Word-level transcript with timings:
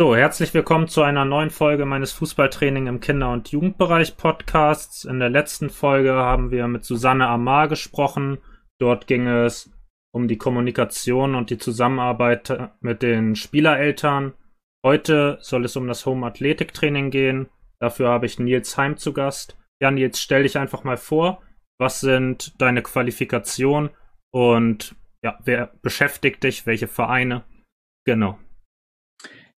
So, 0.00 0.16
herzlich 0.16 0.54
willkommen 0.54 0.88
zu 0.88 1.02
einer 1.02 1.26
neuen 1.26 1.50
Folge 1.50 1.84
meines 1.84 2.12
Fußballtraining 2.12 2.86
im 2.86 3.00
Kinder- 3.00 3.30
und 3.30 3.50
Jugendbereich 3.50 4.16
Podcasts. 4.16 5.04
In 5.04 5.18
der 5.18 5.28
letzten 5.28 5.68
Folge 5.68 6.14
haben 6.14 6.50
wir 6.50 6.66
mit 6.66 6.82
Susanne 6.82 7.28
Amar 7.28 7.68
gesprochen. 7.68 8.38
Dort 8.80 9.06
ging 9.06 9.26
es 9.26 9.70
um 10.10 10.28
die 10.28 10.38
Kommunikation 10.38 11.34
und 11.34 11.50
die 11.50 11.58
Zusammenarbeit 11.58 12.70
mit 12.80 13.02
den 13.02 13.36
Spielereltern. 13.36 14.32
Heute 14.82 15.36
soll 15.42 15.66
es 15.66 15.76
um 15.76 15.86
das 15.86 16.06
Home 16.06 16.26
Athletik 16.26 16.72
Training 16.72 17.10
gehen. 17.10 17.50
Dafür 17.78 18.08
habe 18.08 18.24
ich 18.24 18.38
Nils 18.38 18.78
Heim 18.78 18.96
zu 18.96 19.12
Gast. 19.12 19.58
Ja, 19.82 19.90
Nils, 19.90 20.22
stell 20.22 20.44
dich 20.44 20.56
einfach 20.56 20.84
mal 20.84 20.96
vor. 20.96 21.42
Was 21.78 22.00
sind 22.00 22.58
deine 22.62 22.80
Qualifikationen 22.80 23.90
und 24.30 24.96
ja, 25.22 25.38
wer 25.44 25.70
beschäftigt 25.82 26.44
dich? 26.44 26.64
Welche 26.64 26.88
Vereine? 26.88 27.44
Genau. 28.06 28.38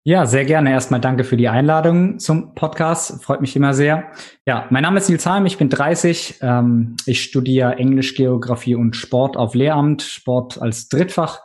Ja, 0.06 0.26
sehr 0.26 0.44
gerne. 0.44 0.70
Erstmal 0.70 1.00
danke 1.00 1.24
für 1.24 1.38
die 1.38 1.48
Einladung 1.48 2.18
zum 2.18 2.54
Podcast. 2.54 3.24
Freut 3.24 3.40
mich 3.40 3.56
immer 3.56 3.72
sehr. 3.72 4.12
Ja, 4.46 4.66
mein 4.68 4.82
Name 4.82 4.98
ist 4.98 5.08
Nils 5.08 5.24
Heim, 5.24 5.46
ich 5.46 5.56
bin 5.56 5.70
30. 5.70 6.40
Ähm, 6.42 6.96
ich 7.06 7.22
studiere 7.22 7.76
Englisch, 7.76 8.14
Geografie 8.14 8.74
und 8.74 8.96
Sport 8.96 9.38
auf 9.38 9.54
Lehramt, 9.54 10.02
Sport 10.02 10.60
als 10.60 10.90
Drittfach. 10.90 11.40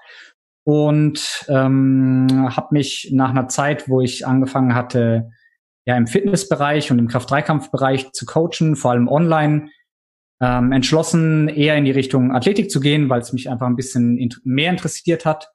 Und 0.66 1.46
ähm, 1.48 2.50
habe 2.54 2.68
mich 2.72 3.12
nach 3.14 3.30
einer 3.30 3.48
Zeit, 3.48 3.88
wo 3.88 4.02
ich 4.02 4.28
angefangen 4.28 4.76
hatte, 4.76 5.30
ja 5.86 5.96
im 5.96 6.08
Fitnessbereich 6.08 6.92
und 6.92 7.00
im 7.00 7.08
Kraft-Dreikampf-Bereich 7.08 8.12
zu 8.12 8.26
coachen, 8.26 8.76
vor 8.76 8.92
allem 8.92 9.08
online, 9.08 9.70
ähm, 10.42 10.74
entschlossen, 10.74 11.48
eher 11.48 11.78
in 11.78 11.86
die 11.86 11.92
Richtung 11.92 12.36
Athletik 12.36 12.70
zu 12.70 12.82
gehen, 12.82 13.08
weil 13.08 13.22
es 13.22 13.32
mich 13.32 13.50
einfach 13.50 13.68
ein 13.68 13.78
bisschen 13.78 14.18
int 14.18 14.42
mehr 14.44 14.70
interessiert 14.70 15.26
hat 15.26 15.48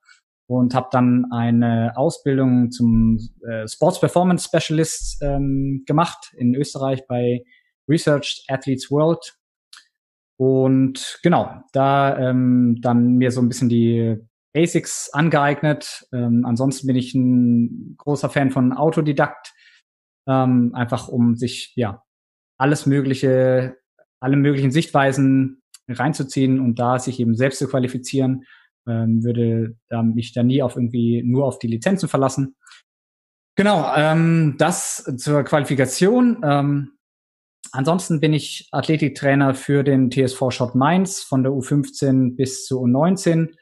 und 0.46 0.74
habe 0.74 0.88
dann 0.92 1.26
eine 1.32 1.96
Ausbildung 1.96 2.70
zum 2.70 3.18
äh, 3.48 3.66
Sports 3.66 4.00
Performance 4.00 4.48
Specialist 4.48 5.22
ähm, 5.22 5.84
gemacht 5.86 6.32
in 6.36 6.54
Österreich 6.54 7.06
bei 7.06 7.42
Research 7.88 8.44
Athletes 8.48 8.90
World. 8.90 9.36
Und 10.36 11.20
genau, 11.22 11.62
da 11.72 12.18
ähm, 12.18 12.78
dann 12.80 13.14
mir 13.16 13.30
so 13.30 13.40
ein 13.40 13.48
bisschen 13.48 13.68
die 13.68 14.16
Basics 14.52 15.10
angeeignet. 15.12 16.06
Ähm, 16.12 16.44
ansonsten 16.44 16.86
bin 16.86 16.96
ich 16.96 17.14
ein 17.14 17.96
großer 17.96 18.28
Fan 18.28 18.50
von 18.50 18.72
Autodidakt, 18.72 19.52
ähm, 20.28 20.72
einfach 20.74 21.08
um 21.08 21.36
sich 21.36 21.72
ja 21.76 22.02
alles 22.58 22.86
mögliche, 22.86 23.76
alle 24.20 24.36
möglichen 24.36 24.70
Sichtweisen 24.70 25.62
reinzuziehen 25.88 26.60
und 26.60 26.78
da 26.78 26.98
sich 26.98 27.20
eben 27.20 27.34
selbst 27.34 27.58
zu 27.58 27.68
qualifizieren 27.68 28.44
ähm, 28.86 29.22
würde 29.24 29.76
da 29.88 30.02
mich 30.02 30.32
da 30.32 30.42
nie 30.42 30.62
auf 30.62 30.76
irgendwie 30.76 31.22
nur 31.22 31.44
auf 31.44 31.58
die 31.58 31.68
Lizenzen 31.68 32.08
verlassen. 32.08 32.56
Genau, 33.56 33.92
ähm, 33.96 34.56
das 34.58 35.04
zur 35.16 35.44
Qualifikation. 35.44 36.40
Ähm, 36.42 36.92
ansonsten 37.70 38.20
bin 38.20 38.32
ich 38.32 38.68
Athletiktrainer 38.72 39.54
für 39.54 39.84
den 39.84 40.10
TSV 40.10 40.50
Schott 40.50 40.74
Mainz 40.74 41.22
von 41.22 41.42
der 41.44 41.52
U15 41.52 42.36
bis 42.36 42.66
zur 42.66 42.82
U19 42.82 43.54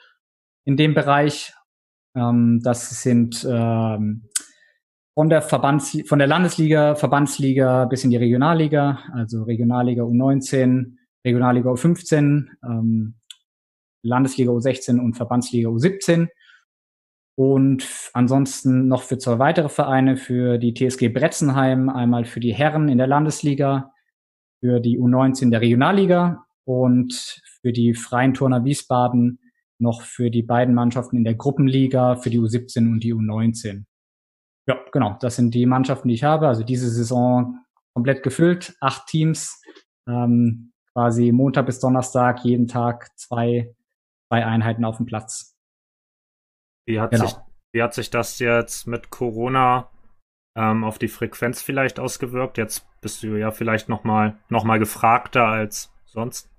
in 0.65 0.77
dem 0.77 0.95
Bereich. 0.95 1.53
Ähm, 2.17 2.61
das 2.63 3.03
sind 3.03 3.47
ähm, 3.49 4.29
von 5.15 5.29
der 5.29 5.43
Verbands 5.43 5.99
von 6.07 6.19
der 6.19 6.29
Landesliga, 6.29 6.95
Verbandsliga 6.95 7.85
bis 7.85 8.05
in 8.05 8.11
die 8.11 8.17
Regionalliga, 8.17 8.99
also 9.13 9.43
Regionalliga 9.43 10.05
U19, 10.05 10.97
Regionalliga 11.25 11.71
U15, 11.71 12.47
ähm, 12.65 13.15
Landesliga 14.03 14.51
U16 14.51 14.99
und 14.99 15.15
Verbandsliga 15.15 15.69
U17. 15.69 16.29
Und 17.35 18.11
ansonsten 18.13 18.89
noch 18.89 19.03
für 19.03 19.19
zwei 19.19 19.39
weitere 19.39 19.69
Vereine, 19.69 20.17
für 20.17 20.59
die 20.59 20.75
TSG 20.75 21.09
Bretzenheim, 21.09 21.89
einmal 21.89 22.25
für 22.25 22.41
die 22.41 22.53
Herren 22.53 22.89
in 22.89 22.99
der 22.99 23.07
Landesliga, 23.07 23.93
für 24.61 24.81
die 24.81 24.99
U19 24.99 25.51
der 25.51 25.61
Regionalliga 25.61 26.45
und 26.65 27.43
für 27.61 27.73
die 27.73 27.95
Freien 27.95 28.35
Turner 28.35 28.65
Wiesbaden 28.65 29.39
noch 29.79 30.03
für 30.03 30.31
die 30.31 30.43
beiden 30.43 30.75
Mannschaften 30.75 31.17
in 31.17 31.25
der 31.25 31.35
Gruppenliga, 31.35 32.17
für 32.17 32.31
die 32.31 32.39
U17 32.39 32.91
und 32.91 33.01
die 33.01 33.15
U19. 33.15 33.85
Ja, 34.69 34.79
genau, 34.93 35.17
das 35.21 35.37
sind 35.37 35.55
die 35.55 35.67
Mannschaften, 35.67 36.09
die 36.09 36.15
ich 36.15 36.25
habe. 36.25 36.47
Also 36.47 36.63
diese 36.63 36.89
Saison 36.89 37.59
komplett 37.95 38.23
gefüllt, 38.23 38.77
acht 38.81 39.09
Teams, 39.09 39.61
ähm, 40.09 40.73
quasi 40.93 41.33
Montag 41.33 41.67
bis 41.67 41.81
Donnerstag, 41.81 42.45
jeden 42.45 42.69
Tag 42.69 43.11
zwei 43.17 43.75
zwei 44.33 44.47
Einheiten 44.47 44.87
auf 44.87 44.97
dem 44.97 45.05
Platz. 45.05 45.59
Wie 46.87 46.99
hat, 46.99 47.11
genau. 47.11 47.27
sich, 47.27 47.37
wie 47.75 47.83
hat 47.83 47.93
sich 47.93 48.09
das 48.09 48.39
jetzt 48.39 48.87
mit 48.87 49.11
Corona 49.11 49.91
ähm, 50.57 50.85
auf 50.85 50.99
die 50.99 51.09
Frequenz 51.09 51.61
vielleicht 51.61 52.01
ausgewirkt? 52.01 52.57
Jetzt 52.57 52.87
bist 53.03 53.23
du 53.23 53.37
ja 53.37 53.51
vielleicht 53.51 53.91
noch 53.91 54.05
mal, 54.05 54.39
noch 54.49 54.65
mal 54.65 54.79
gefragter 54.79 55.47
als 55.47 55.93
sonst. 56.07 56.51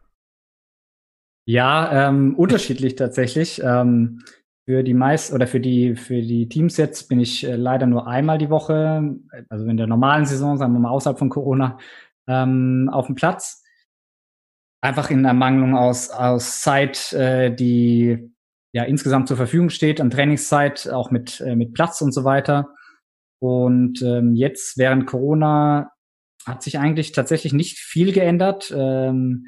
Ja, 1.48 2.10
ähm, 2.10 2.36
unterschiedlich 2.36 2.96
tatsächlich. 2.96 3.60
Ähm, 3.64 4.24
für 4.66 4.84
die 4.84 4.94
meist 4.94 5.34
oder 5.34 5.48
für 5.48 5.60
die 5.60 5.96
für 5.96 6.22
die 6.22 6.48
Teams 6.48 6.78
jetzt 6.78 7.10
bin 7.10 7.20
ich 7.20 7.44
äh, 7.44 7.56
leider 7.56 7.86
nur 7.86 8.08
einmal 8.08 8.38
die 8.38 8.50
Woche, 8.50 9.18
also 9.50 9.66
in 9.66 9.76
der 9.76 9.88
normalen 9.88 10.26
Saison, 10.26 10.58
sagen 10.58 10.72
wir 10.74 10.80
mal 10.80 10.92
außerhalb 10.92 11.20
von 11.20 11.30
Corona, 11.30 11.80
ähm, 12.28 12.90
auf 12.94 13.08
dem 13.08 13.16
Platz 13.16 13.62
einfach 14.84 15.10
in 15.10 15.24
Ermangelung 15.24 15.78
aus, 15.78 16.10
aus 16.10 16.60
Zeit, 16.60 17.14
äh, 17.14 17.56
die 17.56 18.32
ja 18.74 18.84
insgesamt 18.84 19.30
zur 19.30 19.38
Verfügung 19.38 19.70
steht, 19.70 20.02
an 20.02 20.10
Trainingszeit, 20.10 20.90
auch 20.90 21.10
mit, 21.10 21.40
äh, 21.40 21.56
mit 21.56 21.74
Platz 21.74 22.02
und 22.02 22.12
so 22.12 22.26
weiter. 22.26 22.70
Und 23.40 24.02
ähm, 24.02 24.36
jetzt 24.36 24.78
während 24.78 25.08
Corona 25.08 25.92
hat 26.46 26.64
sich 26.64 26.80
eigentlich 26.80 27.14
tatsächlich 27.14 27.54
nicht 27.54 27.78
viel 27.78 28.12
geändert. 28.12 28.74
Ähm, 28.76 29.46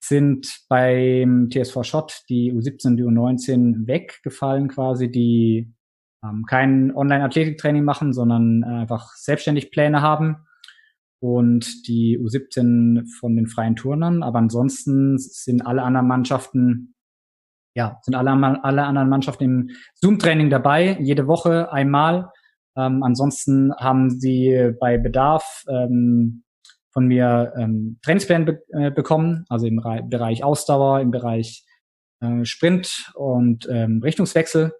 sind 0.00 0.60
beim 0.68 1.50
TSV 1.50 1.82
Schott 1.82 2.22
die 2.28 2.52
U17 2.52 2.86
und 2.86 2.96
die 2.98 3.02
U19 3.02 3.88
weggefallen 3.88 4.68
quasi, 4.68 5.10
die 5.10 5.74
ähm, 6.22 6.44
kein 6.48 6.94
Online-Athletiktraining 6.94 7.82
machen, 7.82 8.12
sondern 8.12 8.62
einfach 8.62 9.10
selbstständig 9.16 9.72
Pläne 9.72 10.02
haben 10.02 10.47
und 11.20 11.88
die 11.88 12.18
U17 12.18 13.06
von 13.18 13.36
den 13.36 13.46
freien 13.46 13.76
Turnern. 13.76 14.22
Aber 14.22 14.38
ansonsten 14.38 15.18
sind 15.18 15.66
alle 15.66 15.82
anderen 15.82 16.06
Mannschaften, 16.06 16.94
ja, 17.74 17.98
sind 18.02 18.14
alle, 18.14 18.30
alle 18.64 18.84
anderen 18.84 19.08
Mannschaften 19.08 19.44
im 19.44 19.70
Zoom-Training 19.94 20.50
dabei, 20.50 20.98
jede 21.00 21.26
Woche 21.26 21.72
einmal. 21.72 22.30
Ähm, 22.76 23.02
ansonsten 23.02 23.74
haben 23.76 24.10
sie 24.10 24.72
bei 24.80 24.98
Bedarf 24.98 25.64
ähm, 25.68 26.44
von 26.92 27.06
mir 27.06 27.52
ähm, 27.56 27.98
Trainingspläne 28.02 28.44
be 28.44 28.62
äh, 28.72 28.90
bekommen, 28.90 29.44
also 29.48 29.66
im 29.66 29.82
Bereich 30.08 30.44
Ausdauer, 30.44 31.00
im 31.00 31.10
Bereich 31.10 31.64
äh, 32.20 32.44
Sprint 32.44 33.12
und 33.14 33.68
ähm, 33.70 34.00
Richtungswechsel 34.02 34.72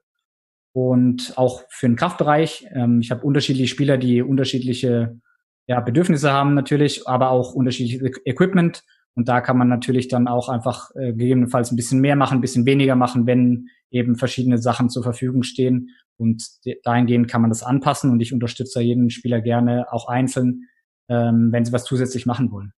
und 0.73 1.35
auch 1.37 1.63
für 1.71 1.89
den 1.89 1.97
Kraftbereich. 1.97 2.67
Ähm, 2.73 3.01
ich 3.01 3.11
habe 3.11 3.25
unterschiedliche 3.25 3.69
Spieler, 3.69 3.99
die 3.99 4.23
unterschiedliche 4.23 5.21
ja, 5.69 5.81
Bedürfnisse 5.81 6.33
haben 6.33 6.55
natürlich, 6.55 7.07
aber 7.07 7.31
auch 7.31 7.53
unterschiedliches 7.55 8.21
Equipment. 8.25 8.83
Und 9.15 9.29
da 9.29 9.41
kann 9.41 9.59
man 9.59 9.69
natürlich 9.69 10.09
dann 10.09 10.27
auch 10.27 10.49
einfach 10.49 10.91
äh, 10.95 11.13
gegebenenfalls 11.13 11.71
ein 11.71 11.77
bisschen 11.77 12.01
mehr 12.01 12.17
machen, 12.17 12.39
ein 12.39 12.41
bisschen 12.41 12.67
weniger 12.67 12.97
machen, 12.97 13.27
wenn 13.27 13.69
eben 13.91 14.17
verschiedene 14.17 14.59
Sachen 14.59 14.89
zur 14.89 15.03
Verfügung 15.03 15.43
stehen. 15.43 15.91
Und 16.17 16.43
dahingehend 16.85 17.29
kann 17.29 17.43
man 17.43 17.51
das 17.51 17.63
anpassen. 17.63 18.11
Und 18.11 18.21
ich 18.21 18.33
unterstütze 18.33 18.81
jeden 18.81 19.11
Spieler 19.11 19.41
gerne 19.43 19.93
auch 19.93 20.09
einzeln, 20.09 20.69
ähm, 21.09 21.53
wenn 21.53 21.65
sie 21.65 21.73
was 21.73 21.85
zusätzlich 21.85 22.27
machen 22.27 22.51
wollen. 22.51 22.73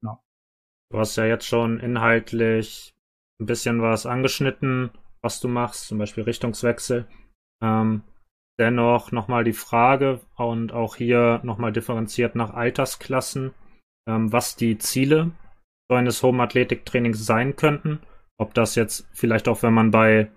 Genau. 0.00 0.22
Du 0.90 0.98
hast 0.98 1.16
ja 1.16 1.24
jetzt 1.24 1.46
schon 1.46 1.80
inhaltlich 1.80 2.94
ein 3.40 3.46
bisschen 3.46 3.82
was 3.82 4.06
angeschnitten, 4.06 4.90
was 5.20 5.40
du 5.40 5.48
machst, 5.48 5.88
zum 5.88 5.98
Beispiel 5.98 6.24
Richtungswechsel. 6.24 7.08
Ähm, 7.60 8.02
Dennoch 8.58 9.12
nochmal 9.12 9.44
die 9.44 9.52
Frage 9.52 10.20
und 10.36 10.72
auch 10.72 10.96
hier 10.96 11.40
nochmal 11.42 11.72
differenziert 11.72 12.34
nach 12.34 12.54
Altersklassen, 12.54 13.52
ähm, 14.08 14.32
was 14.32 14.56
die 14.56 14.78
Ziele 14.78 15.32
so 15.88 15.96
eines 15.96 16.22
Home-Athletik-Trainings 16.22 17.24
sein 17.24 17.56
könnten. 17.56 18.00
Ob 18.38 18.54
das 18.54 18.74
jetzt 18.74 19.08
vielleicht 19.12 19.48
auch, 19.48 19.62
wenn 19.62 19.74
man 19.74 19.90
bei 19.90 20.30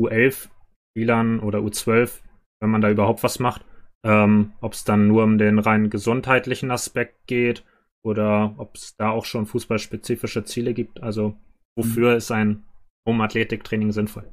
U11 0.00 0.48
Spielern 0.90 1.40
oder 1.40 1.60
U12, 1.60 2.20
wenn 2.60 2.70
man 2.70 2.80
da 2.80 2.90
überhaupt 2.90 3.22
was 3.22 3.38
macht, 3.38 3.64
ähm, 4.04 4.52
ob 4.60 4.74
es 4.74 4.84
dann 4.84 5.08
nur 5.08 5.24
um 5.24 5.38
den 5.38 5.58
rein 5.58 5.90
gesundheitlichen 5.90 6.70
Aspekt 6.70 7.26
geht 7.26 7.64
oder 8.04 8.54
ob 8.58 8.76
es 8.76 8.96
da 8.96 9.10
auch 9.10 9.24
schon 9.24 9.46
fußballspezifische 9.46 10.44
Ziele 10.44 10.74
gibt. 10.74 11.02
Also 11.02 11.36
wofür 11.76 12.12
mhm. 12.12 12.16
ist 12.16 12.30
ein 12.30 12.64
Home-Athletik-Training 13.06 13.92
sinnvoll? 13.92 14.32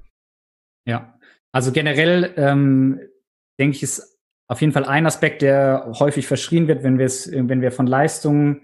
Ja, 0.88 1.19
also 1.51 1.72
generell 1.72 2.34
ähm, 2.38 3.00
denke 3.60 3.75
ich, 3.75 3.84
ist 3.84 4.19
auf 4.48 4.62
jeden 4.62 4.74
Fall 4.74 4.86
ein 4.86 5.06
Aspekt, 5.06 5.42
der 5.42 5.92
häufig 6.00 6.28
verschrien 6.28 6.68
wird, 6.68 6.84
wenn 6.84 6.98
wir 6.98 7.06
es, 7.06 7.31
wenn 7.31 7.62
wir 7.62 7.72
von 7.72 7.86
Leistungen, 7.86 8.62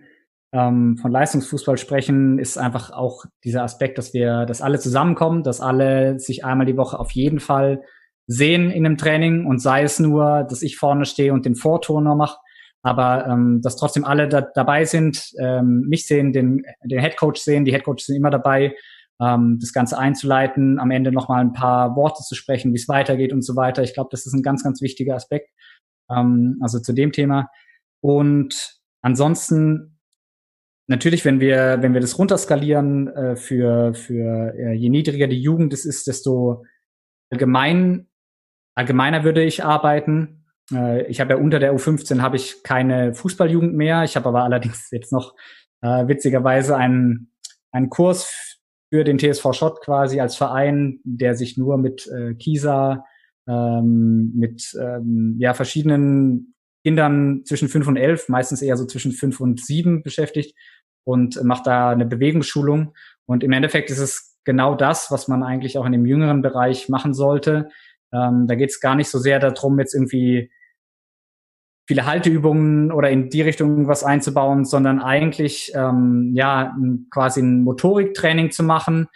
ähm, 0.52 0.98
von 0.98 1.12
Leistungsfußball 1.12 1.78
sprechen, 1.78 2.40
ist 2.40 2.58
einfach 2.58 2.92
auch 2.92 3.26
dieser 3.44 3.64
Aspekt, 3.64 3.98
dass 3.98 4.14
wir, 4.14 4.46
dass 4.46 4.62
alle 4.62 4.80
zusammenkommen, 4.80 5.44
dass 5.44 5.62
alle 5.62 6.20
sich 6.20 6.46
einmal 6.46 6.66
die 6.66 6.78
Woche 6.78 7.00
auf 7.00 7.12
jeden 7.12 7.40
Fall 7.40 7.84
sehen 8.28 8.72
in 8.72 8.86
einem 8.86 8.98
Training 8.98 9.46
und 9.46 9.60
sei 9.62 9.84
es 9.84 10.00
nur, 10.00 10.46
dass 10.50 10.64
ich 10.64 10.78
vorne 10.78 11.06
stehe 11.06 11.34
und 11.34 11.46
den 11.46 11.56
Vorturner 11.56 12.16
mache, 12.16 12.40
aber 12.82 13.28
ähm, 13.28 13.62
dass 13.62 13.76
trotzdem 13.76 14.06
alle 14.06 14.28
da, 14.28 14.42
dabei 14.42 14.86
sind, 14.86 15.34
ähm, 15.40 15.86
mich 15.88 16.08
sehen, 16.08 16.34
den, 16.34 16.64
den 16.84 17.00
Headcoach 17.00 17.38
sehen, 17.38 17.66
die 17.66 17.74
Headcoaches 17.74 18.08
sind 18.08 18.16
immer 18.16 18.32
dabei, 18.32 18.76
ähm, 19.22 19.58
das 19.60 19.74
Ganze 19.74 19.98
einzuleiten, 19.98 20.80
am 20.80 20.92
Ende 20.92 21.12
nochmal 21.12 21.42
ein 21.42 21.54
paar 21.54 21.96
Worte 21.96 22.24
zu 22.24 22.36
sprechen, 22.36 22.72
wie 22.74 22.78
es 22.78 22.88
weitergeht 22.88 23.34
und 23.34 23.44
so 23.44 23.56
weiter. 23.56 23.84
Ich 23.84 23.94
glaube, 23.94 24.10
das 24.12 24.26
ist 24.26 24.34
ein 24.34 24.44
ganz, 24.44 24.64
ganz 24.64 24.82
wichtiger 24.82 25.16
Aspekt. 25.16 25.50
Ähm, 26.10 26.58
also 26.62 26.80
zu 26.80 26.94
dem 26.94 27.12
Thema. 27.12 27.50
Und 28.02 28.80
ansonsten 29.02 30.00
natürlich, 30.88 31.26
wenn 31.26 31.40
wir, 31.40 31.78
wenn 31.82 31.94
wir 31.94 32.02
das 32.02 32.20
runterskalieren 32.20 33.08
äh, 33.08 33.36
für, 33.36 33.94
für 33.94 34.54
äh, 34.56 34.74
je 34.74 34.90
niedriger 34.90 35.28
die 35.28 35.42
Jugend 35.42 35.74
es 35.74 35.86
ist, 35.86 36.08
desto 36.08 36.64
allgemein, 37.32 38.08
allgemeiner 38.76 39.24
würde 39.24 39.44
ich 39.44 39.64
arbeiten. 39.64 40.46
Äh, 40.72 41.08
ich 41.08 41.20
habe 41.20 41.34
ja 41.34 41.40
unter 41.40 41.60
der 41.60 41.74
U15 41.74 42.22
habe 42.22 42.36
ich 42.36 42.64
keine 42.64 43.14
Fußballjugend 43.14 43.74
mehr. 43.74 44.04
Ich 44.04 44.16
habe 44.16 44.30
aber 44.30 44.44
allerdings 44.44 44.90
jetzt 44.92 45.12
noch 45.12 45.36
äh, 45.82 46.08
witzigerweise 46.08 46.76
einen, 46.78 47.32
einen 47.72 47.90
Kurs 47.90 48.55
für 48.96 49.04
den 49.04 49.20
TSV 49.20 49.52
Schott 49.52 49.82
quasi 49.82 50.22
als 50.22 50.38
Verein, 50.38 51.02
der 51.04 51.36
sich 51.36 51.58
nur 51.58 51.78
mit 51.78 52.08
äh, 52.08 52.34
Kisa, 52.36 53.04
ähm, 53.46 54.32
mit 54.34 54.74
ähm, 54.80 55.36
ja, 55.38 55.54
verschiedenen 55.54 56.56
Kindern 56.86 57.42
zwischen 57.44 57.68
fünf 57.68 57.90
und 57.90 57.98
elf, 57.98 58.30
meistens 58.30 58.62
eher 58.62 58.78
so 58.78 58.86
zwischen 58.86 59.12
fünf 59.12 59.42
und 59.42 59.60
sieben 59.60 60.02
beschäftigt 60.02 60.58
und 61.04 61.44
macht 61.44 61.68
da 61.68 61.90
eine 61.90 62.06
Bewegungsschulung. 62.06 62.94
Und 63.26 63.44
im 63.44 63.52
Endeffekt 63.52 63.90
ist 63.90 64.00
es 64.00 64.38
genau 64.46 64.76
das, 64.76 65.12
was 65.12 65.28
man 65.28 65.44
eigentlich 65.44 65.78
auch 65.78 65.86
in 65.86 65.92
dem 65.92 66.06
jüngeren 66.06 66.42
Bereich 66.42 66.88
machen 66.88 67.14
sollte. 67.14 67.68
Ähm, 68.14 68.48
da 68.48 68.56
geht 68.56 68.70
es 68.70 68.80
gar 68.80 68.96
nicht 68.96 69.10
so 69.10 69.20
sehr 69.20 69.40
darum, 69.40 69.78
jetzt 69.78 69.94
irgendwie 69.94 70.50
viele 71.88 72.06
Halteübungen 72.06 72.92
oder 72.92 73.10
in 73.10 73.30
die 73.30 73.42
Richtung 73.42 73.88
was 73.88 74.04
einzubauen, 74.04 74.66
sondern 74.66 75.00
eigentlich 75.00 75.72
ähm, 75.76 76.32
ja 76.36 76.76
quasi 77.12 77.42
ein 77.42 77.64
Motoriktraining 77.64 78.52
zu 78.52 78.64
machen, 78.64 79.08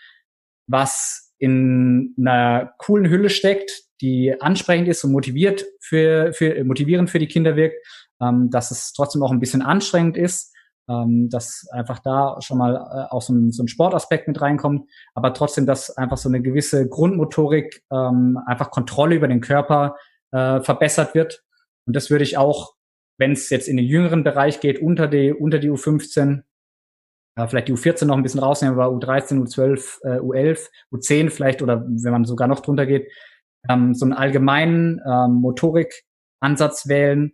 was 0.67 1.33
in 1.39 2.13
einer 2.19 2.73
coolen 2.77 3.09
Hülle 3.09 3.29
steckt, 3.29 3.71
die 4.01 4.35
ansprechend 4.39 4.87
ist 4.87 5.03
und 5.03 5.11
motiviert 5.11 5.65
für, 5.79 6.31
für 6.33 6.63
motivierend 6.63 7.09
für 7.09 7.19
die 7.19 7.27
Kinder 7.27 7.55
wirkt, 7.55 7.77
ähm, 8.21 8.49
dass 8.51 8.71
es 8.71 8.93
trotzdem 8.93 9.23
auch 9.23 9.31
ein 9.31 9.39
bisschen 9.39 9.61
anstrengend 9.61 10.15
ist, 10.15 10.53
ähm, 10.87 11.29
dass 11.29 11.65
einfach 11.71 11.99
da 11.99 12.37
schon 12.41 12.57
mal 12.59 12.75
äh, 12.75 13.13
auch 13.13 13.21
so 13.21 13.33
ein, 13.33 13.51
so 13.51 13.63
ein 13.63 13.67
Sportaspekt 13.67 14.27
mit 14.27 14.41
reinkommt, 14.41 14.89
aber 15.15 15.33
trotzdem, 15.33 15.65
dass 15.65 15.95
einfach 15.97 16.17
so 16.17 16.29
eine 16.29 16.41
gewisse 16.41 16.87
Grundmotorik, 16.87 17.83
ähm, 17.91 18.37
einfach 18.45 18.69
Kontrolle 18.69 19.15
über 19.15 19.27
den 19.27 19.41
Körper 19.41 19.95
äh, 20.31 20.61
verbessert 20.61 21.15
wird 21.15 21.43
und 21.89 21.95
das 21.95 22.11
würde 22.11 22.23
ich 22.23 22.37
auch, 22.37 22.75
wenn 23.17 23.31
es 23.31 23.49
jetzt 23.49 23.67
in 23.67 23.75
den 23.75 23.87
jüngeren 23.87 24.23
Bereich 24.23 24.59
geht, 24.59 24.79
unter 24.79 25.07
die, 25.07 25.33
unter 25.33 25.57
die 25.57 25.71
U15, 25.71 26.43
äh, 27.35 27.47
vielleicht 27.47 27.67
die 27.67 27.73
U14 27.73 28.05
noch 28.05 28.15
ein 28.15 28.21
bisschen 28.21 28.41
rausnehmen, 28.41 28.79
aber 28.79 28.95
U13, 28.95 29.39
U12, 29.39 30.03
äh, 30.03 30.19
U11, 30.19 30.69
U10 30.91 31.31
vielleicht 31.31 31.63
oder 31.63 31.83
wenn 31.83 32.11
man 32.11 32.25
sogar 32.25 32.47
noch 32.47 32.59
drunter 32.59 32.85
geht, 32.85 33.11
ähm, 33.67 33.95
so 33.95 34.05
einen 34.05 34.13
allgemeinen 34.13 35.01
ähm, 35.03 35.41
Motorikansatz 35.41 36.87
wählen, 36.87 37.33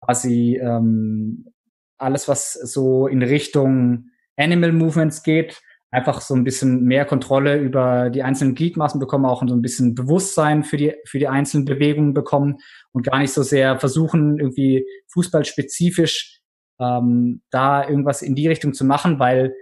quasi 0.00 0.58
ähm, 0.60 1.46
alles, 1.96 2.26
was 2.26 2.54
so 2.54 3.06
in 3.06 3.22
Richtung 3.22 4.06
Animal 4.36 4.72
Movements 4.72 5.22
geht, 5.22 5.62
einfach 5.92 6.22
so 6.22 6.34
ein 6.34 6.42
bisschen 6.42 6.84
mehr 6.84 7.04
Kontrolle 7.04 7.58
über 7.58 8.08
die 8.08 8.22
einzelnen 8.22 8.54
Gliedmaßen 8.54 8.98
bekommen, 8.98 9.26
auch 9.26 9.46
so 9.46 9.54
ein 9.54 9.60
bisschen 9.60 9.94
Bewusstsein 9.94 10.64
für 10.64 10.78
die, 10.78 10.94
für 11.06 11.18
die 11.18 11.28
einzelnen 11.28 11.66
Bewegungen 11.66 12.14
bekommen 12.14 12.56
und 12.92 13.04
gar 13.04 13.18
nicht 13.18 13.32
so 13.32 13.42
sehr 13.42 13.78
versuchen, 13.78 14.38
irgendwie 14.38 14.86
fußballspezifisch 15.12 16.40
ähm, 16.80 17.42
da 17.50 17.86
irgendwas 17.86 18.22
in 18.22 18.34
die 18.34 18.48
Richtung 18.48 18.72
zu 18.72 18.86
machen, 18.86 19.18
weil 19.18 19.54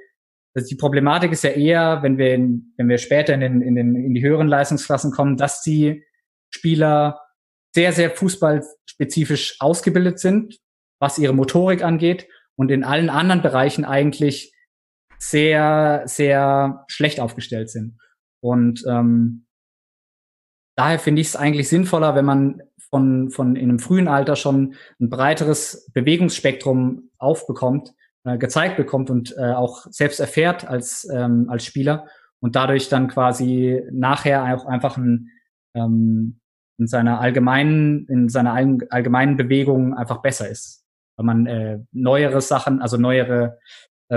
also 0.54 0.68
die 0.68 0.76
Problematik 0.76 1.32
ist 1.32 1.44
ja 1.44 1.50
eher, 1.50 2.02
wenn 2.02 2.16
wir, 2.16 2.34
in, 2.34 2.74
wenn 2.76 2.88
wir 2.88 2.98
später 2.98 3.34
in, 3.34 3.40
den, 3.40 3.60
in, 3.60 3.74
den, 3.74 3.96
in 3.96 4.14
die 4.14 4.22
höheren 4.22 4.48
Leistungsklassen 4.48 5.12
kommen, 5.12 5.36
dass 5.36 5.62
die 5.62 6.04
Spieler 6.50 7.20
sehr, 7.74 7.92
sehr 7.92 8.10
fußballspezifisch 8.10 9.56
ausgebildet 9.60 10.18
sind, 10.20 10.58
was 11.00 11.18
ihre 11.18 11.34
Motorik 11.34 11.82
angeht 11.82 12.28
und 12.56 12.70
in 12.70 12.84
allen 12.84 13.10
anderen 13.10 13.42
Bereichen 13.42 13.84
eigentlich 13.84 14.52
sehr, 15.20 16.02
sehr 16.06 16.84
schlecht 16.88 17.20
aufgestellt 17.20 17.70
sind. 17.70 17.98
Und 18.42 18.84
ähm, 18.88 19.46
daher 20.76 20.98
finde 20.98 21.20
ich 21.20 21.28
es 21.28 21.36
eigentlich 21.36 21.68
sinnvoller, 21.68 22.14
wenn 22.14 22.24
man 22.24 22.62
von, 22.90 23.30
von 23.30 23.54
in 23.54 23.68
einem 23.68 23.78
frühen 23.78 24.08
Alter 24.08 24.34
schon 24.34 24.74
ein 24.98 25.10
breiteres 25.10 25.90
Bewegungsspektrum 25.92 27.10
aufbekommt, 27.18 27.92
äh, 28.24 28.38
gezeigt 28.38 28.76
bekommt 28.76 29.10
und 29.10 29.36
äh, 29.36 29.52
auch 29.52 29.86
selbst 29.90 30.20
erfährt 30.20 30.66
als, 30.66 31.06
ähm, 31.12 31.48
als 31.50 31.64
Spieler 31.64 32.06
und 32.40 32.56
dadurch 32.56 32.88
dann 32.88 33.08
quasi 33.08 33.82
nachher 33.92 34.54
auch 34.54 34.64
einfach 34.64 34.96
ein, 34.96 35.28
ähm, 35.74 36.40
in 36.78 36.86
seiner 36.86 37.20
allgemeinen, 37.20 38.06
in 38.08 38.30
seiner 38.30 38.54
allgemeinen 38.54 39.36
Bewegung 39.36 39.94
einfach 39.94 40.22
besser 40.22 40.48
ist. 40.48 40.86
Weil 41.16 41.26
man 41.26 41.46
äh, 41.46 41.80
neuere 41.92 42.40
Sachen, 42.40 42.80
also 42.80 42.96
neuere 42.96 43.58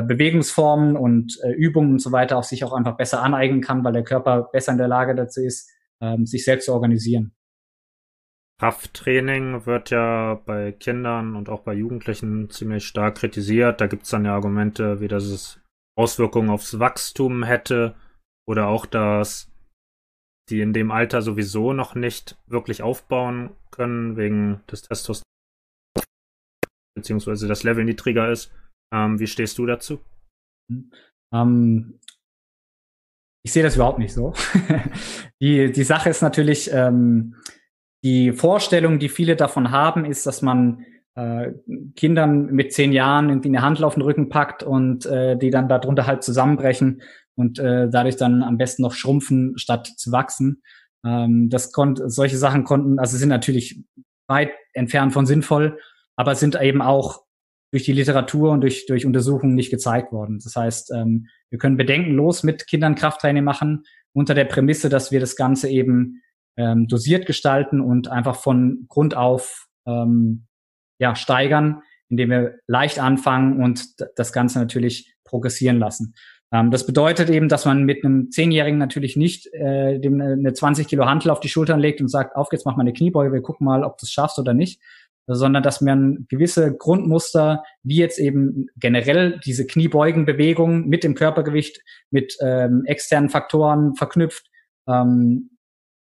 Bewegungsformen 0.01 0.98
und 0.98 1.40
äh, 1.44 1.51
Übungen 1.51 1.92
und 1.92 2.00
so 2.00 2.12
weiter 2.12 2.38
auch 2.38 2.44
sich 2.44 2.63
auch 2.63 2.74
einfach 2.74 2.98
besser 2.98 3.22
aneignen 3.22 3.62
kann, 3.62 3.84
weil 3.84 3.94
der 3.94 4.04
Körper 4.04 4.50
besser 4.51 4.72
in 4.72 4.78
der 4.78 4.88
Lage 4.88 5.16
dazu 5.16 5.42
ist, 5.42 5.69
ähm, 6.01 6.25
sich 6.25 6.44
selbst 6.44 6.66
zu 6.66 6.74
organisieren. 6.74 7.36
Krafttraining 8.60 9.66
wird 9.66 9.90
ja 9.90 10.36
bei 10.45 10.72
Kindern 10.72 11.36
und 11.36 11.50
auch 11.50 11.62
bei 11.62 11.74
Jugendlichen 11.74 12.50
ziemlich 12.50 12.86
stark 12.88 13.16
kritisiert. 13.16 13.81
Da 13.81 13.88
gibt 13.88 14.04
es 14.04 14.10
dann 14.10 14.25
ja 14.25 14.34
Argumente, 14.34 15.01
wie 15.01 15.07
dass 15.07 15.25
es 15.25 15.60
Auswirkungen 15.98 16.50
aufs 16.50 16.80
Wachstum 16.80 17.44
hätte 17.44 17.95
oder 18.48 18.68
auch, 18.68 18.86
dass 18.86 19.51
die 20.50 20.62
in 20.62 20.74
dem 20.74 20.92
Alter 20.92 21.22
sowieso 21.22 21.74
noch 21.74 21.95
nicht 21.95 22.38
wirklich 22.48 22.81
aufbauen 22.81 23.51
können 23.72 24.18
wegen 24.18 24.62
des 24.72 24.84
Testosterons 24.84 25.24
beziehungsweise 26.95 27.48
das 27.48 27.63
Level 27.63 27.86
niedriger 27.86 28.31
ist. 28.31 28.51
Ähm, 28.94 29.19
wie 29.19 29.28
stehst 29.28 29.57
du 29.57 29.66
dazu? 29.66 30.00
Ähm, 31.34 32.00
ich 33.45 33.51
sehe 33.51 33.63
das 33.63 33.75
überhaupt 33.75 34.00
nicht 34.00 34.13
so. 34.13 34.34
die, 35.42 35.72
die 35.72 35.84
Sache 35.84 36.10
ist 36.10 36.22
natürlich, 36.22 36.72
ähm, 36.72 37.36
die 38.04 38.31
Vorstellung, 38.31 39.00
die 39.00 39.10
viele 39.10 39.36
davon 39.36 39.72
haben, 39.72 40.06
ist, 40.06 40.25
dass 40.25 40.42
man 40.42 40.86
äh, 41.16 41.52
Kindern 41.95 42.47
mit 42.47 42.73
zehn 42.73 42.92
Jahren 42.92 43.30
irgendwie 43.30 43.50
eine 43.50 43.62
Handel 43.62 43.85
auf 43.85 43.95
den 43.95 44.04
Rücken 44.04 44.30
packt 44.30 44.64
und 44.64 45.06
äh, 45.06 45.38
die 45.38 45.50
dann 45.50 45.69
darunter 45.69 46.06
halt 46.06 46.23
zusammenbrechen 46.23 47.02
und 47.35 47.59
äh, 47.59 47.90
dadurch 47.90 48.16
dann 48.16 48.44
am 48.44 48.57
besten 48.57 48.83
noch 48.83 48.94
schrumpfen, 48.94 49.57
statt 49.57 49.88
zu 49.88 50.12
wachsen. 50.12 50.62
Ähm, 51.06 51.50
das 51.50 51.71
konnte, 51.71 52.09
solche 52.09 52.38
Sachen 52.38 52.64
konnten, 52.64 53.00
also 53.00 53.18
sind 53.18 53.30
natürlich 53.30 53.83
weit 54.28 54.52
entfernt 54.73 55.14
von 55.14 55.26
sinnvoll, 55.26 55.80
aber 56.16 56.35
sind 56.35 56.59
eben 56.59 56.81
auch 56.81 57.23
durch 57.73 57.83
die 57.83 57.92
Literatur 57.92 58.51
und 58.51 58.61
durch, 58.61 58.85
durch 58.85 59.03
Untersuchungen 59.03 59.56
nicht 59.56 59.71
gezeigt 59.71 60.11
worden. 60.11 60.39
Das 60.44 60.56
heißt, 60.56 60.92
ähm, 60.92 61.25
wir 61.49 61.57
können 61.57 61.75
bedenkenlos 61.75 62.44
mit 62.44 62.68
Kindern 62.68 62.94
Krafttraining 62.94 63.44
machen, 63.44 63.83
unter 64.13 64.35
der 64.35 64.45
Prämisse, 64.45 64.89
dass 64.89 65.11
wir 65.11 65.19
das 65.19 65.35
Ganze 65.35 65.69
eben 65.69 66.21
ähm, 66.56 66.87
dosiert 66.87 67.25
gestalten 67.25 67.81
und 67.81 68.09
einfach 68.09 68.35
von 68.35 68.85
Grund 68.89 69.18
auf 69.18 69.65
ähm, 69.87 70.45
ja, 70.99 71.15
steigern, 71.15 71.81
indem 72.09 72.30
wir 72.30 72.59
leicht 72.68 72.99
anfangen 72.99 73.59
und 73.59 73.87
das 74.18 74.31
Ganze 74.31 74.59
natürlich 74.59 75.15
progressieren 75.23 75.80
lassen. 75.80 76.13
Ähm, 76.51 76.69
das 76.69 76.85
bedeutet 76.85 77.31
eben, 77.31 77.49
dass 77.49 77.65
man 77.65 77.85
mit 77.85 78.06
einem 78.06 78.30
Zehnjährigen 78.30 78.77
natürlich 78.77 79.15
nicht 79.15 79.51
äh, 79.51 79.97
dem 79.97 80.21
eine 80.21 80.53
20 80.53 80.87
Kilo 80.87 81.07
Hantel 81.07 81.31
auf 81.31 81.39
die 81.39 81.49
Schultern 81.49 81.80
legt 81.80 82.01
und 82.01 82.07
sagt, 82.07 82.35
auf 82.35 82.49
jetzt 82.51 82.68
mach 82.68 82.75
mal 82.75 82.81
eine 82.81 82.94
Kniebeuge, 82.94 83.33
wir 83.33 83.42
gucken 83.42 83.65
mal, 83.65 83.83
ob 83.83 83.97
du 83.97 84.06
es 84.06 84.11
schaffst 84.11 84.37
oder 84.37 84.53
nicht, 84.53 84.80
sondern 85.27 85.63
dass 85.63 85.81
man 85.81 86.25
gewisse 86.30 86.75
Grundmuster, 86.75 87.63
wie 87.83 87.97
jetzt 87.97 88.19
eben 88.19 88.68
generell 88.75 89.39
diese 89.45 89.65
Kniebeugenbewegung 89.65 90.87
mit 90.87 91.03
dem 91.03 91.15
Körpergewicht, 91.15 91.81
mit 92.11 92.35
ähm, 92.42 92.83
externen 92.85 93.30
Faktoren 93.30 93.95
verknüpft, 93.95 94.49
ähm, 94.87 95.51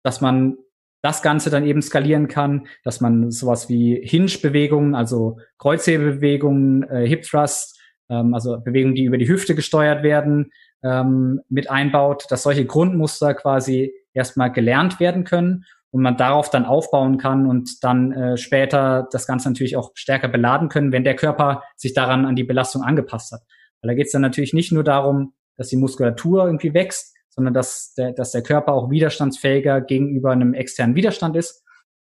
dass 0.04 0.22
man 0.22 0.58
das 1.02 1.22
Ganze 1.22 1.50
dann 1.50 1.66
eben 1.66 1.82
skalieren 1.82 2.28
kann, 2.28 2.68
dass 2.84 3.02
man 3.02 3.32
sowas 3.32 3.70
wie 3.70 4.00
Hinge-Bewegungen, 4.04 4.96
also 4.96 5.40
Kreuzhebebewegungen, 5.58 6.84
äh, 6.84 7.08
Hip 7.08 7.24
Thrust, 7.24 7.80
ähm, 8.10 8.34
also 8.34 8.60
Bewegungen, 8.62 8.96
die 8.96 9.06
über 9.06 9.18
die 9.18 9.28
Hüfte 9.28 9.56
gesteuert 9.56 10.04
werden, 10.04 10.52
ähm, 10.84 11.42
mit 11.50 11.70
einbaut, 11.70 12.26
dass 12.30 12.44
solche 12.44 12.66
Grundmuster 12.66 13.34
quasi 13.34 13.94
erstmal 14.14 14.52
gelernt 14.52 15.00
werden 15.00 15.24
können 15.24 15.66
und 15.92 16.02
man 16.02 16.18
darauf 16.18 16.50
dann 16.50 16.66
aufbauen 16.66 17.18
kann 17.18 17.46
und 17.46 17.84
dann 17.84 18.12
äh, 18.12 18.38
später 18.38 19.08
das 19.12 19.28
Ganze 19.28 19.50
natürlich 19.50 19.76
auch 19.76 19.92
stärker 19.94 20.28
beladen 20.28 20.70
können, 20.70 20.92
wenn 20.92 21.04
der 21.04 21.16
Körper 21.16 21.64
sich 21.76 21.94
daran 21.94 22.26
an 22.26 22.36
die 22.36 22.44
Belastung 22.44 22.84
angepasst 22.84 23.32
hat. 23.32 23.42
Weil 23.82 23.90
da 23.90 23.94
geht 23.96 24.08
es 24.08 24.12
dann 24.12 24.22
natürlich 24.22 24.54
nicht 24.54 24.72
nur 24.72 24.84
darum, 24.84 25.34
dass 25.58 25.68
die 25.68 25.78
Muskulatur 25.78 26.46
irgendwie 26.46 26.74
wächst, 26.74 27.16
sondern 27.30 27.54
dass 27.54 27.94
der, 27.94 28.14
dass 28.14 28.32
der 28.32 28.44
Körper 28.44 28.74
auch 28.74 28.90
widerstandsfähiger 28.90 29.82
gegenüber 29.82 30.32
einem 30.32 30.54
externen 30.54 30.96
Widerstand 30.96 31.36
ist 31.36 31.64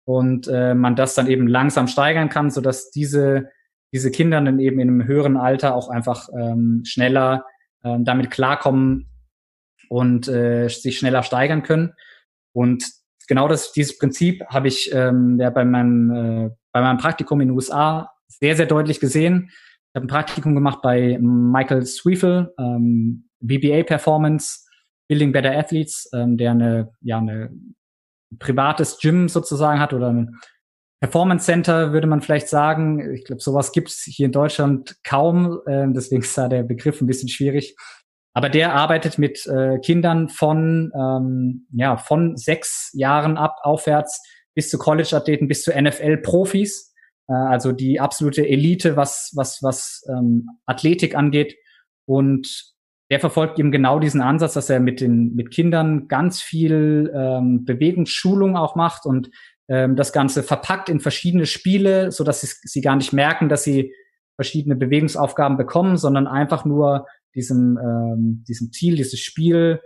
und 0.05 0.49
äh, 0.49 0.75
man 0.75 0.97
das 0.97 1.15
dann 1.15 1.27
eben 1.27 1.47
langsam 1.47 1.87
steigern 1.87 2.29
kann, 2.29 2.51
so 2.51 2.61
dass 2.61 2.91
diese 2.91 3.51
diese 3.93 4.11
Kinder 4.11 4.41
dann 4.41 4.59
eben 4.59 4.81
in 4.81 4.89
einem 4.89 5.07
höheren 5.07 5.37
Alter 5.37 5.75
auch 5.75 5.89
einfach 5.89 6.29
ähm, 6.39 6.83
schneller 6.85 7.47
ähm, 7.85 8.05
damit 8.05 8.31
klarkommen 8.31 9.09
und 9.89 10.29
äh, 10.29 10.69
sich 10.69 10.99
schneller 10.99 11.23
steigern 11.23 11.63
können. 11.63 11.95
Und 12.53 12.85
genau 13.27 13.49
das, 13.49 13.73
dieses 13.73 13.99
Prinzip 13.99 14.45
habe 14.49 14.69
ich 14.69 14.91
ähm, 14.93 15.39
ja 15.41 15.51
bei 15.51 15.65
meinem, 15.65 16.11
äh, 16.11 16.51
bei 16.73 16.81
meinem 16.81 16.99
Praktikum 16.99 17.41
in 17.41 17.49
den 17.49 17.55
USA 17.55 18.11
sehr, 18.29 18.57
sehr 18.57 18.67
deutlich 18.67 19.01
gesehen. 19.01 19.51
Ich 19.51 19.95
habe 19.95 20.07
ein 20.07 20.09
Praktikum 20.09 20.55
gemacht 20.55 20.81
bei 20.83 21.19
Michael 21.21 21.87
Sweefel, 21.87 22.53
ähm, 22.59 23.29
VBA 23.41 23.83
Performance, 23.85 24.61
Building 25.09 25.33
Better 25.33 25.57
Athletes, 25.57 26.09
ähm, 26.13 26.37
der 26.37 26.51
eine, 26.51 26.93
ja, 27.01 27.19
eine 27.19 27.51
privates 28.39 28.99
Gym 28.99 29.29
sozusagen 29.29 29.81
hat 29.81 29.93
oder 29.93 30.13
ein 30.13 30.37
Performance 31.01 31.45
Center, 31.45 31.93
würde 31.93 32.07
man 32.07 32.23
vielleicht 32.23 32.49
sagen. 32.49 33.15
Ich 33.15 33.25
glaube, 33.25 33.43
sowas 33.43 33.73
gibt 33.73 33.89
es 33.89 34.03
hier 34.03 34.27
in 34.27 34.33
Deutschland 34.33 34.97
kaum, 35.05 35.61
äh, 35.67 35.87
deswegen 35.89 36.23
ist 36.23 36.37
da 36.37 36.49
der 36.49 36.63
Begriff 36.63 37.01
ein 37.01 37.07
bisschen 37.07 37.29
schwierig. 37.29 37.77
Aber 38.37 38.51
der 38.51 38.75
arbeitet 38.75 39.17
mit 39.17 39.47
äh, 39.47 39.79
Kindern 39.79 40.29
von, 40.29 40.93
ähm, 40.95 41.67
ja, 41.73 41.97
von 41.97 42.37
sechs 42.37 42.91
Jahren 42.93 43.39
ab 43.39 43.57
aufwärts 43.63 44.23
bis 44.55 44.69
zu 44.69 44.77
College-Athleten, 44.77 45.49
bis 45.49 45.63
zu 45.63 45.73
NFL-Profis. 45.73 46.93
Äh, 47.29 47.33
also 47.33 47.73
die 47.73 47.99
absolute 47.99 48.47
Elite, 48.47 48.95
was, 48.95 49.33
was, 49.37 49.63
was 49.63 50.05
ähm, 50.11 50.51
Athletik 50.67 51.15
angeht. 51.15 51.57
Und 52.05 52.75
der 53.11 53.21
verfolgt 53.21 53.59
eben 53.59 53.73
genau 53.73 54.01
diesen 54.01 54.21
Ansatz, 54.21 54.53
dass 54.53 54.69
er 54.69 54.81
mit 54.81 55.01
den 55.01 55.35
mit 55.35 55.51
Kindern 55.51 56.07
ganz 56.07 56.43
viel 56.43 57.11
ähm, 57.17 57.65
Bewegungsschulung 57.65 58.55
auch 58.55 58.77
macht 58.77 59.07
und 59.07 59.31
ähm, 59.69 59.97
das 59.97 60.13
Ganze 60.13 60.43
verpackt 60.43 60.91
in 60.91 61.01
verschiedene 61.01 61.47
Spiele, 61.47 62.13
so 62.13 62.23
dass 62.23 62.43
sie, 62.43 62.49
sie 62.65 62.83
gar 62.83 62.97
nicht 62.97 63.15
merken, 63.15 63.49
dass 63.49 63.65
sie 63.65 63.95
verschiedene 64.35 64.77
Bewegungsaufgaben 64.77 65.57
bekommen, 65.57 65.97
sondern 65.97 66.27
einfach 66.27 66.67
nur 66.67 67.07
diesem, 67.37 67.79
ähm, 67.79 68.45
diesem 68.49 68.73
Ziel, 68.73 68.97
dieses 68.97 69.21
Spiel 69.21 69.81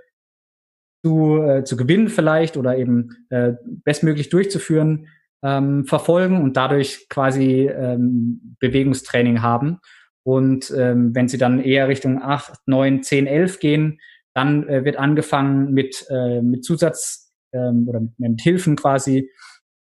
zu, 1.05 1.43
äh, 1.43 1.65
zu 1.65 1.77
gewinnen 1.77 2.09
vielleicht 2.09 2.57
oder 2.57 2.77
eben 2.79 3.27
äh, 3.31 3.55
bestmöglich 3.85 4.29
durchzuführen, 4.31 5.09
ähm, 5.43 5.87
verfolgen 5.87 6.43
und 6.43 6.57
dadurch 6.57 7.09
quasi 7.09 7.69
ähm, 7.69 8.57
Bewegungstraining 8.61 9.43
haben. 9.43 9.79
Und 10.23 10.73
ähm, 10.77 11.15
wenn 11.15 11.29
sie 11.29 11.39
dann 11.39 11.61
eher 11.61 11.89
Richtung 11.89 12.23
8, 12.23 12.67
9, 12.67 13.03
10, 13.03 13.27
11 13.27 13.59
gehen, 13.59 14.01
dann 14.35 14.69
äh, 14.69 14.85
wird 14.85 14.97
angefangen 14.97 15.73
mit, 15.73 16.07
äh, 16.11 16.43
mit 16.43 16.65
Zusatz 16.65 17.33
ähm, 17.53 17.89
oder 17.89 18.01
mit, 18.01 18.19
mit 18.19 18.41
Hilfen 18.41 18.77
quasi 18.77 19.31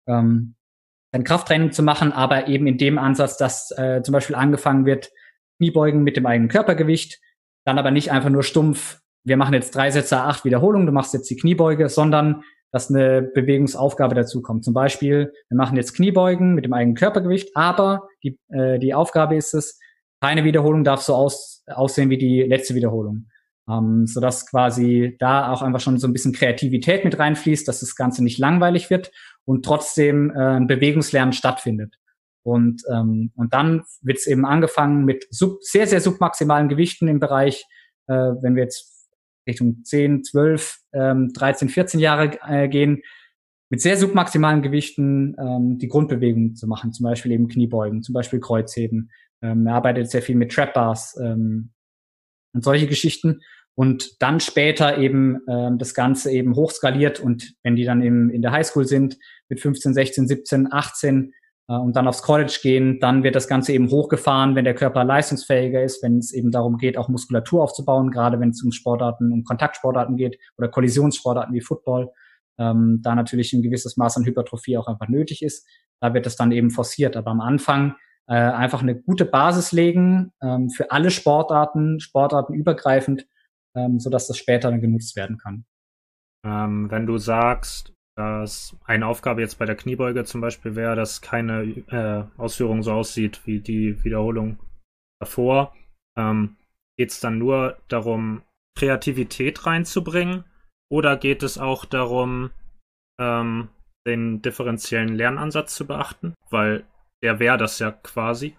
ähm, 0.08 0.56
ein 1.12 1.24
Krafttraining 1.24 1.70
zu 1.70 1.82
machen, 1.82 2.12
aber 2.12 2.48
eben 2.48 2.66
in 2.66 2.76
dem 2.76 2.98
Ansatz, 2.98 3.36
dass 3.36 3.70
äh, 3.78 4.02
zum 4.02 4.12
Beispiel 4.12 4.34
angefangen 4.34 4.84
wird, 4.84 5.10
Kniebeugen 5.58 6.02
mit 6.02 6.16
dem 6.16 6.26
eigenen 6.26 6.48
Körpergewicht, 6.48 7.20
dann 7.64 7.78
aber 7.78 7.90
nicht 7.90 8.10
einfach 8.10 8.30
nur 8.30 8.42
stumpf, 8.42 9.00
wir 9.24 9.36
machen 9.36 9.54
jetzt 9.54 9.74
drei 9.74 9.90
Sätze, 9.90 10.18
acht 10.18 10.44
Wiederholungen, 10.44 10.86
du 10.86 10.92
machst 10.92 11.14
jetzt 11.14 11.30
die 11.30 11.36
Kniebeuge, 11.36 11.88
sondern 11.88 12.42
dass 12.70 12.90
eine 12.90 13.22
Bewegungsaufgabe 13.22 14.14
dazu 14.14 14.42
kommt. 14.42 14.64
Zum 14.64 14.74
Beispiel, 14.74 15.32
wir 15.48 15.56
machen 15.56 15.76
jetzt 15.76 15.94
Kniebeugen 15.94 16.54
mit 16.54 16.64
dem 16.64 16.72
eigenen 16.72 16.96
Körpergewicht, 16.96 17.56
aber 17.56 18.08
die, 18.22 18.38
äh, 18.48 18.78
die 18.78 18.94
Aufgabe 18.94 19.36
ist 19.36 19.54
es, 19.54 19.78
keine 20.20 20.44
Wiederholung 20.44 20.84
darf 20.84 21.00
so 21.00 21.14
aus, 21.14 21.62
aussehen 21.68 22.10
wie 22.10 22.18
die 22.18 22.42
letzte 22.42 22.74
Wiederholung. 22.74 23.28
Ähm, 23.70 24.06
sodass 24.06 24.46
quasi 24.50 25.16
da 25.20 25.50
auch 25.52 25.62
einfach 25.62 25.80
schon 25.80 25.98
so 25.98 26.06
ein 26.06 26.12
bisschen 26.12 26.34
Kreativität 26.34 27.04
mit 27.04 27.18
reinfließt, 27.18 27.66
dass 27.66 27.80
das 27.80 27.94
Ganze 27.96 28.22
nicht 28.22 28.38
langweilig 28.38 28.90
wird 28.90 29.10
und 29.46 29.64
trotzdem 29.64 30.30
äh, 30.30 30.56
ein 30.56 30.66
Bewegungslernen 30.66 31.32
stattfindet. 31.32 31.94
Und, 32.44 32.82
ähm, 32.92 33.32
und 33.34 33.54
dann 33.54 33.84
wird 34.02 34.18
es 34.18 34.26
eben 34.26 34.44
angefangen 34.44 35.04
mit 35.04 35.26
sub, 35.30 35.62
sehr, 35.62 35.86
sehr 35.86 36.00
submaximalen 36.00 36.68
Gewichten 36.68 37.08
im 37.08 37.18
Bereich, 37.18 37.64
äh, 38.06 38.12
wenn 38.12 38.54
wir 38.54 38.64
jetzt 38.64 39.08
Richtung 39.48 39.82
10, 39.82 40.24
12, 40.24 40.78
ähm, 40.92 41.32
13, 41.34 41.68
14 41.70 42.00
Jahre 42.00 42.38
äh, 42.46 42.68
gehen, 42.68 43.02
mit 43.70 43.80
sehr 43.80 43.96
submaximalen 43.96 44.62
Gewichten 44.62 45.34
ähm, 45.38 45.78
die 45.78 45.88
Grundbewegungen 45.88 46.54
zu 46.54 46.66
machen, 46.66 46.92
zum 46.92 47.04
Beispiel 47.04 47.32
eben 47.32 47.48
Kniebeugen, 47.48 48.02
zum 48.02 48.12
Beispiel 48.12 48.40
Kreuzheben. 48.40 49.10
Ähm, 49.42 49.66
er 49.66 49.74
arbeitet 49.74 50.10
sehr 50.10 50.22
viel 50.22 50.36
mit 50.36 50.52
Trap 50.52 50.74
Bars 50.74 51.18
ähm, 51.20 51.70
und 52.52 52.62
solche 52.62 52.86
Geschichten. 52.86 53.40
Und 53.74 54.22
dann 54.22 54.38
später 54.38 54.98
eben 54.98 55.40
ähm, 55.48 55.78
das 55.78 55.94
Ganze 55.94 56.30
eben 56.30 56.54
hochskaliert 56.54 57.18
und 57.20 57.54
wenn 57.62 57.74
die 57.74 57.84
dann 57.84 58.02
eben 58.02 58.30
in 58.30 58.42
der 58.42 58.52
Highschool 58.52 58.84
sind, 58.84 59.18
mit 59.48 59.60
15, 59.60 59.94
16, 59.94 60.28
17, 60.28 60.72
18, 60.72 61.24
äh, 61.24 61.32
und 61.66 61.96
dann 61.96 62.06
aufs 62.06 62.22
College 62.22 62.58
gehen, 62.62 63.00
dann 63.00 63.22
wird 63.22 63.34
das 63.34 63.48
Ganze 63.48 63.72
eben 63.72 63.90
hochgefahren, 63.90 64.54
wenn 64.54 64.64
der 64.64 64.74
Körper 64.74 65.02
leistungsfähiger 65.02 65.82
ist, 65.82 66.02
wenn 66.02 66.18
es 66.18 66.32
eben 66.32 66.50
darum 66.50 66.76
geht, 66.76 66.98
auch 66.98 67.08
Muskulatur 67.08 67.62
aufzubauen, 67.62 68.10
gerade 68.10 68.38
wenn 68.38 68.50
es 68.50 68.62
um 68.62 68.70
Sportarten, 68.70 69.32
um 69.32 69.44
Kontaktsportarten 69.44 70.16
geht 70.16 70.38
oder 70.58 70.68
Kollisionssportarten 70.68 71.54
wie 71.54 71.62
Football, 71.62 72.10
ähm, 72.58 73.00
da 73.02 73.14
natürlich 73.14 73.52
ein 73.54 73.62
gewisses 73.62 73.96
Maß 73.96 74.18
an 74.18 74.26
Hypertrophie 74.26 74.76
auch 74.76 74.88
einfach 74.88 75.08
nötig 75.08 75.42
ist. 75.42 75.66
Da 76.00 76.12
wird 76.12 76.26
das 76.26 76.36
dann 76.36 76.52
eben 76.52 76.70
forciert. 76.70 77.16
Aber 77.16 77.30
am 77.30 77.40
Anfang 77.40 77.94
äh, 78.26 78.34
einfach 78.34 78.82
eine 78.82 79.00
gute 79.00 79.24
Basis 79.24 79.72
legen 79.72 80.32
ähm, 80.42 80.68
für 80.70 80.90
alle 80.90 81.10
Sportarten, 81.10 82.00
Sportarten 82.00 82.54
übergreifend, 82.54 83.26
ähm, 83.74 83.98
sodass 83.98 84.26
das 84.26 84.36
später 84.36 84.70
dann 84.70 84.80
genutzt 84.80 85.16
werden 85.16 85.38
kann. 85.38 85.64
Ähm, 86.44 86.90
wenn 86.90 87.06
du 87.06 87.16
sagst, 87.16 87.93
dass 88.16 88.76
eine 88.84 89.06
Aufgabe 89.06 89.40
jetzt 89.40 89.58
bei 89.58 89.64
der 89.64 89.76
Kniebeuge 89.76 90.24
zum 90.24 90.40
Beispiel 90.40 90.76
wäre, 90.76 90.94
dass 90.94 91.20
keine 91.20 91.62
äh, 91.88 92.24
Ausführung 92.40 92.82
so 92.82 92.92
aussieht 92.92 93.40
wie 93.44 93.60
die 93.60 94.02
Wiederholung 94.04 94.58
davor. 95.20 95.74
Ähm, 96.16 96.56
geht 96.96 97.10
es 97.10 97.20
dann 97.20 97.38
nur 97.38 97.76
darum, 97.88 98.42
Kreativität 98.76 99.66
reinzubringen 99.66 100.44
oder 100.90 101.16
geht 101.16 101.42
es 101.42 101.58
auch 101.58 101.84
darum, 101.84 102.50
ähm, 103.20 103.68
den 104.06 104.42
differenziellen 104.42 105.14
Lernansatz 105.14 105.74
zu 105.74 105.86
beachten? 105.86 106.34
Weil 106.50 106.84
der 107.22 107.40
wäre 107.40 107.58
das 107.58 107.78
ja 107.78 107.90
quasi. 107.90 108.56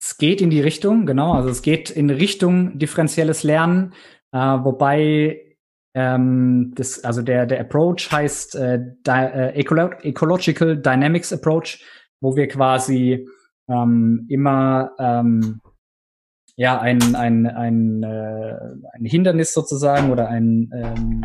Es 0.00 0.18
geht 0.18 0.40
in 0.40 0.50
die 0.50 0.60
Richtung, 0.60 1.06
genau. 1.06 1.32
Also 1.32 1.48
es 1.48 1.62
geht 1.62 1.90
in 1.90 2.10
Richtung 2.10 2.78
differenzielles 2.78 3.42
Lernen, 3.42 3.94
äh, 4.32 4.38
wobei 4.38 5.53
ähm, 5.94 6.72
das, 6.74 7.04
also 7.04 7.22
der, 7.22 7.46
der 7.46 7.60
Approach 7.60 8.10
heißt 8.10 8.56
äh, 8.56 8.78
Di 9.06 9.10
äh, 9.10 9.50
Ecolo 9.54 9.90
Ecological 10.02 10.76
Dynamics 10.76 11.32
Approach, 11.32 11.84
wo 12.20 12.36
wir 12.36 12.48
quasi 12.48 13.26
ähm, 13.68 14.26
immer 14.28 14.90
ähm, 14.98 15.60
ja 16.56 16.80
ein, 16.80 17.14
ein, 17.14 17.46
ein, 17.46 18.02
äh, 18.02 18.56
ein 18.92 19.04
Hindernis 19.04 19.54
sozusagen 19.54 20.10
oder 20.10 20.28
ein, 20.28 20.70
ähm, 20.74 21.24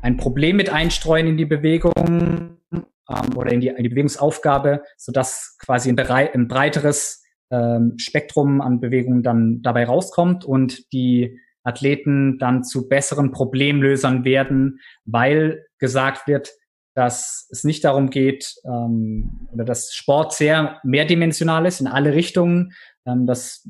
ein 0.00 0.16
Problem 0.16 0.56
mit 0.56 0.70
einstreuen 0.70 1.26
in 1.26 1.36
die 1.36 1.44
Bewegung 1.44 2.58
ähm, 2.72 3.36
oder 3.36 3.52
in 3.52 3.60
die, 3.60 3.68
in 3.68 3.82
die 3.82 3.88
Bewegungsaufgabe, 3.88 4.82
sodass 4.96 5.56
quasi 5.58 5.90
ein, 5.90 5.98
ein 5.98 6.48
breiteres 6.48 7.22
ähm, 7.50 7.94
Spektrum 7.98 8.60
an 8.60 8.80
Bewegungen 8.80 9.22
dann 9.22 9.60
dabei 9.62 9.84
rauskommt. 9.84 10.44
Und 10.44 10.92
die 10.92 11.38
Athleten 11.64 12.38
dann 12.38 12.64
zu 12.64 12.88
besseren 12.88 13.30
Problemlösern 13.30 14.24
werden, 14.24 14.80
weil 15.04 15.66
gesagt 15.78 16.26
wird, 16.26 16.52
dass 16.94 17.48
es 17.50 17.64
nicht 17.64 17.84
darum 17.84 18.10
geht, 18.10 18.54
ähm, 18.64 19.48
oder 19.52 19.64
dass 19.64 19.94
Sport 19.94 20.34
sehr 20.34 20.80
mehrdimensional 20.82 21.66
ist 21.66 21.80
in 21.80 21.86
alle 21.86 22.12
Richtungen, 22.12 22.72
ähm, 23.06 23.26
dass 23.26 23.66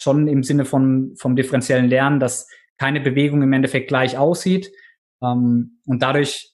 schon 0.00 0.28
im 0.28 0.42
Sinne 0.42 0.64
von 0.64 1.14
vom 1.16 1.36
differenziellen 1.36 1.88
Lernen, 1.88 2.20
dass 2.20 2.48
keine 2.78 3.00
Bewegung 3.00 3.42
im 3.42 3.52
Endeffekt 3.52 3.88
gleich 3.88 4.18
aussieht 4.18 4.72
ähm, 5.22 5.80
und 5.86 6.02
dadurch 6.02 6.52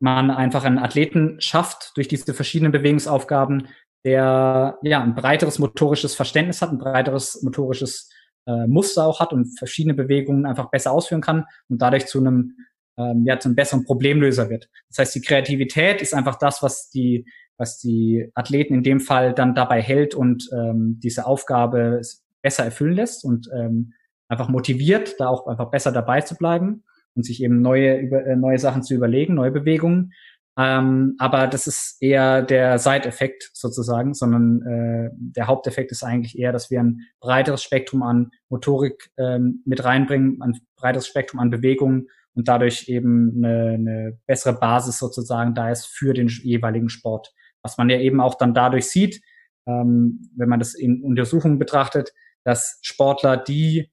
man 0.00 0.30
einfach 0.30 0.64
einen 0.64 0.78
Athleten 0.78 1.40
schafft 1.40 1.92
durch 1.96 2.08
diese 2.08 2.34
verschiedenen 2.34 2.72
Bewegungsaufgaben, 2.72 3.68
der 4.04 4.78
ja 4.82 5.02
ein 5.02 5.14
breiteres 5.14 5.58
motorisches 5.58 6.14
Verständnis 6.14 6.60
hat, 6.60 6.70
ein 6.70 6.78
breiteres 6.78 7.42
motorisches 7.42 8.10
äh, 8.46 8.66
Muster 8.66 9.06
auch 9.06 9.20
hat 9.20 9.32
und 9.32 9.58
verschiedene 9.58 9.94
Bewegungen 9.94 10.46
einfach 10.46 10.70
besser 10.70 10.92
ausführen 10.92 11.20
kann 11.20 11.44
und 11.68 11.80
dadurch 11.82 12.06
zu 12.06 12.18
einem 12.18 12.56
ähm, 12.96 13.24
ja 13.26 13.38
zu 13.38 13.48
einem 13.48 13.56
besseren 13.56 13.84
Problemlöser 13.84 14.50
wird. 14.50 14.68
Das 14.88 14.98
heißt, 14.98 15.14
die 15.16 15.20
Kreativität 15.20 16.00
ist 16.00 16.14
einfach 16.14 16.36
das, 16.36 16.62
was 16.62 16.90
die 16.90 17.26
was 17.56 17.78
die 17.78 18.30
Athleten 18.34 18.74
in 18.74 18.82
dem 18.82 19.00
Fall 19.00 19.32
dann 19.32 19.54
dabei 19.54 19.80
hält 19.80 20.14
und 20.14 20.50
ähm, 20.52 20.98
diese 21.02 21.26
Aufgabe 21.26 22.00
besser 22.42 22.64
erfüllen 22.64 22.94
lässt 22.94 23.24
und 23.24 23.48
ähm, 23.54 23.92
einfach 24.28 24.48
motiviert, 24.48 25.14
da 25.18 25.28
auch 25.28 25.46
einfach 25.46 25.70
besser 25.70 25.92
dabei 25.92 26.20
zu 26.20 26.34
bleiben 26.36 26.82
und 27.14 27.24
sich 27.24 27.42
eben 27.42 27.60
neue 27.60 27.96
über, 27.98 28.26
äh, 28.26 28.36
neue 28.36 28.58
Sachen 28.58 28.82
zu 28.82 28.94
überlegen, 28.94 29.34
neue 29.34 29.52
Bewegungen. 29.52 30.12
Ähm, 30.56 31.16
aber 31.18 31.48
das 31.48 31.66
ist 31.66 31.96
eher 32.00 32.42
der 32.42 32.78
Side-Effekt 32.78 33.50
sozusagen, 33.54 34.14
sondern 34.14 34.62
äh, 34.62 35.10
der 35.12 35.48
Haupteffekt 35.48 35.90
ist 35.90 36.04
eigentlich 36.04 36.38
eher, 36.38 36.52
dass 36.52 36.70
wir 36.70 36.80
ein 36.80 37.00
breiteres 37.20 37.62
Spektrum 37.62 38.02
an 38.02 38.30
Motorik 38.48 39.10
ähm, 39.16 39.62
mit 39.64 39.82
reinbringen, 39.82 40.40
ein 40.42 40.60
breiteres 40.76 41.08
Spektrum 41.08 41.40
an 41.40 41.50
Bewegungen 41.50 42.08
und 42.34 42.46
dadurch 42.46 42.88
eben 42.88 43.32
eine, 43.36 43.74
eine 43.74 44.18
bessere 44.26 44.52
Basis 44.52 44.98
sozusagen 44.98 45.54
da 45.54 45.70
ist 45.70 45.86
für 45.86 46.14
den 46.14 46.28
jeweiligen 46.28 46.88
Sport. 46.88 47.32
Was 47.62 47.76
man 47.76 47.90
ja 47.90 47.98
eben 47.98 48.20
auch 48.20 48.36
dann 48.36 48.54
dadurch 48.54 48.86
sieht, 48.86 49.22
ähm, 49.66 50.30
wenn 50.36 50.48
man 50.48 50.60
das 50.60 50.74
in 50.74 51.02
Untersuchungen 51.02 51.58
betrachtet, 51.58 52.12
dass 52.44 52.78
Sportler, 52.82 53.36
die 53.36 53.90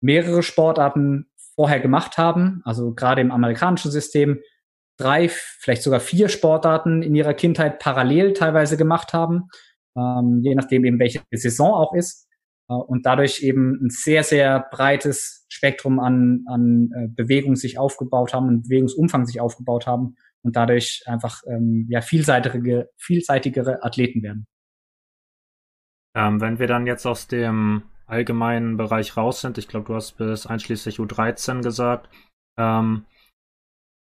mehrere 0.00 0.42
Sportarten 0.42 1.26
vorher 1.54 1.80
gemacht 1.80 2.18
haben, 2.18 2.60
also 2.64 2.94
gerade 2.94 3.20
im 3.20 3.30
amerikanischen 3.30 3.90
System, 3.90 4.40
drei, 4.96 5.28
vielleicht 5.28 5.82
sogar 5.82 6.00
vier 6.00 6.28
Sportarten 6.28 7.02
in 7.02 7.14
ihrer 7.14 7.34
Kindheit 7.34 7.78
parallel 7.78 8.32
teilweise 8.32 8.76
gemacht 8.76 9.12
haben, 9.12 9.48
ähm, 9.96 10.40
je 10.42 10.54
nachdem 10.54 10.84
eben 10.84 10.98
welche 10.98 11.22
Saison 11.32 11.72
auch 11.72 11.94
ist. 11.94 12.28
Äh, 12.68 12.74
und 12.74 13.06
dadurch 13.06 13.42
eben 13.42 13.78
ein 13.84 13.90
sehr, 13.90 14.24
sehr 14.24 14.66
breites 14.70 15.46
Spektrum 15.48 16.00
an, 16.00 16.44
an 16.46 16.90
äh, 16.94 17.08
Bewegung 17.08 17.56
sich 17.56 17.78
aufgebaut 17.78 18.32
haben, 18.34 18.48
und 18.48 18.62
Bewegungsumfang 18.62 19.26
sich 19.26 19.40
aufgebaut 19.40 19.86
haben 19.86 20.16
und 20.42 20.56
dadurch 20.56 21.02
einfach 21.06 21.42
ähm, 21.46 21.86
ja 21.88 22.00
vielseitige, 22.00 22.90
vielseitigere 22.96 23.82
Athleten 23.82 24.22
werden. 24.22 24.46
Ähm, 26.16 26.40
wenn 26.40 26.58
wir 26.58 26.66
dann 26.66 26.86
jetzt 26.86 27.06
aus 27.06 27.26
dem 27.26 27.82
allgemeinen 28.06 28.76
Bereich 28.76 29.16
raus 29.16 29.40
sind, 29.40 29.58
ich 29.58 29.68
glaube, 29.68 29.86
du 29.86 29.94
hast 29.94 30.12
bis 30.12 30.46
einschließlich 30.46 30.98
U13 30.98 31.62
gesagt, 31.62 32.08
ähm, 32.56 33.04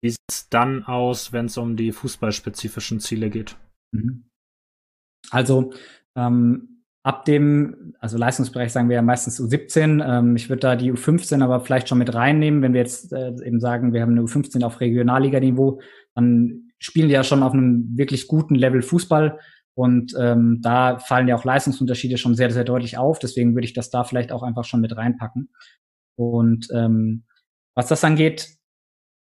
wie 0.03 0.11
sieht 0.11 0.19
es 0.31 0.49
dann 0.49 0.85
aus, 0.85 1.33
wenn 1.33 1.47
es 1.47 1.57
um 1.57 1.76
die 1.76 1.93
fußballspezifischen 1.93 3.00
Ziele 3.00 3.31
geht? 3.31 3.57
Mhm. 3.93 4.29
Also 5.31 5.73
ähm, 6.17 6.83
ab 7.03 7.25
dem, 7.25 7.95
also 8.00 8.19
Leistungsbereich 8.19 8.73
sagen 8.73 8.88
wir 8.88 8.97
ja 8.97 9.03
meistens 9.03 9.41
U17. 9.41 10.05
Ähm, 10.05 10.37
ich 10.37 10.49
würde 10.49 10.61
da 10.61 10.76
die 10.76 10.93
U15 10.93 11.43
aber 11.43 11.61
vielleicht 11.61 11.88
schon 11.88 11.99
mit 11.99 12.15
reinnehmen, 12.15 12.62
wenn 12.62 12.73
wir 12.73 12.81
jetzt 12.81 13.12
äh, 13.12 13.33
eben 13.45 13.61
sagen, 13.61 13.93
wir 13.93 14.03
haben 14.03 14.12
eine 14.12 14.23
U15 14.23 14.65
auf 14.65 14.81
Regionalliganiveau, 14.81 15.81
dann 16.15 16.71
spielen 16.79 17.09
die 17.09 17.15
ja 17.15 17.25
schon 17.25 17.43
auf 17.43 17.53
einem 17.53 17.97
wirklich 17.97 18.26
guten 18.26 18.55
Level 18.55 18.83
Fußball. 18.83 19.38
Und 19.79 20.15
ähm, 20.19 20.61
da 20.62 20.99
fallen 20.99 21.29
ja 21.29 21.37
auch 21.37 21.45
Leistungsunterschiede 21.45 22.17
schon 22.17 22.35
sehr, 22.35 22.50
sehr 22.50 22.65
deutlich 22.65 22.97
auf. 22.97 23.19
Deswegen 23.19 23.55
würde 23.55 23.67
ich 23.67 23.75
das 23.75 23.91
da 23.91 24.05
vielleicht 24.05 24.33
auch 24.33 24.43
einfach 24.43 24.65
schon 24.65 24.81
mit 24.81 24.97
reinpacken. 24.97 25.50
Und 26.19 26.69
ähm, 26.73 27.25
was 27.76 27.88
das 27.88 28.03
angeht, 28.03 28.55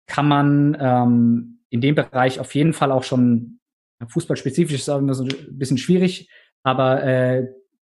kann 0.07 0.27
man 0.27 0.77
ähm, 0.79 1.63
in 1.69 1.81
dem 1.81 1.95
Bereich 1.95 2.39
auf 2.39 2.53
jeden 2.55 2.73
Fall 2.73 2.91
auch 2.91 3.03
schon 3.03 3.59
fußballspezifisch 4.07 4.75
ist 4.75 4.89
ein 4.89 5.07
bisschen 5.51 5.77
schwierig, 5.77 6.29
aber 6.63 7.03
äh, 7.03 7.47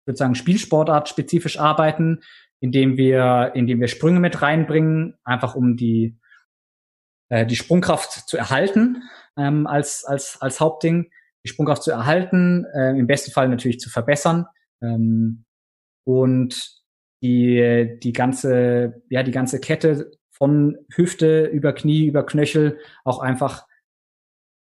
würde 0.05 0.17
sagen 0.17 0.35
Spielsportart 0.35 1.09
spezifisch 1.09 1.59
arbeiten, 1.59 2.21
indem 2.61 2.97
wir 2.97 3.51
indem 3.53 3.79
wir 3.79 3.87
Sprünge 3.87 4.19
mit 4.19 4.41
reinbringen, 4.41 5.15
einfach 5.23 5.55
um 5.55 5.77
die 5.77 6.17
äh, 7.29 7.45
die 7.45 7.55
Sprungkraft 7.55 8.27
zu 8.27 8.37
erhalten 8.37 9.03
ähm, 9.37 9.67
als 9.67 10.03
als 10.05 10.41
als 10.41 10.59
Hauptding, 10.59 11.11
die 11.45 11.49
Sprungkraft 11.49 11.83
zu 11.83 11.91
erhalten, 11.91 12.65
äh, 12.73 12.97
im 12.97 13.07
besten 13.07 13.31
Fall 13.31 13.49
natürlich 13.49 13.79
zu 13.79 13.89
verbessern 13.89 14.45
ähm, 14.81 15.45
und 16.05 16.79
die 17.21 17.99
die 18.01 18.13
ganze 18.13 19.03
ja 19.09 19.23
die 19.23 19.31
ganze 19.31 19.59
Kette 19.59 20.11
von 20.39 20.77
Hüfte 20.95 21.45
über 21.45 21.73
Knie, 21.73 22.07
über 22.07 22.25
Knöchel 22.25 22.79
auch 23.03 23.19
einfach 23.19 23.67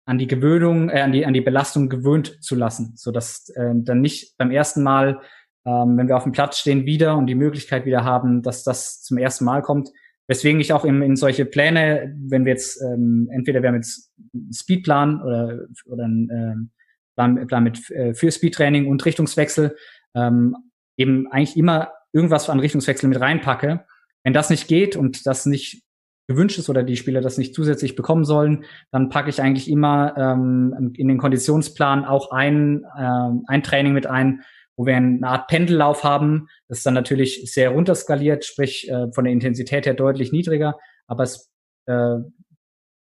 an 0.04 0.18
die 0.18 0.26
Gewöhnung, 0.26 0.90
äh, 0.90 1.00
an 1.00 1.12
die 1.12 1.24
an 1.24 1.34
die 1.34 1.40
Belastung 1.40 1.88
gewöhnt 1.88 2.42
zu 2.42 2.56
lassen, 2.56 2.92
so 2.96 3.10
dass 3.10 3.48
äh, 3.50 3.72
dann 3.74 4.00
nicht 4.00 4.36
beim 4.36 4.50
ersten 4.50 4.82
Mal, 4.82 5.20
ähm, 5.64 5.96
wenn 5.96 6.08
wir 6.08 6.16
auf 6.16 6.24
dem 6.24 6.32
Platz 6.32 6.58
stehen, 6.58 6.84
wieder 6.84 7.16
und 7.16 7.26
die 7.26 7.34
Möglichkeit 7.34 7.86
wieder 7.86 8.04
haben, 8.04 8.42
dass 8.42 8.64
das 8.64 9.02
zum 9.02 9.18
ersten 9.18 9.44
Mal 9.44 9.62
kommt. 9.62 9.90
Weswegen 10.26 10.60
ich 10.60 10.72
auch 10.74 10.84
in, 10.84 11.00
in 11.00 11.16
solche 11.16 11.46
Pläne, 11.46 12.14
wenn 12.28 12.44
wir 12.44 12.52
jetzt 12.52 12.82
ähm, 12.82 13.28
entweder 13.30 13.62
wir 13.62 13.68
haben 13.68 13.76
jetzt 13.76 14.12
einen 14.34 14.52
Speedplan 14.52 15.22
oder 15.22 15.66
oder 15.86 16.04
einen 16.04 16.30
ähm, 16.30 16.70
Plan, 17.14 17.46
Plan 17.46 17.64
mit 17.64 17.90
äh, 17.90 18.14
für 18.14 18.30
Speedtraining 18.30 18.86
und 18.88 19.04
Richtungswechsel 19.04 19.76
ähm, 20.14 20.56
eben 20.96 21.30
eigentlich 21.30 21.56
immer 21.56 21.92
irgendwas 22.12 22.50
an 22.50 22.60
Richtungswechsel 22.60 23.08
mit 23.08 23.20
reinpacke, 23.20 23.84
wenn 24.28 24.34
das 24.34 24.50
nicht 24.50 24.68
geht 24.68 24.94
und 24.94 25.24
das 25.24 25.46
nicht 25.46 25.84
gewünscht 26.26 26.58
ist 26.58 26.68
oder 26.68 26.82
die 26.82 26.98
Spieler 26.98 27.22
das 27.22 27.38
nicht 27.38 27.54
zusätzlich 27.54 27.96
bekommen 27.96 28.26
sollen, 28.26 28.64
dann 28.90 29.08
packe 29.08 29.30
ich 29.30 29.40
eigentlich 29.40 29.70
immer 29.70 30.14
ähm, 30.18 30.92
in 30.98 31.08
den 31.08 31.16
Konditionsplan 31.16 32.04
auch 32.04 32.30
ein, 32.30 32.84
äh, 32.84 33.30
ein 33.46 33.62
Training 33.62 33.94
mit 33.94 34.06
ein, 34.06 34.42
wo 34.76 34.84
wir 34.84 34.96
eine 34.96 35.26
Art 35.26 35.46
Pendellauf 35.46 36.04
haben. 36.04 36.48
Das 36.68 36.76
ist 36.76 36.84
dann 36.84 36.92
natürlich 36.92 37.50
sehr 37.50 37.70
runterskaliert, 37.70 38.44
sprich 38.44 38.90
äh, 38.90 39.10
von 39.12 39.24
der 39.24 39.32
Intensität 39.32 39.86
her 39.86 39.94
deutlich 39.94 40.30
niedriger, 40.30 40.78
aber 41.06 41.22
es 41.22 41.50
äh, 41.86 42.16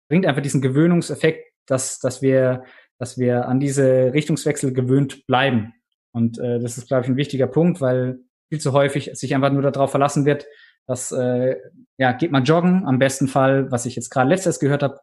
bringt 0.09 0.25
einfach 0.25 0.43
diesen 0.43 0.63
Gewöhnungseffekt, 0.63 1.53
dass, 1.67 1.99
dass 1.99 2.23
wir, 2.23 2.63
dass 3.01 3.19
wir 3.19 3.49
an 3.49 3.59
diese 3.59 4.13
Richtungswechsel 4.15 4.73
gewöhnt 4.73 5.27
bleiben. 5.27 5.75
Und 6.13 6.39
äh, 6.39 6.61
das 6.61 6.79
ist, 6.79 6.87
glaube 6.87 7.03
ich, 7.03 7.09
ein 7.09 7.17
wichtiger 7.17 7.49
Punkt, 7.49 7.81
weil 7.81 8.21
viel 8.51 8.61
zu 8.61 8.73
häufig 8.73 9.11
sich 9.15 9.35
einfach 9.35 9.51
nur 9.51 9.63
darauf 9.63 9.91
verlassen 9.91 10.25
wird, 10.25 10.47
das 10.89 11.13
äh, 11.13 11.57
ja, 11.99 12.13
geht 12.13 12.33
man 12.33 12.45
joggen, 12.45 12.87
am 12.87 12.99
besten 12.99 13.29
Fall, 13.29 13.71
was 13.71 13.85
ich 13.87 13.95
jetzt 13.95 14.11
gerade 14.11 14.31
letztes 14.31 14.59
gehört 14.59 14.83
habe, 14.83 15.01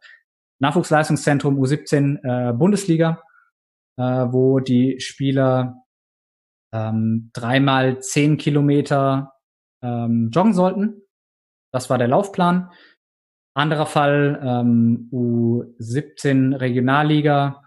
Nachwuchsleistungszentrum 0.60 1.60
U17 1.60 2.50
äh, 2.50 2.54
Bundesliga, 2.54 3.22
äh, 3.98 4.04
wo 4.04 4.60
die 4.60 5.00
Spieler 5.00 5.84
ähm, 6.74 7.30
dreimal 7.34 8.00
zehn 8.00 8.38
Kilometer 8.38 9.34
ähm, 9.84 10.32
joggen 10.34 10.54
sollten. 10.54 11.02
Das 11.72 11.90
war 11.90 11.98
der 11.98 12.08
Laufplan. 12.08 12.72
Anderer 13.54 13.86
Fall 13.86 14.40
ähm, 14.44 15.10
U17 15.12 16.60
Regionalliga 16.60 17.62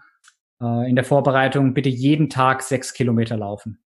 äh, 0.61 0.89
in 0.89 0.95
der 0.95 1.05
Vorbereitung 1.05 1.73
bitte 1.73 1.89
jeden 1.89 2.29
Tag 2.29 2.63
sechs 2.63 2.93
Kilometer 2.93 3.37
laufen. 3.37 3.81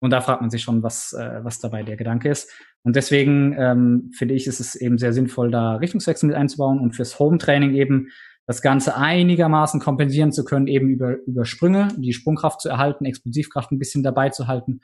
Und 0.00 0.10
da 0.10 0.20
fragt 0.20 0.40
man 0.40 0.50
sich 0.50 0.62
schon, 0.62 0.82
was, 0.82 1.12
äh, 1.12 1.44
was 1.44 1.58
dabei 1.58 1.82
der 1.82 1.96
Gedanke 1.96 2.30
ist. 2.30 2.50
Und 2.82 2.96
deswegen 2.96 3.54
ähm, 3.58 4.10
finde 4.16 4.34
ich, 4.34 4.46
ist 4.46 4.60
es 4.60 4.74
eben 4.74 4.98
sehr 4.98 5.12
sinnvoll, 5.12 5.50
da 5.50 5.76
Richtungswechsel 5.76 6.28
mit 6.28 6.36
einzubauen 6.36 6.80
und 6.80 6.92
fürs 6.92 7.18
Home-Training 7.18 7.74
eben 7.74 8.08
das 8.46 8.62
Ganze 8.62 8.96
einigermaßen 8.96 9.78
kompensieren 9.80 10.32
zu 10.32 10.44
können, 10.44 10.66
eben 10.66 10.88
über, 10.88 11.18
über 11.26 11.44
Sprünge, 11.44 11.88
die 11.98 12.12
Sprungkraft 12.14 12.60
zu 12.60 12.68
erhalten, 12.68 13.04
Explosivkraft 13.04 13.70
ein 13.70 13.78
bisschen 13.78 14.02
dabei 14.02 14.30
zu 14.30 14.48
halten 14.48 14.80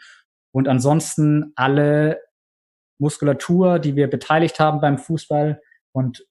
und 0.56 0.68
ansonsten 0.68 1.52
alle 1.54 2.22
Muskulatur, 2.98 3.78
die 3.78 3.94
wir 3.94 4.08
beteiligt 4.08 4.58
haben 4.58 4.80
beim 4.80 4.96
Fußball 4.96 5.60
und 5.92 6.26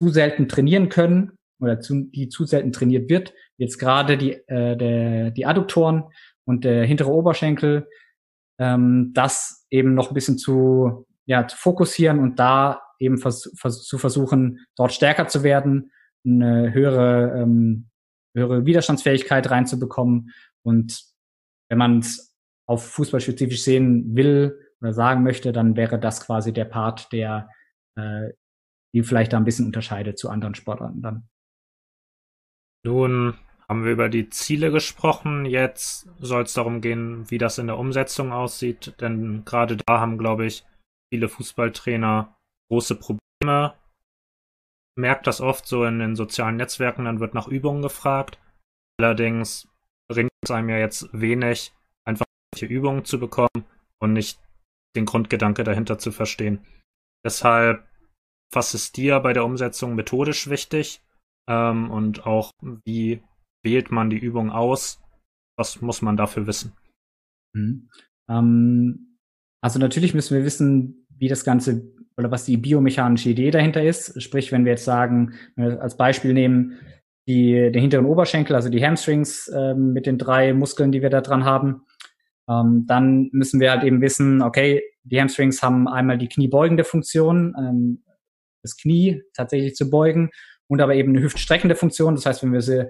zu 0.00 0.08
selten 0.08 0.48
trainieren 0.48 0.88
können 0.88 1.32
oder 1.60 1.80
zu, 1.80 2.08
die 2.10 2.30
zu 2.30 2.46
selten 2.46 2.72
trainiert 2.72 3.10
wird, 3.10 3.34
jetzt 3.58 3.78
gerade 3.78 4.16
die, 4.16 4.32
äh, 4.48 4.78
der, 4.78 5.30
die 5.30 5.44
Adduktoren 5.44 6.04
und 6.46 6.64
der 6.64 6.86
hintere 6.86 7.10
Oberschenkel, 7.10 7.86
ähm, 8.58 9.12
das 9.14 9.66
eben 9.70 9.94
noch 9.94 10.08
ein 10.08 10.14
bisschen 10.14 10.38
zu, 10.38 11.06
ja, 11.26 11.46
zu 11.46 11.56
fokussieren 11.56 12.18
und 12.20 12.38
da 12.38 12.82
eben 12.98 13.18
vers 13.18 13.52
vers 13.56 13.84
zu 13.84 13.98
versuchen, 13.98 14.66
dort 14.76 14.92
stärker 14.92 15.28
zu 15.28 15.42
werden, 15.42 15.92
eine 16.24 16.72
höhere, 16.72 17.42
ähm, 17.42 17.88
höhere 18.34 18.64
Widerstandsfähigkeit 18.66 19.50
reinzubekommen. 19.50 20.32
Und 20.62 21.04
wenn 21.68 21.78
man 21.78 21.98
es 22.00 22.34
auf 22.66 22.88
Fußball 22.90 23.20
spezifisch 23.20 23.62
sehen 23.62 24.16
will 24.16 24.58
oder 24.80 24.92
sagen 24.92 25.22
möchte, 25.22 25.52
dann 25.52 25.76
wäre 25.76 25.98
das 25.98 26.24
quasi 26.24 26.52
der 26.52 26.64
Part, 26.64 27.12
der 27.12 27.48
äh, 27.96 28.30
die 28.94 29.02
vielleicht 29.02 29.32
da 29.32 29.36
ein 29.36 29.44
bisschen 29.44 29.66
unterscheidet 29.66 30.18
zu 30.18 30.30
anderen 30.30 30.54
Sportarten 30.54 31.02
dann. 31.02 31.28
Nun 32.82 33.36
haben 33.68 33.84
wir 33.84 33.92
über 33.92 34.08
die 34.08 34.30
Ziele 34.30 34.70
gesprochen. 34.70 35.44
Jetzt 35.44 36.08
soll 36.20 36.42
es 36.42 36.52
darum 36.52 36.80
gehen, 36.80 37.28
wie 37.30 37.38
das 37.38 37.58
in 37.58 37.66
der 37.66 37.78
Umsetzung 37.78 38.32
aussieht. 38.32 38.94
Denn 39.00 39.44
gerade 39.44 39.76
da 39.76 40.00
haben, 40.00 40.18
glaube 40.18 40.46
ich, 40.46 40.64
viele 41.12 41.28
Fußballtrainer 41.28 42.36
große 42.70 42.96
Probleme. 42.96 43.74
Merkt 44.98 45.26
das 45.26 45.40
oft 45.40 45.66
so 45.66 45.84
in 45.84 45.98
den 45.98 46.16
sozialen 46.16 46.56
Netzwerken, 46.56 47.04
dann 47.04 47.20
wird 47.20 47.34
nach 47.34 47.48
Übungen 47.48 47.82
gefragt. 47.82 48.38
Allerdings 48.98 49.68
bringt 50.08 50.30
es 50.42 50.50
einem 50.50 50.70
ja 50.70 50.78
jetzt 50.78 51.08
wenig, 51.12 51.74
einfach 52.04 52.24
solche 52.54 52.72
Übungen 52.72 53.04
zu 53.04 53.18
bekommen 53.20 53.66
und 53.98 54.14
nicht 54.14 54.40
den 54.96 55.04
Grundgedanke 55.04 55.64
dahinter 55.64 55.98
zu 55.98 56.12
verstehen. 56.12 56.64
Deshalb, 57.24 57.86
was 58.52 58.72
ist 58.72 58.96
dir 58.96 59.20
bei 59.20 59.34
der 59.34 59.44
Umsetzung 59.44 59.94
methodisch 59.94 60.48
wichtig? 60.48 61.02
Ähm, 61.48 61.90
und 61.90 62.26
auch 62.26 62.50
wie 62.84 63.22
wählt 63.66 63.90
man 63.90 64.08
die 64.08 64.18
Übung 64.18 64.50
aus? 64.50 65.02
Was 65.58 65.82
muss 65.82 66.00
man 66.00 66.16
dafür 66.16 66.46
wissen? 66.46 66.72
Mhm. 67.52 67.90
Ähm, 68.30 69.18
also 69.60 69.78
natürlich 69.78 70.14
müssen 70.14 70.36
wir 70.36 70.44
wissen, 70.44 71.06
wie 71.10 71.28
das 71.28 71.44
Ganze 71.44 71.92
oder 72.16 72.30
was 72.30 72.44
die 72.44 72.56
biomechanische 72.56 73.30
Idee 73.30 73.50
dahinter 73.50 73.82
ist. 73.82 74.22
Sprich, 74.22 74.52
wenn 74.52 74.64
wir 74.64 74.72
jetzt 74.72 74.84
sagen, 74.84 75.34
wenn 75.56 75.70
wir 75.70 75.82
als 75.82 75.96
Beispiel 75.96 76.32
nehmen, 76.32 76.78
die, 77.28 77.72
den 77.72 77.80
hinteren 77.80 78.06
Oberschenkel, 78.06 78.54
also 78.54 78.68
die 78.68 78.84
Hamstrings 78.84 79.48
äh, 79.48 79.74
mit 79.74 80.06
den 80.06 80.16
drei 80.16 80.54
Muskeln, 80.54 80.92
die 80.92 81.02
wir 81.02 81.10
da 81.10 81.20
dran 81.20 81.44
haben. 81.44 81.82
Ähm, 82.48 82.84
dann 82.86 83.28
müssen 83.32 83.58
wir 83.58 83.72
halt 83.72 83.82
eben 83.82 84.00
wissen, 84.00 84.40
okay, 84.40 84.82
die 85.02 85.20
Hamstrings 85.20 85.62
haben 85.62 85.88
einmal 85.88 86.18
die 86.18 86.28
kniebeugende 86.28 86.84
Funktion, 86.84 87.54
ähm, 87.58 88.04
das 88.62 88.76
Knie 88.76 89.22
tatsächlich 89.34 89.74
zu 89.74 89.90
beugen 89.90 90.30
und 90.68 90.80
aber 90.80 90.94
eben 90.94 91.10
eine 91.10 91.22
hüftstreckende 91.22 91.74
Funktion. 91.74 92.14
Das 92.14 92.26
heißt, 92.26 92.42
wenn 92.42 92.52
wir 92.52 92.62
sie 92.62 92.88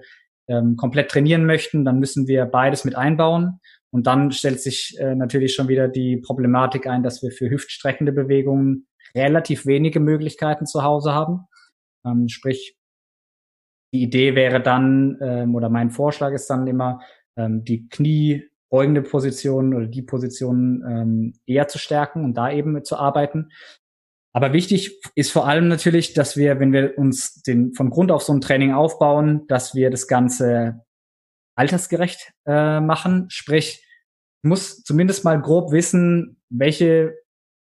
ähm, 0.48 0.76
komplett 0.76 1.10
trainieren 1.10 1.46
möchten, 1.46 1.84
dann 1.84 1.98
müssen 1.98 2.26
wir 2.26 2.46
beides 2.46 2.84
mit 2.84 2.96
einbauen. 2.96 3.60
Und 3.90 4.06
dann 4.06 4.32
stellt 4.32 4.60
sich 4.60 4.96
äh, 4.98 5.14
natürlich 5.14 5.54
schon 5.54 5.68
wieder 5.68 5.88
die 5.88 6.18
Problematik 6.18 6.86
ein, 6.86 7.02
dass 7.02 7.22
wir 7.22 7.30
für 7.30 7.48
hüftstreckende 7.48 8.12
Bewegungen 8.12 8.86
relativ 9.14 9.66
wenige 9.66 10.00
Möglichkeiten 10.00 10.66
zu 10.66 10.82
Hause 10.82 11.12
haben. 11.12 11.46
Ähm, 12.04 12.28
sprich, 12.28 12.76
die 13.94 14.02
Idee 14.02 14.34
wäre 14.34 14.60
dann, 14.60 15.18
ähm, 15.22 15.54
oder 15.54 15.68
mein 15.68 15.90
Vorschlag 15.90 16.32
ist 16.32 16.48
dann 16.48 16.66
immer, 16.66 17.00
ähm, 17.36 17.64
die 17.64 17.88
kniebeugende 17.88 19.02
Position 19.02 19.74
oder 19.74 19.86
die 19.86 20.02
Position 20.02 20.84
ähm, 20.86 21.32
eher 21.46 21.68
zu 21.68 21.78
stärken 21.78 22.24
und 22.24 22.34
da 22.34 22.50
eben 22.50 22.84
zu 22.84 22.96
arbeiten. 22.96 23.50
Aber 24.36 24.52
wichtig 24.52 25.00
ist 25.14 25.32
vor 25.32 25.48
allem 25.48 25.66
natürlich, 25.66 26.12
dass 26.12 26.36
wir, 26.36 26.60
wenn 26.60 26.70
wir 26.70 26.98
uns 26.98 27.40
den 27.40 27.72
von 27.72 27.88
Grund 27.88 28.12
auf 28.12 28.22
so 28.22 28.34
ein 28.34 28.42
Training 28.42 28.74
aufbauen, 28.74 29.46
dass 29.48 29.74
wir 29.74 29.88
das 29.88 30.08
Ganze 30.08 30.84
altersgerecht 31.54 32.34
äh, 32.44 32.80
machen. 32.80 33.30
Sprich, 33.30 33.82
muss 34.42 34.82
zumindest 34.82 35.24
mal 35.24 35.40
grob 35.40 35.72
wissen, 35.72 36.38
welche 36.50 37.14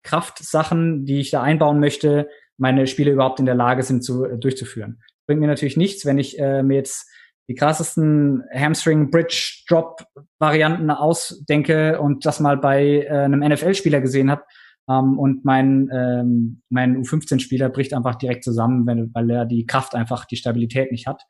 Kraftsachen, 0.05 1.05
die 1.05 1.21
ich 1.21 1.31
da 1.31 1.43
einbauen 1.43 1.81
möchte, 1.81 2.31
meine 2.57 2.87
Spiele 2.87 3.11
überhaupt 3.11 3.41
in 3.41 3.47
der 3.47 3.57
Lage 3.57 3.83
sind 3.83 4.03
zu 4.03 4.25
äh, 4.25 4.39
durchzuführen. 4.39 5.03
Bringt 5.27 5.43
mir 5.43 5.49
natürlich 5.49 5.77
nichts, 5.77 6.07
wenn 6.07 6.17
ich 6.17 6.39
äh, 6.39 6.63
mir 6.63 6.79
jetzt 6.79 7.07
die 7.47 7.55
krassesten 7.55 8.43
Hamstring 8.55 9.11
Bridge 9.11 9.65
Drop 9.69 10.03
Varianten 10.39 10.91
ausdenke 10.91 12.01
und 12.01 12.25
das 12.25 12.41
mal 12.41 12.57
bei 12.57 13.03
äh, 13.03 13.11
einem 13.11 13.41
NFL 13.41 13.75
Spieler 13.75 14.01
gesehen 14.01 14.31
habe 14.31 14.45
ähm, 14.89 15.19
und 15.19 15.45
mein 15.45 15.89
ähm, 15.93 16.63
mein 16.69 17.03
U15 17.03 17.41
Spieler 17.41 17.69
bricht 17.69 17.95
einfach 17.95 18.17
direkt 18.17 18.45
zusammen, 18.45 18.87
wenn, 18.87 19.13
weil 19.15 19.31
er 19.31 19.45
die 19.47 19.67
Kraft 19.67 19.95
einfach 19.95 20.25
die 20.25 20.37
Stabilität 20.37 20.93
nicht 20.93 21.07
hat. 21.07 21.23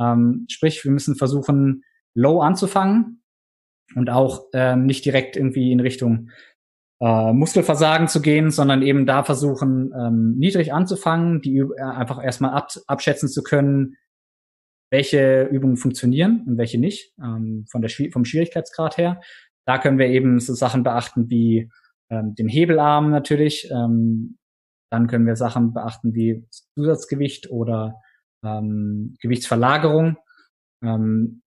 Ähm, 0.00 0.46
sprich, 0.48 0.84
wir 0.84 0.92
müssen 0.92 1.16
versuchen 1.16 1.82
low 2.14 2.40
anzufangen 2.40 3.22
und 3.94 4.10
auch 4.10 4.46
ähm, 4.52 4.86
nicht 4.86 5.04
direkt 5.04 5.36
irgendwie 5.36 5.72
in 5.72 5.80
Richtung 5.80 6.30
äh, 7.00 7.32
Muskelversagen 7.32 8.08
zu 8.08 8.20
gehen, 8.20 8.50
sondern 8.50 8.82
eben 8.82 9.06
da 9.06 9.22
versuchen, 9.22 9.92
ähm, 9.96 10.34
niedrig 10.36 10.72
anzufangen, 10.72 11.40
die 11.40 11.58
äh, 11.58 11.80
einfach 11.80 12.22
erstmal 12.22 12.52
ab, 12.52 12.70
abschätzen 12.86 13.28
zu 13.28 13.42
können, 13.42 13.96
welche 14.90 15.44
Übungen 15.44 15.76
funktionieren 15.76 16.44
und 16.46 16.58
welche 16.58 16.78
nicht, 16.78 17.14
ähm, 17.22 17.66
von 17.70 17.82
der, 17.82 17.90
vom 18.12 18.24
Schwierigkeitsgrad 18.24 18.98
her. 18.98 19.20
Da 19.66 19.78
können 19.78 19.98
wir 19.98 20.06
eben 20.06 20.40
so 20.40 20.54
Sachen 20.54 20.82
beachten 20.82 21.30
wie 21.30 21.70
ähm, 22.10 22.34
den 22.34 22.48
Hebelarm 22.48 23.10
natürlich. 23.10 23.70
Ähm, 23.70 24.38
dann 24.90 25.06
können 25.06 25.26
wir 25.26 25.36
Sachen 25.36 25.74
beachten 25.74 26.14
wie 26.14 26.46
Zusatzgewicht 26.74 27.50
oder 27.50 28.00
ähm, 28.44 29.16
Gewichtsverlagerung. 29.20 30.16
Ähm, 30.82 31.42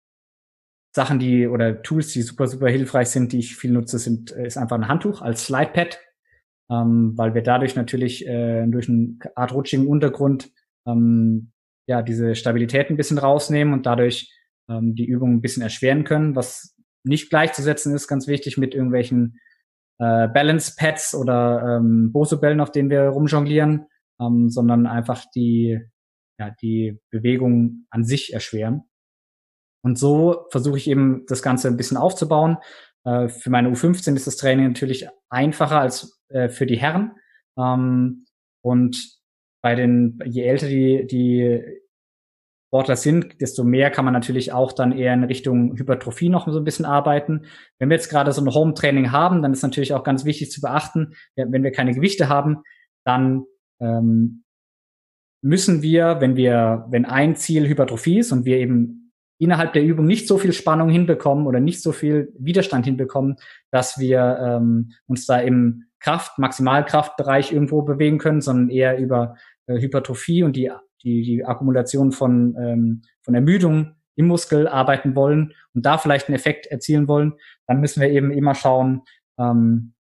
Sachen, 0.96 1.20
die 1.20 1.48
oder 1.48 1.82
Tools, 1.82 2.12
die 2.14 2.22
super, 2.22 2.48
super 2.48 2.70
hilfreich 2.70 3.10
sind, 3.10 3.32
die 3.32 3.40
ich 3.40 3.56
viel 3.56 3.72
nutze, 3.72 4.00
sind, 4.00 4.32
äh, 4.32 4.48
ist 4.48 4.58
einfach 4.58 4.76
ein 4.76 4.88
Handtuch 4.88 5.22
als 5.22 5.46
Slidepad, 5.46 6.00
ähm, 6.72 7.14
weil 7.16 7.34
wir 7.34 7.44
dadurch 7.44 7.76
natürlich 7.76 8.28
äh, 8.28 8.66
durch 8.68 8.90
einen 8.90 9.20
Art 9.36 9.54
rutschigen 9.54 9.88
Untergrund 9.88 10.52
ähm, 10.88 11.52
ja 11.88 12.02
diese 12.02 12.36
Stabilität 12.36 12.90
ein 12.90 12.98
bisschen 12.98 13.18
rausnehmen 13.18 13.74
und 13.74 13.86
dadurch 13.86 14.34
ähm, 14.70 14.96
die 14.96 15.06
Übung 15.06 15.34
ein 15.36 15.42
bisschen 15.42 15.64
erschweren 15.64 16.04
können, 16.04 16.36
was 16.36 16.76
nicht 17.04 17.30
gleichzusetzen 17.30 17.94
ist, 17.96 18.08
ganz 18.08 18.28
wichtig 18.28 18.58
mit 18.58 18.74
irgendwelchen 18.74 19.40
äh, 20.00 20.28
Balance 20.28 20.76
Pads 20.78 21.16
oder 21.16 21.78
ähm, 21.78 22.12
Bose-Bällen, 22.12 22.62
auf 22.62 22.72
denen 22.72 22.90
wir 22.90 23.04
rumjonglieren, 23.04 23.86
ähm, 24.20 24.50
sondern 24.50 24.88
einfach 24.88 25.26
die 25.36 25.80
ja, 26.40 26.50
die 26.62 27.00
Bewegung 27.12 27.86
an 27.92 28.04
sich 28.04 28.34
erschweren. 28.34 28.84
Und 29.84 29.98
so 29.98 30.46
versuche 30.50 30.78
ich 30.78 30.90
eben 30.90 31.26
das 31.28 31.44
Ganze 31.44 31.68
ein 31.68 31.78
bisschen 31.78 31.98
aufzubauen. 31.98 32.58
Äh, 33.06 33.28
für 33.28 33.50
meine 33.50 33.70
U15 33.70 34.16
ist 34.16 34.28
das 34.28 34.38
Training 34.38 34.68
natürlich 34.68 35.08
einfacher 35.30 35.80
als 35.80 36.20
äh, 36.30 36.50
für 36.50 36.66
die 36.66 36.80
Herren. 36.80 37.16
Ähm, 37.58 38.26
und 38.62 39.20
bei 39.62 39.76
den, 39.76 40.20
je 40.26 40.44
älter 40.44 40.68
die, 40.68 41.06
die 41.06 41.62
Sportler 42.70 42.98
sind, 42.98 43.42
desto 43.42 43.64
mehr 43.64 43.90
kann 43.90 44.06
man 44.06 44.14
natürlich 44.14 44.54
auch 44.54 44.74
dann 44.74 44.92
eher 44.92 45.12
in 45.16 45.24
Richtung 45.24 45.76
Hypertrophie 45.76 46.30
noch 46.30 46.48
so 46.48 46.60
ein 46.60 46.64
bisschen 46.64 46.86
arbeiten. 46.86 47.46
Wenn 47.80 47.90
wir 47.90 47.96
jetzt 47.96 48.10
gerade 48.10 48.32
so 48.32 48.42
ein 48.44 48.54
Home-Training 48.54 49.12
haben, 49.12 49.42
dann 49.42 49.54
ist 49.54 49.64
natürlich 49.64 49.96
auch 49.96 50.04
ganz 50.04 50.24
wichtig 50.24 50.52
zu 50.52 50.62
beachten, 50.62 51.16
wenn 51.36 51.64
wir 51.64 51.72
keine 51.72 51.96
Gewichte 51.96 52.30
haben, 52.30 52.60
dann 53.06 53.46
ähm, 53.80 54.44
müssen 55.42 55.82
wir, 55.82 56.18
wenn 56.20 56.36
wir, 56.36 56.86
wenn 56.92 57.06
ein 57.06 57.36
Ziel 57.36 57.68
Hypertrophie 57.68 58.20
ist 58.20 58.32
und 58.32 58.46
wir 58.46 58.58
eben 58.58 59.14
innerhalb 59.40 59.74
der 59.74 59.84
Übung 59.84 60.06
nicht 60.06 60.28
so 60.28 60.38
viel 60.38 60.54
Spannung 60.54 60.90
hinbekommen 60.90 61.48
oder 61.48 61.60
nicht 61.60 61.82
so 61.82 61.92
viel 61.92 62.32
Widerstand 62.38 62.86
hinbekommen, 62.86 63.38
dass 63.72 63.98
wir 63.98 64.38
ähm, 64.40 64.92
uns 65.08 65.26
da 65.26 65.40
im 65.40 65.86
Kraft, 66.00 66.38
Maximalkraftbereich 66.38 67.52
irgendwo 67.52 67.82
bewegen 67.82 68.20
können, 68.20 68.42
sondern 68.42 68.70
eher 68.70 69.00
über 69.00 69.38
äh, 69.66 69.80
Hypertrophie 69.80 70.44
und 70.44 70.56
die, 70.56 70.72
die, 71.04 71.22
die 71.24 71.46
Akkumulation 71.46 72.12
von, 72.12 72.56
ähm, 72.60 73.02
von 73.22 73.36
Ermüdung 73.36 73.96
im 74.16 74.28
Muskel 74.28 74.68
arbeiten 74.68 75.16
wollen 75.16 75.54
und 75.74 75.86
da 75.86 75.98
vielleicht 75.98 76.28
einen 76.28 76.36
Effekt 76.36 76.68
erzielen 76.68 77.08
wollen, 77.08 77.34
dann 77.68 77.80
müssen 77.80 78.02
wir 78.02 78.10
eben 78.10 78.32
immer 78.32 78.54
schauen, 78.54 79.04
ähm, 79.40 79.94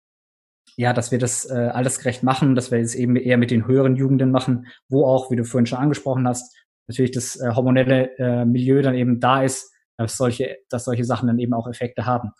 ja, 0.75 0.93
dass 0.93 1.11
wir 1.11 1.19
das 1.19 1.49
äh, 1.49 1.53
altersgerecht 1.53 2.23
machen, 2.23 2.55
dass 2.55 2.71
wir 2.71 2.79
es 2.79 2.95
eben 2.95 3.15
eher 3.15 3.37
mit 3.37 3.51
den 3.51 3.65
höheren 3.67 3.95
Jugenden 3.95 4.31
machen, 4.31 4.67
wo 4.87 5.05
auch, 5.05 5.31
wie 5.31 5.35
du 5.35 5.43
vorhin 5.43 5.65
schon 5.65 5.79
angesprochen 5.79 6.27
hast, 6.27 6.55
natürlich 6.87 7.11
das 7.11 7.39
äh, 7.39 7.51
hormonelle 7.55 8.17
äh, 8.17 8.45
Milieu 8.45 8.81
dann 8.81 8.95
eben 8.95 9.19
da 9.19 9.43
ist, 9.43 9.73
dass 9.97 10.17
solche, 10.17 10.57
dass 10.69 10.85
solche 10.85 11.05
Sachen 11.05 11.27
dann 11.27 11.39
eben 11.39 11.53
auch 11.53 11.67
Effekte 11.67 12.05
haben. 12.05 12.31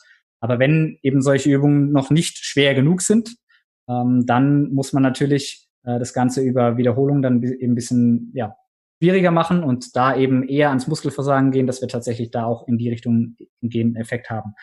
Aber 0.42 0.60
wenn 0.60 0.98
eben 1.02 1.22
solche 1.22 1.50
Übungen 1.50 1.92
noch 1.92 2.10
nicht 2.10 2.38
schwer 2.38 2.74
genug 2.74 3.02
sind, 3.02 3.36
ähm, 3.90 4.26
dann 4.26 4.72
muss 4.72 4.94
man 4.94 5.04
natürlich 5.04 5.69
äh, 5.84 6.00
das 6.00 6.14
Ganze 6.14 6.42
über 6.42 6.78
Wiederholung 6.78 7.22
dann 7.22 7.42
eben 7.44 7.72
ein 7.74 7.76
bisschen 7.76 8.32
ja, 8.34 8.56
schwieriger 9.02 9.32
machen 9.32 9.64
und 9.64 9.96
da 9.96 10.16
eben 10.16 10.48
eher 10.48 10.70
ans 10.70 10.88
Muskelversagen 10.88 11.52
gehen, 11.52 11.68
dass 11.68 11.82
wir 11.82 11.88
tatsächlich 11.88 12.32
da 12.32 12.46
auch 12.46 12.68
in 12.68 12.78
die 12.78 12.90
Richtung 12.90 13.38
gehen 13.62 13.96
Effekt 13.96 14.30
haben. 14.30 14.54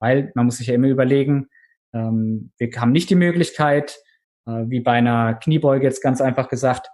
Weil 0.00 0.30
man 0.34 0.46
muss 0.46 0.58
sich 0.58 0.66
ja 0.66 0.74
immer 0.74 0.88
überlegen, 0.88 1.48
ähm, 1.92 2.52
wir 2.58 2.70
haben 2.76 2.92
nicht 2.92 3.10
die 3.10 3.14
Möglichkeit, 3.14 3.98
äh, 4.46 4.64
wie 4.68 4.80
bei 4.80 4.92
einer 4.92 5.34
Kniebeuge 5.34 5.84
jetzt 5.84 6.02
ganz 6.02 6.20
einfach 6.20 6.48
gesagt, 6.48 6.88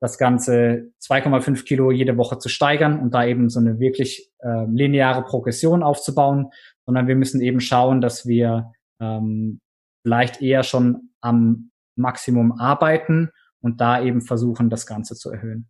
das 0.00 0.16
Ganze 0.16 0.92
2,5 1.02 1.64
Kilo 1.64 1.90
jede 1.90 2.16
Woche 2.16 2.38
zu 2.38 2.48
steigern 2.48 3.00
und 3.00 3.12
da 3.12 3.26
eben 3.26 3.50
so 3.50 3.60
eine 3.60 3.78
wirklich 3.78 4.30
äh, 4.38 4.64
lineare 4.64 5.22
Progression 5.22 5.82
aufzubauen, 5.82 6.48
sondern 6.86 7.06
wir 7.06 7.16
müssen 7.16 7.42
eben 7.42 7.60
schauen, 7.60 8.00
dass 8.00 8.26
wir 8.26 8.72
ähm, 8.98 9.60
vielleicht 10.02 10.40
eher 10.40 10.62
schon 10.62 11.10
am 11.20 11.69
Maximum 11.96 12.52
arbeiten 12.52 13.30
und 13.60 13.80
da 13.80 14.02
eben 14.02 14.22
versuchen, 14.22 14.70
das 14.70 14.86
Ganze 14.86 15.14
zu 15.14 15.30
erhöhen. 15.30 15.68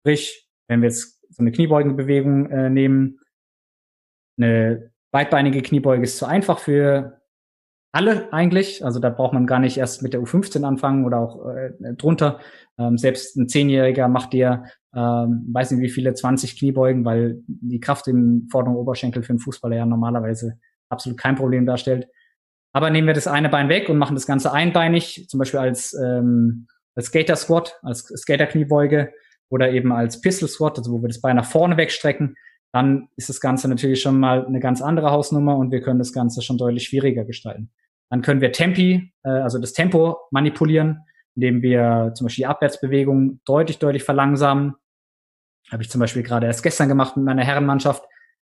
Sprich, 0.00 0.48
wenn 0.68 0.82
wir 0.82 0.88
jetzt 0.88 1.20
so 1.30 1.42
eine 1.42 1.52
Kniebeugenbewegung 1.52 2.50
äh, 2.50 2.70
nehmen, 2.70 3.20
eine 4.38 4.92
weitbeinige 5.12 5.62
Kniebeuge 5.62 6.04
ist 6.04 6.18
zu 6.18 6.26
einfach 6.26 6.58
für 6.58 7.20
alle 7.92 8.32
eigentlich. 8.32 8.84
Also 8.84 9.00
da 9.00 9.10
braucht 9.10 9.32
man 9.32 9.46
gar 9.46 9.58
nicht 9.58 9.76
erst 9.76 10.02
mit 10.02 10.12
der 10.12 10.20
U15 10.20 10.62
anfangen 10.64 11.04
oder 11.04 11.18
auch 11.18 11.48
äh, 11.48 11.72
drunter. 11.96 12.40
Ähm, 12.78 12.96
selbst 12.98 13.36
ein 13.36 13.48
Zehnjähriger 13.48 14.08
macht 14.08 14.32
dir, 14.32 14.64
ähm, 14.94 15.48
weiß 15.52 15.72
nicht 15.72 15.82
wie 15.82 15.90
viele, 15.90 16.14
20 16.14 16.58
Kniebeugen, 16.58 17.04
weil 17.04 17.42
die 17.46 17.80
Kraft 17.80 18.06
im 18.08 18.48
vorderen 18.50 18.76
Oberschenkel 18.76 19.22
für 19.22 19.30
einen 19.30 19.40
Fußballer 19.40 19.76
ja 19.76 19.86
normalerweise 19.86 20.58
absolut 20.88 21.18
kein 21.18 21.34
Problem 21.34 21.66
darstellt. 21.66 22.08
Aber 22.72 22.90
nehmen 22.90 23.06
wir 23.06 23.14
das 23.14 23.26
eine 23.26 23.48
Bein 23.48 23.68
weg 23.68 23.88
und 23.88 23.98
machen 23.98 24.14
das 24.14 24.26
Ganze 24.26 24.52
einbeinig, 24.52 25.26
zum 25.28 25.38
Beispiel 25.38 25.60
als, 25.60 25.92
ähm, 25.94 26.68
als 26.94 27.06
Skater 27.06 27.36
Squat, 27.36 27.78
als 27.82 28.04
Skater 28.04 28.46
Kniebeuge 28.46 29.12
oder 29.48 29.70
eben 29.72 29.92
als 29.92 30.20
Pistol 30.20 30.48
Squat, 30.48 30.78
also 30.78 30.92
wo 30.92 31.02
wir 31.02 31.08
das 31.08 31.20
Bein 31.20 31.36
nach 31.36 31.44
vorne 31.44 31.76
wegstrecken, 31.76 32.36
dann 32.72 33.08
ist 33.16 33.28
das 33.28 33.40
Ganze 33.40 33.68
natürlich 33.68 34.00
schon 34.00 34.20
mal 34.20 34.46
eine 34.46 34.60
ganz 34.60 34.80
andere 34.80 35.10
Hausnummer 35.10 35.56
und 35.56 35.72
wir 35.72 35.80
können 35.80 35.98
das 35.98 36.12
Ganze 36.12 36.42
schon 36.42 36.56
deutlich 36.56 36.84
schwieriger 36.84 37.24
gestalten. 37.24 37.70
Dann 38.10 38.22
können 38.22 38.40
wir 38.40 38.52
Tempi, 38.52 39.12
äh, 39.24 39.28
also 39.28 39.58
das 39.58 39.72
Tempo 39.72 40.18
manipulieren, 40.30 41.00
indem 41.34 41.62
wir 41.62 42.12
zum 42.14 42.26
Beispiel 42.26 42.42
die 42.42 42.46
Abwärtsbewegung 42.46 43.40
deutlich, 43.44 43.78
deutlich 43.78 44.04
verlangsamen. 44.04 44.74
Habe 45.70 45.82
ich 45.82 45.90
zum 45.90 46.00
Beispiel 46.00 46.22
gerade 46.22 46.46
erst 46.46 46.62
gestern 46.62 46.88
gemacht 46.88 47.16
mit 47.16 47.24
meiner 47.24 47.44
Herrenmannschaft. 47.44 48.04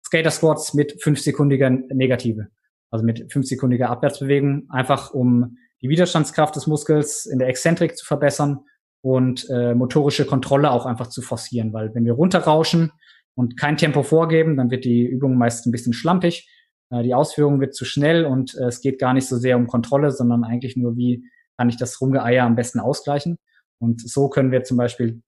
Skater 0.05 0.31
Squats 0.31 0.74
mit 0.74 1.03
fünfsekundiger 1.03 1.70
Negative. 1.70 2.48
Also 2.94 3.04
mit 3.04 3.33
fünfsekündiger 3.33 3.90
Abwärtsbewegung, 3.90 4.70
einfach 4.70 5.12
um 5.12 5.59
die 5.83 5.88
Widerstandskraft 5.88 6.54
des 6.54 6.66
Muskels 6.66 7.26
in 7.26 7.38
der 7.38 7.48
Exzentrik 7.48 7.96
zu 7.96 8.07
verbessern 8.07 8.61
und 9.02 9.48
äh, 9.50 9.74
motorische 9.74 10.24
Kontrolle 10.24 10.70
auch 10.70 10.87
einfach 10.87 11.09
zu 11.09 11.20
forcieren, 11.20 11.72
weil 11.72 11.94
wenn 11.94 12.04
wir 12.04 12.12
runterrauschen, 12.12 12.92
und 13.35 13.59
kein 13.59 13.76
Tempo 13.76 14.02
vorgeben, 14.02 14.57
dann 14.57 14.70
wird 14.70 14.85
die 14.85 15.04
Übung 15.04 15.37
meist 15.37 15.66
ein 15.66 15.72
bisschen 15.72 15.92
schlampig. 15.92 16.48
Äh, 16.90 17.02
die 17.02 17.14
Ausführung 17.14 17.61
wird 17.61 17.74
zu 17.74 17.85
schnell 17.85 18.24
und 18.24 18.54
äh, 18.54 18.66
es 18.66 18.80
geht 18.80 18.98
gar 18.98 19.12
nicht 19.12 19.26
so 19.26 19.37
sehr 19.37 19.57
um 19.57 19.66
Kontrolle, 19.66 20.11
sondern 20.11 20.44
eigentlich 20.44 20.76
nur, 20.76 20.96
wie 20.96 21.24
kann 21.57 21.68
ich 21.68 21.76
das 21.76 22.00
Rumgeeier 22.00 22.44
am 22.44 22.57
besten 22.57 22.80
ausgleichen. 22.80 23.38
Und 23.78 24.00
so 24.09 24.28
können 24.28 24.52
wir 24.52 24.64
zum 24.64 24.76
Beispiel 24.76 25.22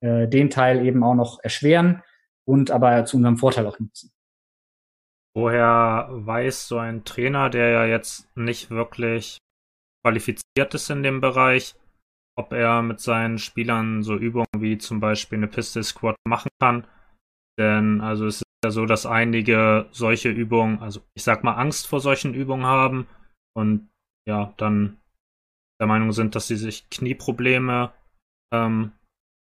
äh, 0.00 0.28
den 0.28 0.50
Teil 0.50 0.84
eben 0.84 1.02
auch 1.04 1.14
noch 1.14 1.38
erschweren 1.42 2.02
und 2.44 2.70
aber 2.70 3.04
zu 3.04 3.16
unserem 3.16 3.38
Vorteil 3.38 3.66
auch 3.66 3.78
nutzen. 3.78 4.13
Woher 5.36 6.08
weiß 6.10 6.68
so 6.68 6.78
ein 6.78 7.04
Trainer, 7.04 7.50
der 7.50 7.70
ja 7.70 7.84
jetzt 7.86 8.34
nicht 8.36 8.70
wirklich 8.70 9.38
qualifiziert 10.04 10.74
ist 10.74 10.90
in 10.90 11.02
dem 11.02 11.20
Bereich, 11.20 11.74
ob 12.36 12.52
er 12.52 12.82
mit 12.82 13.00
seinen 13.00 13.38
Spielern 13.38 14.02
so 14.02 14.16
Übungen 14.16 14.46
wie 14.58 14.78
zum 14.78 15.00
Beispiel 15.00 15.38
eine 15.38 15.48
Pistol 15.48 15.82
Squad 15.82 16.16
machen 16.26 16.50
kann? 16.60 16.86
Denn 17.58 18.00
also 18.00 18.26
es 18.26 18.36
ist 18.36 18.44
ja 18.64 18.70
so, 18.70 18.86
dass 18.86 19.06
einige 19.06 19.88
solche 19.90 20.30
Übungen, 20.30 20.80
also 20.80 21.00
ich 21.14 21.24
sag 21.24 21.42
mal 21.42 21.54
Angst 21.54 21.86
vor 21.86 22.00
solchen 22.00 22.34
Übungen 22.34 22.66
haben 22.66 23.06
und 23.56 23.88
ja, 24.28 24.54
dann 24.56 24.98
der 25.80 25.86
Meinung 25.86 26.12
sind, 26.12 26.34
dass 26.34 26.46
sie 26.46 26.56
sich 26.56 26.88
Knieprobleme 26.90 27.92
ähm, 28.52 28.92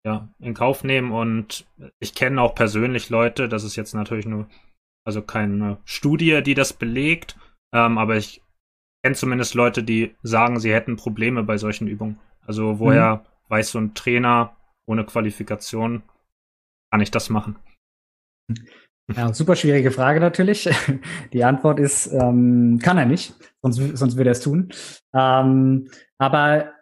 ja, 0.06 0.28
in 0.38 0.54
Kauf 0.54 0.84
nehmen. 0.84 1.12
Und 1.12 1.66
ich 2.00 2.14
kenne 2.14 2.40
auch 2.40 2.54
persönlich 2.54 3.10
Leute, 3.10 3.48
das 3.48 3.64
ist 3.64 3.76
jetzt 3.76 3.94
natürlich 3.94 4.26
nur, 4.26 4.48
also 5.04 5.22
keine 5.22 5.78
Studie, 5.84 6.42
die 6.42 6.54
das 6.54 6.72
belegt, 6.72 7.36
ähm, 7.72 7.98
aber 7.98 8.16
ich 8.16 8.42
kenne 9.02 9.14
zumindest 9.14 9.54
Leute, 9.54 9.82
die 9.82 10.16
sagen, 10.22 10.58
sie 10.58 10.72
hätten 10.72 10.96
Probleme 10.96 11.42
bei 11.42 11.58
solchen 11.58 11.86
Übungen. 11.86 12.18
Also 12.46 12.78
woher 12.78 13.16
mhm. 13.16 13.20
weiß 13.50 13.70
so 13.72 13.78
ein 13.78 13.94
Trainer 13.94 14.56
ohne 14.86 15.04
Qualifikation, 15.04 16.02
kann 16.90 17.00
ich 17.00 17.10
das 17.10 17.30
machen? 17.30 17.56
Ja, 19.14 19.34
super 19.34 19.56
schwierige 19.56 19.90
Frage 19.90 20.20
natürlich. 20.20 20.68
Die 21.32 21.44
Antwort 21.44 21.78
ist, 21.78 22.06
ähm, 22.12 22.78
kann 22.82 22.96
er 22.96 23.04
nicht, 23.04 23.34
sonst, 23.60 23.76
sonst 23.96 24.16
würde 24.16 24.30
er 24.30 24.32
es 24.32 24.40
tun. 24.40 24.72
Ähm, 25.14 25.90
aber 26.18 26.72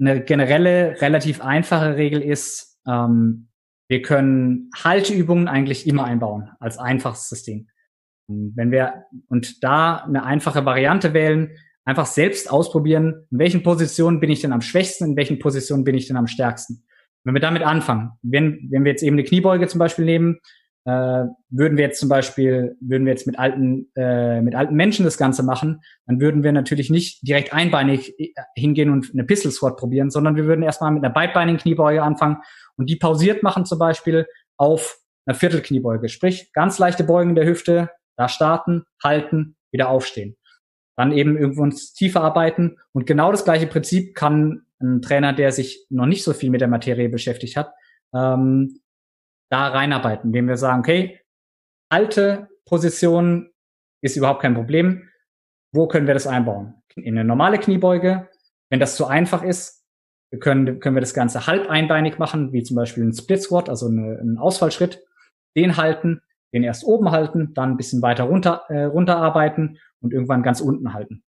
eine 0.00 0.24
generelle, 0.24 1.00
relativ 1.00 1.40
einfache 1.40 1.96
Regel 1.96 2.20
ist, 2.20 2.80
ähm, 2.86 3.48
wir 3.88 4.02
können 4.02 4.70
Halteübungen 4.82 5.48
eigentlich 5.48 5.86
immer 5.86 6.04
einbauen 6.04 6.50
als 6.60 6.78
einfaches 6.78 7.28
System. 7.28 7.68
Wenn 8.26 8.70
wir 8.70 9.04
und 9.28 9.62
da 9.62 9.96
eine 9.96 10.24
einfache 10.24 10.64
Variante 10.64 11.12
wählen, 11.12 11.50
einfach 11.84 12.06
selbst 12.06 12.50
ausprobieren, 12.50 13.26
in 13.30 13.38
welchen 13.38 13.62
Positionen 13.62 14.20
bin 14.20 14.30
ich 14.30 14.40
denn 14.40 14.52
am 14.52 14.62
schwächsten, 14.62 15.04
in 15.04 15.16
welchen 15.16 15.38
Positionen 15.38 15.84
bin 15.84 15.94
ich 15.94 16.06
denn 16.06 16.16
am 16.16 16.26
stärksten. 16.26 16.84
Wenn 17.24 17.34
wir 17.34 17.40
damit 17.40 17.62
anfangen, 17.62 18.12
wenn, 18.22 18.68
wenn 18.70 18.84
wir 18.84 18.92
jetzt 18.92 19.02
eben 19.02 19.16
eine 19.16 19.24
Kniebeuge 19.24 19.66
zum 19.68 19.78
Beispiel 19.78 20.04
nehmen, 20.04 20.38
äh, 20.86 21.24
würden 21.48 21.78
wir 21.78 21.84
jetzt 21.84 22.00
zum 22.00 22.10
Beispiel, 22.10 22.76
würden 22.80 23.06
wir 23.06 23.12
jetzt 23.12 23.26
mit 23.26 23.38
alten, 23.38 23.90
äh, 23.96 24.42
mit 24.42 24.54
alten 24.54 24.74
Menschen 24.74 25.04
das 25.04 25.16
Ganze 25.16 25.42
machen, 25.42 25.80
dann 26.06 26.20
würden 26.20 26.42
wir 26.42 26.52
natürlich 26.52 26.90
nicht 26.90 27.26
direkt 27.26 27.54
einbeinig 27.54 28.18
äh, 28.18 28.32
hingehen 28.54 28.90
und 28.90 29.10
eine 29.12 29.24
Pistol 29.24 29.50
Squat 29.50 29.78
probieren, 29.78 30.10
sondern 30.10 30.36
wir 30.36 30.44
würden 30.44 30.62
erstmal 30.62 30.90
mit 30.90 31.02
einer 31.02 31.12
beidbeinigen 31.12 31.58
Kniebeuge 31.58 32.02
anfangen 32.02 32.38
und 32.76 32.90
die 32.90 32.96
pausiert 32.96 33.42
machen 33.42 33.64
zum 33.64 33.78
Beispiel 33.78 34.26
auf 34.56 34.98
einer 35.26 35.34
Viertelkniebeuge. 35.34 36.08
Sprich, 36.08 36.52
ganz 36.52 36.78
leichte 36.78 37.04
Beugen 37.04 37.34
der 37.34 37.46
Hüfte, 37.46 37.90
da 38.16 38.28
starten, 38.28 38.84
halten, 39.02 39.56
wieder 39.72 39.88
aufstehen. 39.88 40.36
Dann 40.96 41.12
eben 41.12 41.36
irgendwo 41.36 41.62
uns 41.62 41.92
tiefer 41.92 42.22
arbeiten 42.22 42.78
und 42.92 43.06
genau 43.06 43.30
das 43.32 43.44
gleiche 43.44 43.66
Prinzip 43.66 44.14
kann 44.14 44.66
ein 44.80 45.02
Trainer, 45.02 45.32
der 45.32 45.50
sich 45.50 45.86
noch 45.90 46.06
nicht 46.06 46.22
so 46.22 46.32
viel 46.32 46.50
mit 46.50 46.60
der 46.60 46.68
Materie 46.68 47.08
beschäftigt 47.08 47.56
hat, 47.56 47.72
ähm, 48.14 48.80
da 49.50 49.68
reinarbeiten, 49.68 50.28
indem 50.28 50.48
wir 50.48 50.56
sagen, 50.56 50.80
okay, 50.80 51.20
alte 51.90 52.48
Position 52.66 53.50
ist 54.02 54.16
überhaupt 54.16 54.42
kein 54.42 54.54
Problem. 54.54 55.08
Wo 55.72 55.88
können 55.88 56.06
wir 56.06 56.14
das 56.14 56.26
einbauen? 56.26 56.74
In 56.96 57.18
eine 57.18 57.24
normale 57.24 57.58
Kniebeuge. 57.58 58.28
Wenn 58.70 58.80
das 58.80 58.96
zu 58.96 59.06
einfach 59.06 59.42
ist, 59.42 59.83
können, 60.40 60.80
können 60.80 60.96
wir 60.96 61.00
das 61.00 61.14
Ganze 61.14 61.46
halb 61.46 61.68
einbeinig 61.68 62.18
machen, 62.18 62.52
wie 62.52 62.62
zum 62.62 62.76
Beispiel 62.76 63.04
ein 63.04 63.12
Split 63.12 63.42
Squat, 63.42 63.68
also 63.68 63.86
eine, 63.86 64.18
einen 64.18 64.38
Ausfallschritt. 64.38 65.02
Den 65.56 65.76
halten, 65.76 66.20
den 66.52 66.64
erst 66.64 66.84
oben 66.84 67.10
halten, 67.10 67.54
dann 67.54 67.72
ein 67.72 67.76
bisschen 67.76 68.02
weiter 68.02 68.24
runter, 68.24 68.64
äh, 68.68 68.84
runterarbeiten 68.84 69.78
und 70.00 70.12
irgendwann 70.12 70.42
ganz 70.42 70.60
unten 70.60 70.92
halten. 70.92 71.22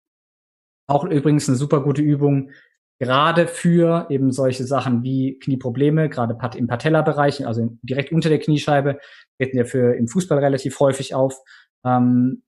Auch 0.88 1.04
übrigens 1.04 1.48
eine 1.48 1.58
super 1.58 1.82
gute 1.82 2.02
Übung, 2.02 2.52
gerade 3.00 3.48
für 3.48 4.08
eben 4.10 4.32
solche 4.32 4.64
Sachen 4.66 5.04
wie 5.04 5.38
Knieprobleme, 5.40 6.10
gerade 6.10 6.58
im 6.58 6.68
Patella-Bereich, 6.68 7.46
also 7.46 7.78
direkt 7.82 8.12
unter 8.12 8.30
der 8.30 8.40
Kniescheibe, 8.40 9.00
treten 9.38 9.58
ja 9.58 9.66
für 9.66 9.96
im 9.96 10.08
Fußball 10.08 10.40
relativ 10.40 10.80
häufig 10.80 11.14
auf. 11.14 11.38
Ähm, 11.84 12.44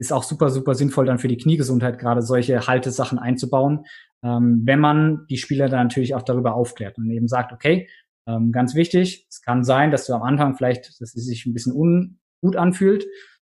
ist 0.00 0.12
auch 0.12 0.24
super, 0.24 0.50
super 0.50 0.74
sinnvoll 0.74 1.06
dann 1.06 1.18
für 1.18 1.28
die 1.28 1.36
Kniegesundheit, 1.36 1.98
gerade 1.98 2.22
solche 2.22 2.66
Haltesachen 2.66 3.18
einzubauen, 3.18 3.84
ähm, 4.24 4.62
wenn 4.64 4.80
man 4.80 5.26
die 5.28 5.36
Spieler 5.36 5.68
dann 5.68 5.86
natürlich 5.86 6.14
auch 6.14 6.22
darüber 6.22 6.54
aufklärt 6.54 6.96
und 6.96 7.10
eben 7.10 7.28
sagt, 7.28 7.52
okay, 7.52 7.88
ähm, 8.26 8.52
ganz 8.52 8.74
wichtig, 8.74 9.26
es 9.28 9.42
kann 9.42 9.64
sein, 9.64 9.90
dass 9.90 10.06
du 10.06 10.14
am 10.14 10.22
Anfang 10.22 10.56
vielleicht, 10.56 11.00
dass 11.00 11.14
es 11.14 11.26
sich 11.26 11.44
ein 11.44 11.52
bisschen 11.52 11.72
ungut 11.72 12.56
anfühlt. 12.56 13.04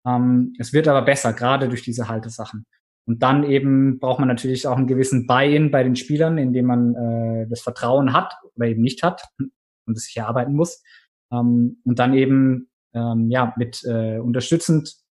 Ähm, 0.07 0.55
es 0.59 0.73
wird 0.73 0.89
aber 0.89 1.03
besser, 1.03 1.35
gerade 1.35 1.69
durch 1.69 1.83
diese 1.83 2.09
Haltesachen. 2.09 2.65
Und 3.07 3.23
dann 3.23 3.45
eben 3.45 3.99
braucht 3.99 4.19
man 4.19 4.29
natürlich 4.29 4.67
auch 4.67 4.79
einen 4.79 4.87
gewissen 4.87 5.27
Buy-in 5.27 5.71
bei 5.71 5.83
den 5.83 5.97
Spielern, 5.97 6.39
indem 6.39 6.67
man 6.67 6.95
äh, 6.95 7.47
das 7.49 7.61
Vertrauen 7.61 8.15
hat 8.15 8.35
oder 8.55 8.69
eben 8.69 8.81
nicht 8.81 9.03
hat 9.03 9.23
und 9.39 9.97
es 9.97 10.05
sich 10.05 10.17
erarbeiten 10.17 10.55
muss. 10.55 10.83
Ähm, 11.31 11.83
und 11.85 11.99
dann 11.99 12.15
eben 12.15 12.71
ähm, 12.95 13.31
ja 13.31 13.53
mit 13.59 13.85
äh, 13.85 14.19
unterstützend 14.19 15.04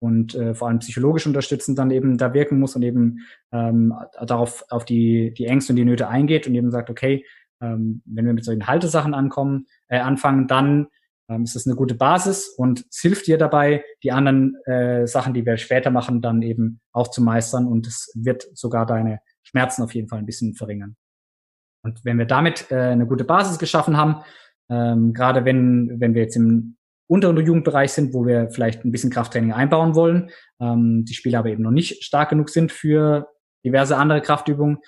und 0.00 0.34
äh, 0.34 0.54
vor 0.54 0.68
allem 0.68 0.78
psychologisch 0.78 1.26
unterstützend 1.26 1.78
dann 1.78 1.90
eben 1.90 2.18
da 2.18 2.32
wirken 2.34 2.58
muss 2.58 2.76
und 2.76 2.82
eben 2.82 3.20
ähm, 3.52 3.94
darauf 4.24 4.64
auf 4.70 4.84
die 4.84 5.32
die 5.34 5.46
Ängste 5.46 5.72
und 5.72 5.76
die 5.76 5.84
Nöte 5.84 6.08
eingeht 6.08 6.46
und 6.46 6.54
eben 6.54 6.70
sagt, 6.70 6.90
okay, 6.90 7.24
ähm, 7.60 8.02
wenn 8.04 8.26
wir 8.26 8.32
mit 8.32 8.44
solchen 8.44 8.66
Haltesachen 8.66 9.14
ankommen, 9.14 9.66
äh, 9.88 9.98
anfangen, 9.98 10.46
dann 10.46 10.86
ähm, 11.28 11.42
ist 11.42 11.56
das 11.56 11.66
eine 11.66 11.76
gute 11.76 11.94
Basis 11.94 12.48
und 12.48 12.84
es 12.90 13.00
hilft 13.00 13.26
dir 13.26 13.38
dabei, 13.38 13.84
die 14.02 14.12
anderen 14.12 14.56
äh, 14.66 15.06
Sachen, 15.06 15.34
die 15.34 15.44
wir 15.44 15.56
später 15.56 15.90
machen, 15.90 16.22
dann 16.22 16.42
eben 16.42 16.80
auch 16.92 17.08
zu 17.08 17.22
meistern 17.22 17.66
und 17.66 17.86
es 17.86 18.12
wird 18.14 18.46
sogar 18.54 18.86
deine 18.86 19.20
Schmerzen 19.42 19.82
auf 19.82 19.94
jeden 19.94 20.08
Fall 20.08 20.20
ein 20.20 20.26
bisschen 20.26 20.54
verringern. 20.54 20.96
Und 21.84 22.04
wenn 22.04 22.18
wir 22.18 22.26
damit 22.26 22.70
äh, 22.70 22.76
eine 22.76 23.06
gute 23.06 23.24
Basis 23.24 23.58
geschaffen 23.58 23.96
haben, 23.96 24.22
ähm, 24.70 25.12
gerade 25.12 25.44
wenn, 25.44 26.00
wenn 26.00 26.14
wir 26.14 26.22
jetzt 26.22 26.36
im 26.36 26.77
Unter- 27.08 27.30
und 27.30 27.38
Jugendbereich 27.38 27.92
sind, 27.92 28.14
wo 28.14 28.26
wir 28.26 28.50
vielleicht 28.50 28.84
ein 28.84 28.92
bisschen 28.92 29.10
Krafttraining 29.10 29.52
einbauen 29.52 29.94
wollen, 29.94 30.30
ähm, 30.60 31.04
die 31.04 31.14
Spieler 31.14 31.40
aber 31.40 31.48
eben 31.48 31.62
noch 31.62 31.70
nicht 31.70 32.04
stark 32.04 32.28
genug 32.30 32.50
sind 32.50 32.70
für 32.70 33.28
diverse 33.64 33.96
andere 33.96 34.20
Kraftübungen, 34.20 34.78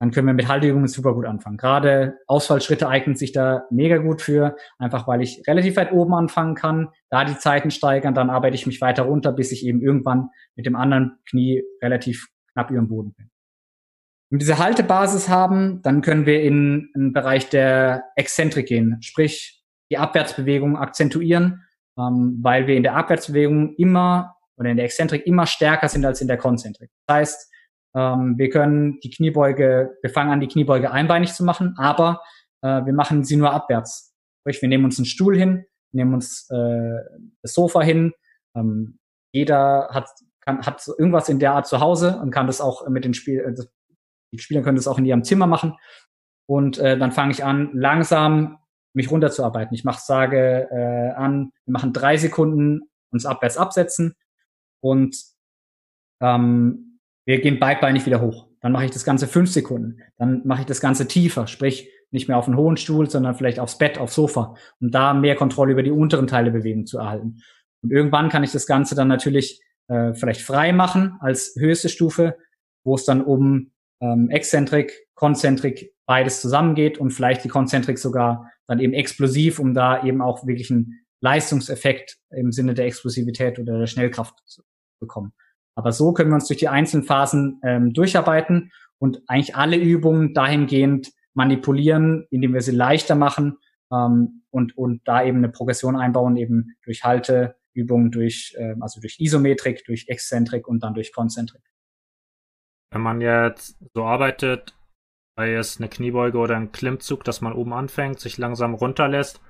dann 0.00 0.12
können 0.12 0.26
wir 0.28 0.34
mit 0.34 0.48
Halteübungen 0.48 0.88
super 0.88 1.12
gut 1.14 1.26
anfangen. 1.26 1.58
Gerade 1.58 2.18
Ausfallschritte 2.26 2.88
eignen 2.88 3.16
sich 3.16 3.32
da 3.32 3.64
mega 3.70 3.98
gut 3.98 4.22
für, 4.22 4.56
einfach 4.78 5.06
weil 5.06 5.20
ich 5.20 5.42
relativ 5.46 5.76
weit 5.76 5.92
oben 5.92 6.14
anfangen 6.14 6.54
kann, 6.54 6.88
da 7.10 7.24
die 7.24 7.36
Zeiten 7.36 7.70
steigern, 7.70 8.14
dann 8.14 8.30
arbeite 8.30 8.54
ich 8.54 8.66
mich 8.66 8.80
weiter 8.80 9.02
runter, 9.02 9.32
bis 9.32 9.52
ich 9.52 9.64
eben 9.66 9.82
irgendwann 9.82 10.30
mit 10.56 10.64
dem 10.64 10.74
anderen 10.74 11.18
Knie 11.28 11.62
relativ 11.82 12.28
knapp 12.54 12.70
über 12.70 12.80
dem 12.80 12.88
Boden 12.88 13.12
bin. 13.12 13.30
Wenn 14.30 14.36
wir 14.36 14.38
diese 14.38 14.58
Haltebasis 14.58 15.28
haben, 15.28 15.82
dann 15.82 16.00
können 16.00 16.24
wir 16.24 16.40
in 16.42 16.90
einen 16.94 17.12
Bereich 17.12 17.50
der 17.50 18.04
Exzentrik 18.16 18.66
gehen, 18.66 18.96
sprich 19.02 19.62
die 19.90 19.98
Abwärtsbewegung 19.98 20.78
akzentuieren, 20.78 21.64
ähm, 22.00 22.38
weil 22.42 22.66
wir 22.66 22.76
in 22.76 22.82
der 22.82 22.96
Abwärtsbewegung 22.96 23.74
immer 23.76 24.36
oder 24.56 24.70
in 24.70 24.76
der 24.76 24.86
Exzentrik 24.86 25.26
immer 25.26 25.46
stärker 25.46 25.88
sind 25.88 26.04
als 26.04 26.20
in 26.20 26.28
der 26.28 26.36
Konzentrik. 26.36 26.90
Das 27.06 27.16
heißt, 27.16 27.52
ähm, 27.96 28.34
wir 28.38 28.50
können 28.50 29.00
die 29.00 29.10
Kniebeuge, 29.10 29.96
wir 30.02 30.10
fangen 30.10 30.30
an, 30.30 30.40
die 30.40 30.48
Kniebeuge 30.48 30.90
einbeinig 30.90 31.32
zu 31.34 31.44
machen, 31.44 31.74
aber 31.76 32.20
äh, 32.62 32.84
wir 32.84 32.92
machen 32.92 33.24
sie 33.24 33.36
nur 33.36 33.52
abwärts. 33.52 34.14
Sprich, 34.40 34.62
wir 34.62 34.68
nehmen 34.68 34.84
uns 34.84 34.98
einen 34.98 35.06
Stuhl 35.06 35.36
hin, 35.36 35.64
nehmen 35.92 36.14
uns 36.14 36.48
äh, 36.50 36.98
das 37.42 37.54
Sofa 37.54 37.82
hin. 37.82 38.12
Ähm, 38.56 38.98
jeder 39.32 39.88
hat, 39.92 40.08
kann, 40.40 40.64
hat 40.64 40.86
irgendwas 40.98 41.28
in 41.28 41.38
der 41.38 41.52
Art 41.52 41.66
zu 41.66 41.80
Hause 41.80 42.18
und 42.20 42.30
kann 42.30 42.46
das 42.46 42.60
auch 42.60 42.86
mit 42.88 43.04
den 43.04 43.14
Spiel, 43.14 43.40
äh, 43.40 43.54
die 44.32 44.38
Spieler 44.38 44.62
können 44.62 44.76
das 44.76 44.86
auch 44.86 44.98
in 44.98 45.04
ihrem 45.04 45.24
Zimmer 45.24 45.46
machen. 45.46 45.76
Und 46.48 46.78
äh, 46.78 46.98
dann 46.98 47.12
fange 47.12 47.32
ich 47.32 47.44
an, 47.44 47.70
langsam 47.74 48.58
mich 48.92 49.10
runterzuarbeiten. 49.10 49.74
Ich 49.74 49.84
mache, 49.84 50.00
sage 50.02 50.68
äh, 50.70 51.10
an, 51.16 51.52
wir 51.64 51.72
machen 51.72 51.92
drei 51.92 52.16
Sekunden 52.16 52.82
uns 53.10 53.26
abwärts 53.26 53.56
absetzen 53.56 54.14
und 54.80 55.16
ähm, 56.20 56.98
wir 57.26 57.40
gehen 57.40 57.58
beidbeinig 57.58 58.06
wieder 58.06 58.20
hoch. 58.20 58.48
Dann 58.60 58.72
mache 58.72 58.84
ich 58.84 58.90
das 58.90 59.04
Ganze 59.04 59.26
fünf 59.26 59.50
Sekunden. 59.50 60.02
Dann 60.18 60.42
mache 60.44 60.60
ich 60.60 60.66
das 60.66 60.80
Ganze 60.80 61.08
tiefer, 61.08 61.46
sprich 61.46 61.90
nicht 62.10 62.28
mehr 62.28 62.36
auf 62.36 62.46
einen 62.46 62.56
hohen 62.56 62.76
Stuhl, 62.76 63.08
sondern 63.08 63.34
vielleicht 63.34 63.60
aufs 63.60 63.78
Bett, 63.78 63.98
aufs 63.98 64.14
Sofa, 64.14 64.54
um 64.80 64.90
da 64.90 65.14
mehr 65.14 65.36
Kontrolle 65.36 65.72
über 65.72 65.82
die 65.82 65.92
unteren 65.92 66.26
Teile 66.26 66.50
Bewegung 66.50 66.86
zu 66.86 66.98
erhalten. 66.98 67.42
Und 67.82 67.92
irgendwann 67.92 68.28
kann 68.28 68.44
ich 68.44 68.52
das 68.52 68.66
Ganze 68.66 68.94
dann 68.94 69.08
natürlich 69.08 69.62
äh, 69.88 70.14
vielleicht 70.14 70.42
frei 70.42 70.72
machen 70.72 71.16
als 71.20 71.54
höchste 71.58 71.88
Stufe, 71.88 72.36
wo 72.84 72.94
es 72.94 73.04
dann 73.04 73.22
um 73.22 73.70
ähm, 74.00 74.28
Exzentrik, 74.30 75.06
Konzentrik 75.14 75.94
beides 76.10 76.40
zusammengeht 76.40 76.98
und 76.98 77.12
vielleicht 77.12 77.44
die 77.44 77.48
Konzentrik 77.48 77.96
sogar 77.96 78.50
dann 78.66 78.80
eben 78.80 78.94
explosiv, 78.94 79.60
um 79.60 79.74
da 79.74 80.02
eben 80.02 80.20
auch 80.20 80.44
wirklich 80.44 80.68
einen 80.68 80.98
Leistungseffekt 81.20 82.18
im 82.30 82.50
Sinne 82.50 82.74
der 82.74 82.86
Explosivität 82.86 83.60
oder 83.60 83.78
der 83.78 83.86
Schnellkraft 83.86 84.34
zu 84.44 84.62
bekommen. 84.98 85.32
Aber 85.76 85.92
so 85.92 86.12
können 86.12 86.30
wir 86.30 86.34
uns 86.34 86.48
durch 86.48 86.58
die 86.58 86.66
einzelnen 86.66 87.06
Phasen 87.06 87.60
ähm, 87.62 87.92
durcharbeiten 87.92 88.72
und 88.98 89.22
eigentlich 89.28 89.54
alle 89.54 89.76
Übungen 89.76 90.34
dahingehend 90.34 91.12
manipulieren, 91.32 92.26
indem 92.30 92.54
wir 92.54 92.60
sie 92.60 92.74
leichter 92.74 93.14
machen 93.14 93.58
ähm, 93.92 94.42
und, 94.50 94.76
und 94.76 95.02
da 95.04 95.22
eben 95.22 95.38
eine 95.38 95.50
Progression 95.50 95.94
einbauen, 95.94 96.36
eben 96.36 96.74
durch 96.82 97.04
Halteübungen, 97.04 98.10
durch, 98.10 98.56
äh, 98.58 98.74
also 98.80 99.00
durch 99.00 99.20
Isometrik, 99.20 99.84
durch 99.84 100.06
Exzentrik 100.08 100.66
und 100.66 100.82
dann 100.82 100.94
durch 100.94 101.12
Konzentrik. 101.12 101.62
Wenn 102.90 103.02
man 103.02 103.20
jetzt 103.20 103.76
so 103.94 104.02
arbeitet, 104.02 104.74
sei 105.36 105.54
es 105.54 105.78
eine 105.78 105.88
Kniebeuge 105.88 106.38
oder 106.38 106.56
ein 106.56 106.72
Klimmzug, 106.72 107.24
dass 107.24 107.40
man 107.40 107.52
oben 107.52 107.72
anfängt, 107.72 108.20
sich 108.20 108.38
langsam 108.38 108.74
runterlässt, 108.74 109.40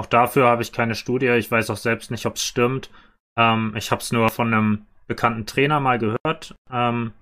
auch 0.00 0.06
dafür 0.06 0.46
habe 0.46 0.62
ich 0.62 0.72
keine 0.72 0.94
Studie. 0.94 1.26
Ich 1.26 1.50
weiß 1.50 1.68
auch 1.68 1.76
selbst 1.76 2.10
nicht, 2.10 2.24
ob 2.24 2.36
es 2.36 2.42
stimmt. 2.42 2.90
Ähm, 3.38 3.74
ich 3.76 3.90
habe 3.90 4.00
es 4.00 4.12
nur 4.12 4.30
von 4.30 4.46
einem 4.46 4.86
bekannten 5.06 5.44
Trainer 5.44 5.78
mal 5.78 5.98
gehört. 5.98 6.54
Ähm, 6.70 7.12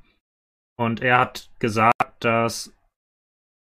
und 0.78 1.02
er 1.02 1.18
hat 1.18 1.50
gesagt, 1.58 2.14
dass 2.20 2.72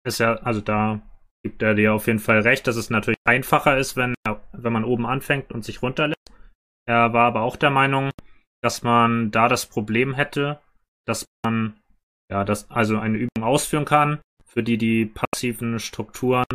es 0.03 0.17
ja, 0.17 0.33
also 0.39 0.59
da 0.59 0.99
gibt 1.43 1.61
er 1.61 1.75
dir 1.75 1.93
auf 1.93 2.07
jeden 2.07 2.19
Fall 2.19 2.41
recht, 2.41 2.67
dass 2.67 2.75
es 2.75 2.89
natürlich 2.89 3.21
einfacher 3.23 3.77
ist, 3.77 3.95
wenn, 3.95 4.15
wenn 4.51 4.73
man 4.73 4.83
oben 4.83 5.05
anfängt 5.05 5.53
und 5.53 5.63
sich 5.63 5.81
runterlässt. 5.81 6.33
Er 6.85 7.13
war 7.13 7.27
aber 7.27 7.43
auch 7.43 7.55
der 7.55 7.69
Meinung, 7.69 8.11
dass 8.61 8.83
man 8.83 9.31
da 9.31 9.47
das 9.47 9.65
Problem 9.65 10.13
hätte, 10.13 10.59
dass 11.07 11.25
man 11.45 11.78
ja, 12.31 12.43
das 12.43 12.69
also 12.69 12.97
eine 12.97 13.17
Übung 13.17 13.43
ausführen 13.43 13.85
kann, 13.85 14.19
für 14.45 14.63
die 14.63 14.77
die 14.77 15.05
passiven 15.05 15.79
Strukturen 15.79 16.45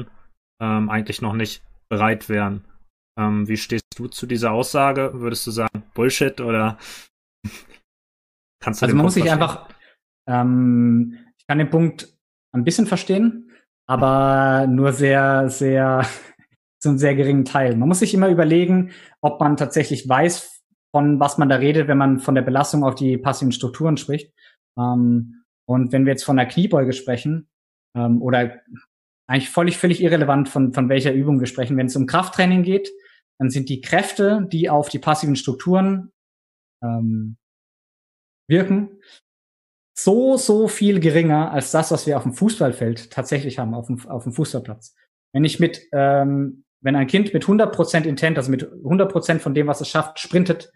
ähm, 0.61 0.89
eigentlich 0.89 1.21
noch 1.21 1.35
nicht 1.35 1.63
bereit 1.89 2.29
wären. 2.29 2.65
Ähm, 3.19 3.47
wie 3.49 3.57
stehst 3.57 3.85
du 3.97 4.09
zu 4.09 4.27
dieser 4.27 4.53
Aussage? 4.53 5.13
Würdest 5.15 5.47
du 5.47 5.51
sagen 5.51 5.85
Bullshit 5.95 6.41
oder 6.41 6.79
kannst 8.63 8.83
du 8.83 8.87
Also 8.87 8.97
man 8.97 9.05
muss 9.05 9.15
sich 9.15 9.31
einfach, 9.31 9.69
ähm, 10.29 11.19
ich 11.39 11.47
kann 11.47 11.59
den 11.59 11.71
Punkt 11.71 12.17
ein 12.53 12.65
bisschen 12.65 12.87
verstehen, 12.87 13.51
aber 13.87 14.67
nur 14.67 14.93
sehr, 14.93 15.49
sehr 15.49 16.07
zu 16.81 16.91
einem 16.91 16.99
sehr 16.99 17.15
geringen 17.15 17.45
Teil. 17.45 17.77
Man 17.77 17.89
muss 17.89 18.01
sich 18.01 18.15
immer 18.15 18.29
überlegen, 18.29 18.93
ob 19.21 19.41
man 19.41 19.57
tatsächlich 19.57 20.09
weiß, 20.09 20.63
von 20.95 21.19
was 21.19 21.39
man 21.39 21.49
da 21.49 21.57
redet, 21.57 21.89
wenn 21.89 21.99
man 21.99 22.21
von 22.21 22.35
der 22.35 22.43
Belastung 22.43 22.85
auf 22.85 22.95
die 22.95 23.19
passiven 23.19 23.53
Strukturen 23.53 23.97
spricht. 23.97 24.33
Ähm, 24.79 25.44
und 25.67 25.93
wenn 25.93 26.05
wir 26.05 26.13
jetzt 26.13 26.25
von 26.25 26.37
der 26.37 26.47
Kniebeuge 26.47 26.93
sprechen, 26.93 27.49
ähm, 27.97 28.21
oder 28.23 28.61
eigentlich 29.27 29.51
völlig, 29.51 29.79
völlig 29.79 30.03
irrelevant, 30.03 30.49
von, 30.49 30.73
von 30.73 30.89
welcher 30.89 31.13
Übung 31.13 31.41
wir 31.41 31.47
sprechen, 31.47 31.77
wenn 31.77 31.87
es 31.87 31.97
um 31.97 32.07
Krafttraining 32.07 32.63
geht, 32.63 32.91
dann 33.39 33.51
sind 33.51 33.69
die 33.69 33.81
Kräfte, 33.81 34.47
die 34.53 34.69
auf 34.69 34.89
die 34.89 34.99
passiven 34.99 35.37
Strukturen 35.37 36.13
ähm, 36.83 37.37
wirken, 38.49 39.01
so, 39.97 40.37
so 40.37 40.69
viel 40.69 41.01
geringer 41.01 41.53
als 41.53 41.71
das, 41.71 41.91
was 41.91 42.07
wir 42.07 42.17
auf 42.17 42.25
dem 42.25 42.35
Fußballfeld 42.35 43.11
tatsächlich 43.11 43.59
haben, 43.59 43.75
auf 43.75 43.87
dem, 43.87 44.07
auf 44.09 44.25
dem 44.25 44.33
Fußballplatz. 44.33 44.95
Wenn 45.33 45.45
ich 45.45 45.61
mit, 45.61 45.83
ähm, 45.93 46.65
wenn 46.81 46.97
ein 46.97 47.07
Kind 47.07 47.33
mit 47.33 47.45
100% 47.45 48.05
Intent, 48.05 48.37
also 48.37 48.51
mit 48.51 48.65
100% 48.65 49.39
von 49.39 49.55
dem, 49.55 49.67
was 49.67 49.81
es 49.81 49.89
schafft, 49.89 50.19
sprintet 50.19 50.73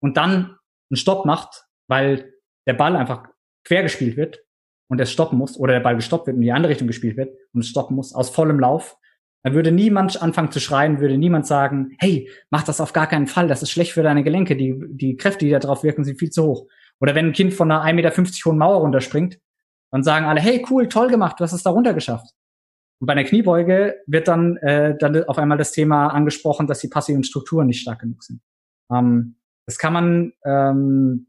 und 0.00 0.16
dann 0.16 0.56
einen 0.90 0.96
Stopp 0.96 1.26
macht, 1.26 1.66
weil 1.88 2.34
der 2.66 2.74
Ball 2.74 2.96
einfach 2.96 3.28
quer 3.66 3.82
gespielt 3.82 4.16
wird 4.16 4.44
und 4.88 5.00
es 5.00 5.10
stoppen 5.10 5.38
muss, 5.38 5.58
oder 5.58 5.74
der 5.74 5.80
Ball 5.80 5.96
gestoppt 5.96 6.26
wird 6.26 6.36
und 6.36 6.42
in 6.42 6.46
die 6.46 6.52
andere 6.52 6.70
Richtung 6.70 6.86
gespielt 6.86 7.16
wird 7.16 7.36
und 7.52 7.60
es 7.60 7.68
stoppen 7.68 7.96
muss, 7.96 8.14
aus 8.14 8.30
vollem 8.30 8.60
Lauf, 8.60 8.96
dann 9.42 9.54
würde 9.54 9.70
niemand 9.70 10.20
anfangen 10.22 10.50
zu 10.50 10.60
schreien, 10.60 11.00
würde 11.00 11.18
niemand 11.18 11.46
sagen, 11.46 11.94
hey, 11.98 12.28
mach 12.50 12.64
das 12.64 12.80
auf 12.80 12.92
gar 12.92 13.06
keinen 13.06 13.26
Fall, 13.26 13.48
das 13.48 13.62
ist 13.62 13.70
schlecht 13.70 13.92
für 13.92 14.02
deine 14.02 14.24
Gelenke, 14.24 14.56
die, 14.56 14.74
die 14.88 15.16
Kräfte, 15.16 15.44
die 15.44 15.50
da 15.50 15.58
drauf 15.58 15.82
wirken, 15.84 16.04
sind 16.04 16.18
viel 16.18 16.30
zu 16.30 16.44
hoch. 16.44 16.66
Oder 17.00 17.14
wenn 17.14 17.26
ein 17.26 17.32
Kind 17.32 17.54
von 17.54 17.70
einer 17.70 17.84
1,50 17.84 17.92
Meter 17.94 18.22
hohen 18.44 18.58
Mauer 18.58 18.80
runterspringt, 18.80 19.38
dann 19.92 20.02
sagen 20.02 20.26
alle, 20.26 20.40
hey, 20.40 20.64
cool, 20.70 20.88
toll 20.88 21.08
gemacht, 21.08 21.38
du 21.38 21.44
hast 21.44 21.52
es 21.52 21.62
da 21.62 21.70
runter 21.70 21.94
geschafft. 21.94 22.34
Und 22.98 23.06
bei 23.06 23.12
einer 23.12 23.24
Kniebeuge 23.24 23.96
wird 24.06 24.26
dann, 24.26 24.56
äh, 24.58 24.96
dann 24.98 25.24
auf 25.24 25.38
einmal 25.38 25.58
das 25.58 25.72
Thema 25.72 26.08
angesprochen, 26.08 26.66
dass 26.66 26.80
die 26.80 26.88
passiven 26.88 27.24
Strukturen 27.24 27.66
nicht 27.66 27.82
stark 27.82 28.00
genug 28.00 28.22
sind. 28.22 28.40
Ähm, 28.92 29.36
das 29.66 29.78
kann 29.78 29.92
man, 29.92 30.32
ähm, 30.44 31.28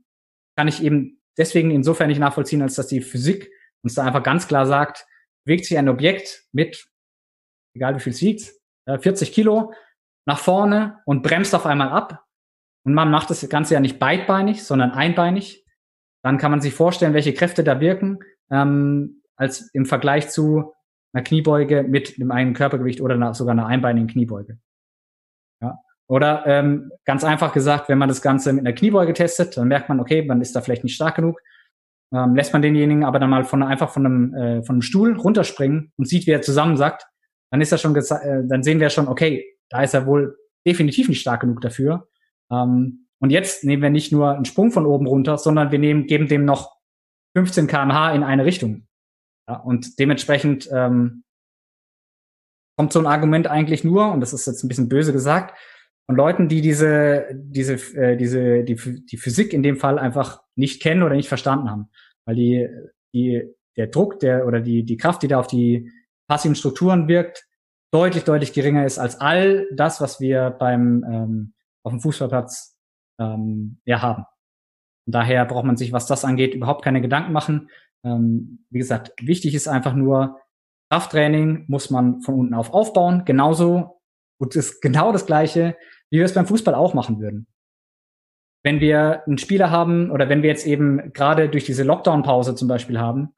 kann 0.56 0.68
ich 0.68 0.82
eben 0.84 1.17
deswegen 1.38 1.72
insofern 1.72 2.08
nicht 2.08 2.20
nachvollziehen, 2.20 2.62
als 2.62 2.76
dass 2.76 2.88
die 2.88 3.02
Physik 3.02 3.52
uns 3.84 3.94
da 3.94 4.04
einfach 4.04 4.24
ganz 4.24 4.48
klar 4.48 4.66
sagt, 4.66 5.06
bewegt 5.46 5.66
sich 5.66 5.78
ein 5.78 5.90
Objekt 5.90 6.46
mit, 6.52 6.88
egal 7.76 7.96
wie 7.96 8.00
viel 8.00 8.14
es 8.14 8.22
wiegt, 8.22 8.52
40 8.86 9.32
Kilo 9.32 9.74
nach 10.26 10.40
vorne 10.40 11.00
und 11.06 11.24
bremst 11.24 11.54
auf 11.54 11.66
einmal 11.66 11.90
ab, 11.90 12.28
und 12.88 12.94
man 12.94 13.12
macht 13.12 13.30
das 13.30 13.48
Ganze 13.50 13.74
ja 13.74 13.82
nicht 13.82 14.00
beidbeinig, 14.00 14.64
sondern 14.64 14.92
einbeinig, 14.92 15.66
dann 16.24 16.38
kann 16.38 16.52
man 16.52 16.62
sich 16.62 16.74
vorstellen, 16.74 17.14
welche 17.14 17.34
Kräfte 17.34 17.62
da 17.62 17.82
wirken, 17.82 18.20
ähm, 18.50 19.24
als 19.36 19.70
im 19.74 19.86
Vergleich 19.86 20.30
zu 20.30 20.74
einer 21.12 21.22
Kniebeuge 21.22 21.84
mit 21.84 22.16
einem 22.32 22.54
Körpergewicht 22.54 23.02
oder 23.02 23.16
einer, 23.16 23.34
sogar 23.34 23.52
einer 23.52 23.66
einbeinigen 23.66 24.08
Kniebeuge. 24.08 24.58
Oder 26.10 26.46
ähm, 26.46 26.92
ganz 27.06 27.24
einfach 27.24 27.52
gesagt, 27.54 27.90
wenn 27.90 27.98
man 27.98 28.08
das 28.08 28.22
Ganze 28.22 28.54
mit 28.54 28.66
einer 28.66 28.76
Kniebeuge 28.76 29.14
testet, 29.14 29.58
dann 29.58 29.68
merkt 29.68 29.90
man, 29.90 30.00
okay, 30.00 30.24
man 30.24 30.42
ist 30.42 30.56
da 30.56 30.62
vielleicht 30.62 30.84
nicht 30.84 30.96
stark 30.96 31.16
genug. 31.16 31.42
Ähm, 32.14 32.36
lässt 32.36 32.54
man 32.54 32.62
denjenigen 32.62 33.04
aber 33.04 33.20
dann 33.20 33.30
mal 33.30 33.44
von 33.44 33.62
einfach 33.62 33.90
von 33.90 34.06
einem, 34.06 34.34
äh, 34.34 34.64
von 34.64 34.76
einem 34.76 34.82
Stuhl 34.82 35.18
runterspringen 35.18 35.92
und 35.98 36.08
sieht, 36.08 36.26
wie 36.26 36.32
er 36.32 36.42
zusammensackt, 36.42 37.06
dann 37.52 37.60
ist 37.60 37.72
er 37.72 37.78
schon, 37.78 37.96
äh, 37.96 38.44
dann 38.48 38.64
sehen 38.64 38.80
wir 38.80 38.90
schon, 38.90 39.10
okay, 39.10 39.46
da 39.70 39.84
ist 39.84 39.94
er 39.94 40.06
wohl 40.06 40.38
definitiv 40.66 41.10
nicht 41.10 41.20
stark 41.20 41.42
genug 41.42 41.60
dafür. 41.60 42.08
Ähm, 42.50 43.08
und 43.20 43.32
jetzt 43.32 43.64
nehmen 43.64 43.82
wir 43.82 43.90
nicht 43.90 44.12
nur 44.12 44.36
einen 44.36 44.46
Sprung 44.46 44.72
von 44.72 44.86
oben 44.86 45.08
runter, 45.08 45.38
sondern 45.38 45.72
wir 45.72 45.80
nehmen, 45.80 46.08
geben 46.08 46.28
dem 46.28 46.46
noch 46.46 46.78
15 47.36 47.68
kmh 47.68 48.14
in 48.14 48.24
eine 48.24 48.46
Richtung. 48.46 48.88
Ja, 49.50 49.58
und 49.58 50.00
dementsprechend 50.00 50.70
ähm, 50.72 51.24
kommt 52.78 52.94
so 52.94 53.00
ein 53.00 53.08
Argument 53.08 53.48
eigentlich 53.48 53.84
nur, 53.84 54.12
und 54.12 54.22
das 54.22 54.34
ist 54.34 54.46
jetzt 54.46 54.64
ein 54.64 54.68
bisschen 54.68 54.90
böse 54.90 55.14
gesagt, 55.14 55.58
von 56.08 56.16
Leuten, 56.16 56.48
die 56.48 56.62
diese, 56.62 57.28
diese, 57.34 57.74
äh, 57.96 58.16
diese, 58.16 58.64
die, 58.64 58.76
die 59.06 59.18
Physik 59.18 59.54
in 59.54 59.62
dem 59.62 59.78
Fall 59.78 60.00
einfach 60.00 60.42
nicht 60.56 60.82
kennen 60.82 61.04
oder 61.04 61.16
nicht 61.16 61.28
verstanden 61.28 61.70
haben. 61.70 61.90
Weil 62.26 62.36
die, 62.36 62.68
die, 63.14 63.44
der 63.76 63.88
Druck, 63.88 64.20
der 64.20 64.48
oder 64.48 64.62
die, 64.62 64.84
die 64.84 64.98
Kraft, 64.98 65.22
die 65.22 65.28
da 65.28 65.40
auf 65.40 65.48
die 65.48 65.92
passiven 66.28 66.56
Strukturen 66.56 67.08
wirkt, 67.08 67.46
deutlich, 67.92 68.24
deutlich 68.24 68.54
geringer 68.54 68.86
ist 68.86 69.00
als 69.00 69.20
all 69.20 69.68
das, 69.74 70.02
was 70.02 70.20
wir 70.20 70.50
beim 70.50 71.04
ähm, 71.10 71.54
auf 71.84 71.92
dem 71.92 72.00
Fußballplatz 72.00 72.78
ähm, 73.20 73.80
ja, 73.86 74.02
haben. 74.02 74.24
Und 75.06 75.16
daher 75.16 75.46
braucht 75.46 75.66
man 75.66 75.78
sich, 75.78 75.92
was 75.92 76.06
das 76.06 76.26
angeht, 76.26 76.54
überhaupt 76.54 76.84
keine 76.84 77.02
Gedanken 77.02 77.32
machen. 77.32 77.70
Ähm, 78.04 78.66
wie 78.70 78.80
gesagt, 78.80 79.14
wichtig 79.22 79.56
ist 79.56 79.68
einfach 79.68 79.94
nur, 79.94 80.40
Krafttraining 80.90 81.66
muss 81.68 81.90
man 81.90 82.22
von 82.22 82.36
unten 82.36 82.54
auf 82.54 82.74
aufbauen. 82.74 83.24
Genauso, 83.26 84.02
und 84.40 84.56
ist 84.56 84.82
genau 84.82 85.12
das 85.12 85.26
Gleiche, 85.26 85.76
wie 86.10 86.18
wir 86.18 86.26
es 86.26 86.34
beim 86.34 86.48
Fußball 86.48 86.76
auch 86.76 86.94
machen 86.94 87.20
würden. 87.20 87.48
Wenn 88.64 88.80
wir 88.80 89.26
einen 89.26 89.38
Spieler 89.38 89.72
haben 89.72 90.12
oder 90.12 90.30
wenn 90.30 90.42
wir 90.42 90.50
jetzt 90.50 90.66
eben 90.66 91.14
gerade 91.14 91.50
durch 91.50 91.66
diese 91.66 91.84
Lockdown-Pause 91.84 92.56
zum 92.56 92.68
Beispiel 92.68 93.00
haben, 93.00 93.36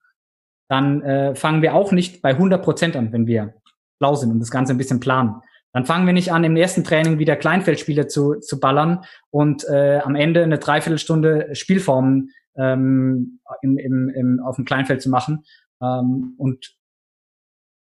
dann 0.70 1.02
äh, 1.02 1.36
fangen 1.36 1.62
wir 1.62 1.74
auch 1.74 1.92
nicht 1.92 2.22
bei 2.22 2.30
100 2.30 2.64
Prozent 2.64 2.96
an, 2.96 3.12
wenn 3.12 3.28
wir 3.28 3.56
schlau 3.98 4.16
sind 4.16 4.32
und 4.32 4.40
das 4.40 4.52
Ganze 4.52 4.74
ein 4.74 4.78
bisschen 4.78 5.00
planen. 5.00 5.42
Dann 5.74 5.86
fangen 5.86 6.08
wir 6.08 6.14
nicht 6.14 6.32
an, 6.32 6.44
im 6.44 6.56
ersten 6.56 6.84
Training 6.84 7.20
wieder 7.20 7.36
Kleinfeldspiele 7.36 8.08
zu, 8.08 8.36
zu 8.36 8.60
ballern 8.60 9.04
und 9.30 9.66
äh, 9.68 10.00
am 10.00 10.16
Ende 10.16 10.44
eine 10.44 10.58
Dreiviertelstunde 10.58 11.54
Spielformen 11.54 12.32
ähm, 12.56 13.40
im, 13.62 13.78
im, 13.78 14.10
im, 14.10 14.40
auf 14.40 14.56
dem 14.56 14.66
Kleinfeld 14.66 15.02
zu 15.02 15.10
machen. 15.10 15.44
Ähm, 15.82 16.34
und 16.38 16.76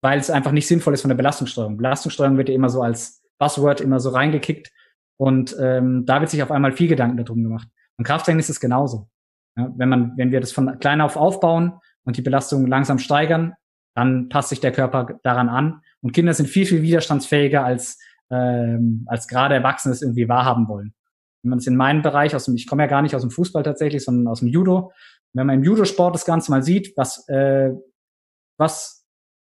weil 0.02 0.19
es 0.19 0.30
einfach 0.30 0.52
nicht 0.52 0.67
sinnvoll 0.67 0.93
ist 0.93 1.02
von 1.02 1.10
der 1.10 1.15
Belastungssteuerung. 1.15 1.78
Belastungssteuerung 1.78 2.38
wird 2.38 2.50
ja 2.50 2.56
immer 2.56 2.69
so 2.69 2.82
als 2.82 3.24
Buzzword 3.39 3.82
immer 3.82 4.00
so 4.00 4.10
reingekickt 4.10 4.71
und 5.17 5.56
ähm, 5.60 6.06
da 6.06 6.19
wird 6.19 6.30
sich 6.30 6.43
auf 6.43 6.52
einmal 6.52 6.71
viel 6.71 6.88
Gedanken 6.88 7.17
darum 7.17 7.43
gemacht. 7.43 7.67
Und 7.98 8.06
Krafttraining 8.06 8.39
ist 8.39 8.50
es 8.50 8.60
genauso. 8.60 9.10
Ja, 9.58 9.71
wenn 9.78 9.89
man, 9.89 10.13
wenn 10.17 10.32
wir 10.32 10.41
das 10.41 10.52
von 10.52 10.80
klein 10.80 11.02
auf 11.02 11.15
aufbauen 11.15 11.80
und 12.04 12.17
die 12.17 12.21
Belastung 12.21 12.67
langsam 12.67 13.00
steigern, 13.00 13.54
dann 13.95 14.28
passt 14.28 14.50
sich 14.50 14.60
der 14.60 14.74
Körper 14.74 15.19
daran 15.24 15.48
an. 15.48 15.82
Und 16.02 16.12
Kinder 16.12 16.33
sind 16.33 16.50
viel, 16.50 16.65
viel 16.65 16.81
widerstandsfähiger 16.81 17.63
als, 17.63 17.98
ähm, 18.29 19.06
als 19.08 19.27
gerade 19.27 19.56
Erwachsene 19.56 19.94
es 19.94 20.02
irgendwie 20.02 20.27
wahrhaben 20.27 20.67
wollen. 20.67 20.94
Wenn 21.42 21.52
man 21.52 21.60
es 21.60 21.67
in 21.67 21.77
meinem 21.77 22.02
Bereich, 22.02 22.36
aus 22.36 22.46
dem, 22.46 22.56
ich 22.56 22.67
komme 22.67 22.83
ja 22.83 22.88
gar 22.88 23.02
nicht 23.02 23.15
aus 23.15 23.21
dem 23.21 23.31
Fußball 23.31 23.63
tatsächlich, 23.63 24.04
sondern 24.04 24.27
aus 24.27 24.40
dem 24.40 24.50
Judo, 24.50 24.92
wenn 25.33 25.48
man 25.48 25.58
im 25.58 25.63
Judosport 25.63 26.13
das 26.13 26.25
Ganze 26.25 26.52
mal 26.52 26.63
sieht, 26.63 26.96
was, 26.98 27.27
äh, 27.29 27.71
was 28.58 29.04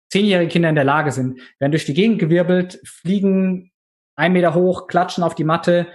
zehnjährige 0.09 0.49
Kinder 0.49 0.69
in 0.69 0.75
der 0.75 0.83
Lage 0.83 1.11
sind, 1.11 1.39
werden 1.59 1.71
durch 1.71 1.85
die 1.85 1.93
Gegend 1.93 2.19
gewirbelt, 2.19 2.79
fliegen 2.85 3.71
ein 4.15 4.33
Meter 4.33 4.53
hoch, 4.53 4.87
klatschen 4.87 5.23
auf 5.23 5.35
die 5.35 5.43
Matte, 5.43 5.87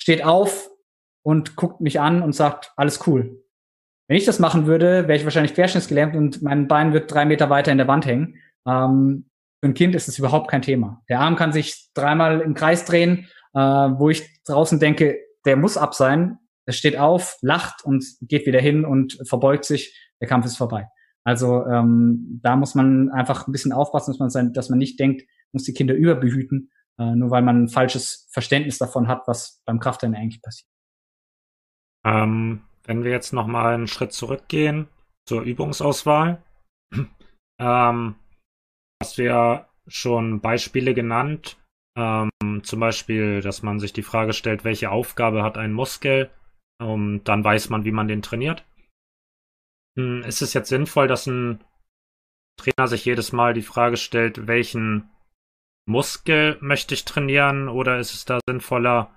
steht 0.00 0.24
auf 0.24 0.70
und 1.22 1.56
guckt 1.56 1.80
mich 1.80 2.00
an 2.00 2.22
und 2.22 2.34
sagt, 2.34 2.72
alles 2.76 3.06
cool. 3.06 3.42
Wenn 4.08 4.16
ich 4.16 4.24
das 4.24 4.38
machen 4.38 4.66
würde, 4.66 5.06
wäre 5.06 5.16
ich 5.16 5.24
wahrscheinlich 5.24 5.54
querschnittsgelähmt 5.54 6.16
und 6.16 6.40
mein 6.40 6.66
Bein 6.66 6.94
wird 6.94 7.12
drei 7.12 7.26
Meter 7.26 7.50
weiter 7.50 7.70
in 7.70 7.78
der 7.78 7.88
Wand 7.88 8.06
hängen. 8.06 8.36
Ähm, 8.66 9.28
für 9.60 9.68
ein 9.68 9.74
Kind 9.74 9.94
ist 9.94 10.08
es 10.08 10.18
überhaupt 10.18 10.50
kein 10.50 10.62
Thema. 10.62 11.02
Der 11.08 11.20
Arm 11.20 11.36
kann 11.36 11.52
sich 11.52 11.90
dreimal 11.92 12.40
im 12.40 12.54
Kreis 12.54 12.84
drehen, 12.84 13.28
äh, 13.54 13.58
wo 13.58 14.08
ich 14.08 14.42
draußen 14.44 14.80
denke, 14.80 15.18
der 15.44 15.56
muss 15.56 15.76
ab 15.76 15.94
sein. 15.94 16.38
Er 16.64 16.72
steht 16.72 16.96
auf, 16.96 17.36
lacht 17.42 17.84
und 17.84 18.04
geht 18.22 18.46
wieder 18.46 18.60
hin 18.60 18.84
und 18.84 19.18
verbeugt 19.28 19.64
sich. 19.64 19.94
Der 20.20 20.28
Kampf 20.28 20.46
ist 20.46 20.56
vorbei. 20.56 20.88
Also 21.28 21.66
ähm, 21.66 22.40
da 22.42 22.56
muss 22.56 22.74
man 22.74 23.10
einfach 23.10 23.46
ein 23.46 23.52
bisschen 23.52 23.74
aufpassen, 23.74 24.12
dass 24.12 24.18
man, 24.18 24.30
sein, 24.30 24.54
dass 24.54 24.70
man 24.70 24.78
nicht 24.78 24.98
denkt, 24.98 25.28
muss 25.52 25.64
die 25.64 25.74
Kinder 25.74 25.94
überbehüten, 25.94 26.70
äh, 26.98 27.14
nur 27.14 27.30
weil 27.30 27.42
man 27.42 27.64
ein 27.64 27.68
falsches 27.68 28.30
Verständnis 28.32 28.78
davon 28.78 29.08
hat, 29.08 29.28
was 29.28 29.60
beim 29.66 29.78
Krafttraining 29.78 30.18
eigentlich 30.18 30.40
passiert. 30.40 30.70
Ähm, 32.06 32.62
wenn 32.84 33.04
wir 33.04 33.10
jetzt 33.10 33.34
noch 33.34 33.46
mal 33.46 33.74
einen 33.74 33.88
Schritt 33.88 34.14
zurückgehen 34.14 34.88
zur 35.28 35.42
Übungsauswahl, 35.42 36.42
ähm, 37.60 38.14
hast 39.02 39.18
du 39.18 39.24
ja 39.24 39.68
schon 39.86 40.40
Beispiele 40.40 40.94
genannt, 40.94 41.58
ähm, 41.98 42.30
zum 42.62 42.80
Beispiel, 42.80 43.42
dass 43.42 43.62
man 43.62 43.80
sich 43.80 43.92
die 43.92 44.02
Frage 44.02 44.32
stellt, 44.32 44.64
welche 44.64 44.90
Aufgabe 44.90 45.42
hat 45.42 45.58
ein 45.58 45.74
Muskel, 45.74 46.30
um, 46.80 47.22
dann 47.24 47.44
weiß 47.44 47.68
man, 47.68 47.84
wie 47.84 47.92
man 47.92 48.08
den 48.08 48.22
trainiert. 48.22 48.64
Hm, 49.98 50.22
ist 50.22 50.42
es 50.42 50.54
jetzt 50.54 50.68
sinnvoll, 50.68 51.08
dass 51.08 51.26
ein 51.26 51.64
Trainer 52.56 52.86
sich 52.86 53.04
jedes 53.04 53.32
Mal 53.32 53.52
die 53.52 53.62
Frage 53.62 53.96
stellt, 53.96 54.46
welchen 54.46 55.10
Muskel 55.86 56.56
möchte 56.60 56.94
ich 56.94 57.04
trainieren 57.04 57.68
oder 57.68 57.98
ist 57.98 58.14
es 58.14 58.24
da 58.24 58.38
sinnvoller, 58.48 59.10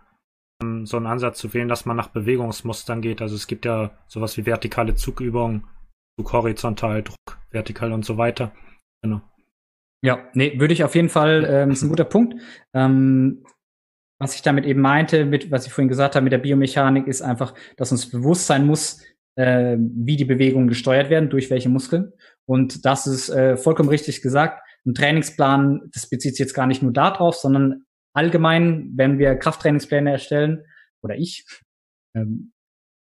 ähm, 0.61 0.87
so 0.87 0.97
einen 0.97 1.05
Ansatz 1.05 1.37
zu 1.37 1.53
wählen, 1.53 1.67
dass 1.67 1.85
man 1.85 1.97
nach 1.97 2.07
Bewegungsmustern 2.07 3.01
geht? 3.01 3.21
Also 3.21 3.35
es 3.35 3.45
gibt 3.45 3.65
ja 3.65 3.91
sowas 4.07 4.37
wie 4.37 4.45
vertikale 4.47 4.95
Zugübungen, 4.95 5.67
Zug 6.19 6.33
horizontal, 6.33 7.03
Druck 7.03 7.37
vertikal 7.51 7.91
und 7.91 8.03
so 8.03 8.17
weiter. 8.17 8.51
Genau. 9.03 9.21
Ja, 10.03 10.29
nee, 10.33 10.59
würde 10.59 10.73
ich 10.73 10.83
auf 10.83 10.95
jeden 10.95 11.09
Fall, 11.09 11.45
ähm, 11.47 11.69
ist 11.69 11.83
ein 11.83 11.89
guter 11.89 12.05
Punkt. 12.05 12.41
Ähm, 12.73 13.45
was 14.19 14.33
ich 14.33 14.41
damit 14.41 14.65
eben 14.65 14.81
meinte, 14.81 15.25
mit 15.25 15.51
was 15.51 15.67
ich 15.67 15.73
vorhin 15.73 15.89
gesagt 15.89 16.15
habe, 16.15 16.23
mit 16.23 16.33
der 16.33 16.39
Biomechanik, 16.39 17.05
ist 17.05 17.21
einfach, 17.21 17.53
dass 17.77 17.91
uns 17.91 18.09
bewusst 18.09 18.47
sein 18.47 18.65
muss, 18.65 19.03
äh, 19.41 19.77
wie 19.79 20.17
die 20.17 20.25
Bewegungen 20.25 20.67
gesteuert 20.67 21.09
werden, 21.09 21.29
durch 21.29 21.49
welche 21.49 21.69
Muskeln. 21.69 22.13
Und 22.45 22.85
das 22.85 23.07
ist 23.07 23.29
äh, 23.29 23.57
vollkommen 23.57 23.89
richtig 23.89 24.21
gesagt. 24.21 24.61
Ein 24.85 24.93
Trainingsplan, 24.93 25.89
das 25.93 26.07
bezieht 26.07 26.35
sich 26.35 26.39
jetzt 26.39 26.53
gar 26.53 26.67
nicht 26.67 26.83
nur 26.83 26.93
darauf, 26.93 27.35
sondern 27.35 27.83
allgemein, 28.13 28.91
wenn 28.95 29.17
wir 29.17 29.35
Krafttrainingspläne 29.35 30.11
erstellen, 30.11 30.63
oder 31.01 31.15
ich, 31.15 31.45
ähm, 32.15 32.51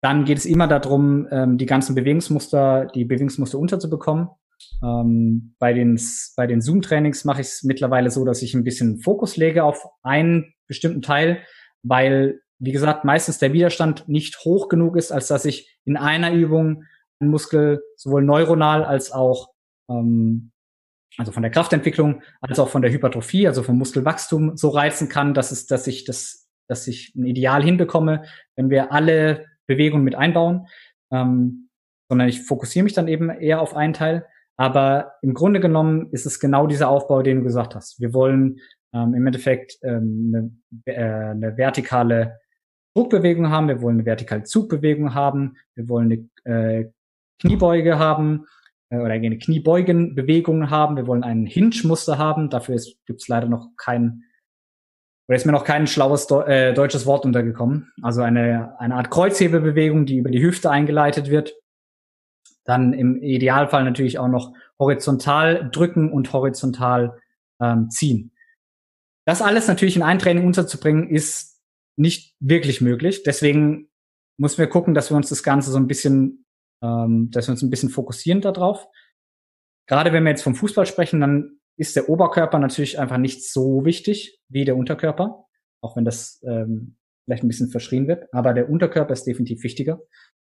dann 0.02 0.24
geht 0.24 0.38
es 0.38 0.46
immer 0.46 0.66
darum, 0.66 1.28
ähm, 1.30 1.58
die 1.58 1.66
ganzen 1.66 1.94
Bewegungsmuster, 1.94 2.86
die 2.94 3.04
Bewegungsmuster 3.04 3.58
unterzubekommen. 3.58 4.28
Ähm, 4.82 5.54
bei 5.58 5.72
den, 5.72 6.00
bei 6.36 6.46
den 6.46 6.60
Zoom-Trainings 6.60 7.24
mache 7.24 7.42
ich 7.42 7.48
es 7.48 7.62
mittlerweile 7.62 8.10
so, 8.10 8.24
dass 8.24 8.42
ich 8.42 8.54
ein 8.54 8.64
bisschen 8.64 8.98
Fokus 8.98 9.36
lege 9.36 9.64
auf 9.64 9.84
einen 10.02 10.54
bestimmten 10.66 11.02
Teil, 11.02 11.42
weil, 11.82 12.40
wie 12.62 12.72
gesagt, 12.72 13.04
meistens 13.04 13.38
der 13.38 13.52
Widerstand 13.52 14.08
nicht 14.08 14.44
hoch 14.44 14.68
genug 14.68 14.96
ist, 14.96 15.10
als 15.10 15.26
dass 15.26 15.44
ich 15.44 15.76
in 15.84 15.96
einer 15.96 16.32
Übung 16.32 16.84
einen 17.18 17.30
Muskel 17.30 17.82
sowohl 17.96 18.22
neuronal 18.22 18.84
als 18.84 19.10
auch 19.10 19.50
ähm, 19.90 20.52
also 21.18 21.32
von 21.32 21.42
der 21.42 21.50
Kraftentwicklung 21.50 22.22
als 22.40 22.60
auch 22.60 22.68
von 22.68 22.80
der 22.80 22.92
Hypertrophie, 22.92 23.48
also 23.48 23.64
vom 23.64 23.78
Muskelwachstum 23.78 24.56
so 24.56 24.68
reizen 24.68 25.08
kann, 25.08 25.34
dass 25.34 25.50
es, 25.50 25.66
dass 25.66 25.88
ich 25.88 26.04
das, 26.04 26.48
dass 26.68 26.86
ich 26.86 27.12
ein 27.16 27.26
Ideal 27.26 27.64
hinbekomme, 27.64 28.22
wenn 28.54 28.70
wir 28.70 28.92
alle 28.92 29.46
Bewegungen 29.66 30.04
mit 30.04 30.14
einbauen, 30.14 30.68
ähm, 31.10 31.68
sondern 32.08 32.28
ich 32.28 32.42
fokussiere 32.42 32.84
mich 32.84 32.92
dann 32.92 33.08
eben 33.08 33.28
eher 33.28 33.60
auf 33.60 33.74
einen 33.74 33.92
Teil. 33.92 34.24
Aber 34.56 35.14
im 35.22 35.34
Grunde 35.34 35.58
genommen 35.58 36.10
ist 36.12 36.26
es 36.26 36.38
genau 36.38 36.68
dieser 36.68 36.88
Aufbau, 36.88 37.22
den 37.22 37.38
du 37.38 37.42
gesagt 37.42 37.74
hast. 37.74 38.00
Wir 38.00 38.14
wollen 38.14 38.60
ähm, 38.94 39.14
im 39.14 39.26
Endeffekt 39.26 39.78
ähm, 39.82 40.60
eine, 40.86 40.96
äh, 40.96 41.30
eine 41.30 41.56
vertikale 41.56 42.38
Druckbewegung 42.94 43.50
haben, 43.50 43.68
wir 43.68 43.80
wollen 43.80 43.96
eine 43.96 44.06
vertikale 44.06 44.42
Zugbewegung 44.42 45.14
haben, 45.14 45.56
wir 45.74 45.88
wollen 45.88 46.28
eine 46.44 46.80
äh, 46.80 46.90
Kniebeuge 47.40 47.98
haben 47.98 48.46
äh, 48.90 48.98
oder 48.98 49.12
eine 49.12 49.38
Kniebeugenbewegung 49.38 50.70
haben, 50.70 50.96
wir 50.96 51.06
wollen 51.06 51.24
ein 51.24 51.46
Hinge-Muster 51.46 52.18
haben. 52.18 52.50
Dafür 52.50 52.80
gibt 53.06 53.22
es 53.22 53.28
leider 53.28 53.48
noch 53.48 53.68
kein 53.76 54.24
oder 55.28 55.36
ist 55.36 55.46
mir 55.46 55.52
noch 55.52 55.64
kein 55.64 55.86
schlaues 55.86 56.30
äh, 56.30 56.74
deutsches 56.74 57.06
Wort 57.06 57.24
untergekommen. 57.24 57.92
Also 58.02 58.22
eine, 58.22 58.78
eine 58.78 58.96
Art 58.96 59.10
Kreuzhebebewegung, 59.10 60.04
die 60.04 60.18
über 60.18 60.30
die 60.30 60.42
Hüfte 60.42 60.70
eingeleitet 60.70 61.30
wird. 61.30 61.54
Dann 62.64 62.92
im 62.92 63.22
Idealfall 63.22 63.84
natürlich 63.84 64.18
auch 64.18 64.28
noch 64.28 64.52
horizontal 64.78 65.70
drücken 65.70 66.12
und 66.12 66.32
horizontal 66.32 67.18
ähm, 67.60 67.88
ziehen. 67.88 68.32
Das 69.24 69.40
alles 69.42 69.68
natürlich 69.68 69.96
in 69.96 70.02
ein 70.02 70.18
Training 70.18 70.44
unterzubringen, 70.44 71.08
ist 71.08 71.51
nicht 71.96 72.34
wirklich 72.40 72.80
möglich. 72.80 73.22
Deswegen 73.22 73.90
müssen 74.38 74.58
wir 74.58 74.66
gucken, 74.66 74.94
dass 74.94 75.10
wir 75.10 75.16
uns 75.16 75.28
das 75.28 75.42
Ganze 75.42 75.70
so 75.70 75.78
ein 75.78 75.86
bisschen, 75.86 76.46
ähm, 76.82 77.30
dass 77.30 77.48
wir 77.48 77.52
uns 77.52 77.62
ein 77.62 77.70
bisschen 77.70 77.90
fokussieren 77.90 78.40
darauf. 78.40 78.86
Gerade 79.88 80.12
wenn 80.12 80.24
wir 80.24 80.30
jetzt 80.30 80.42
vom 80.42 80.54
Fußball 80.54 80.86
sprechen, 80.86 81.20
dann 81.20 81.58
ist 81.76 81.96
der 81.96 82.08
Oberkörper 82.08 82.58
natürlich 82.58 82.98
einfach 82.98 83.18
nicht 83.18 83.50
so 83.50 83.84
wichtig 83.84 84.38
wie 84.48 84.64
der 84.64 84.76
Unterkörper, 84.76 85.46
auch 85.82 85.96
wenn 85.96 86.04
das 86.04 86.40
ähm, 86.46 86.96
vielleicht 87.24 87.44
ein 87.44 87.48
bisschen 87.48 87.70
verschrien 87.70 88.08
wird. 88.08 88.32
Aber 88.32 88.52
der 88.52 88.68
Unterkörper 88.68 89.12
ist 89.12 89.24
definitiv 89.24 89.62
wichtiger. 89.62 90.00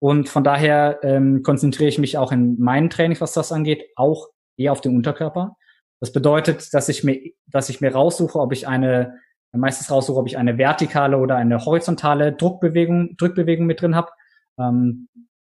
Und 0.00 0.28
von 0.28 0.44
daher 0.44 1.00
ähm, 1.02 1.42
konzentriere 1.42 1.88
ich 1.88 1.98
mich 1.98 2.18
auch 2.18 2.32
in 2.32 2.58
meinen 2.58 2.90
Trainings, 2.90 3.20
was 3.20 3.32
das 3.32 3.52
angeht, 3.52 3.84
auch 3.96 4.28
eher 4.58 4.72
auf 4.72 4.80
den 4.80 4.94
Unterkörper. 4.96 5.56
Das 6.00 6.12
bedeutet, 6.12 6.74
dass 6.74 6.88
ich 6.88 7.04
mir, 7.04 7.32
dass 7.46 7.70
ich 7.70 7.80
mir 7.80 7.92
raussuche, 7.92 8.38
ob 8.38 8.52
ich 8.52 8.68
eine, 8.68 9.18
meistens 9.58 9.90
raussuche, 9.90 10.18
ob 10.18 10.26
ich 10.26 10.38
eine 10.38 10.58
vertikale 10.58 11.18
oder 11.18 11.36
eine 11.36 11.64
horizontale 11.64 12.32
Druckbewegung, 12.32 13.16
Drückbewegung 13.16 13.66
mit 13.66 13.80
drin 13.80 13.94
habe. 13.94 14.10
Ähm, 14.58 15.08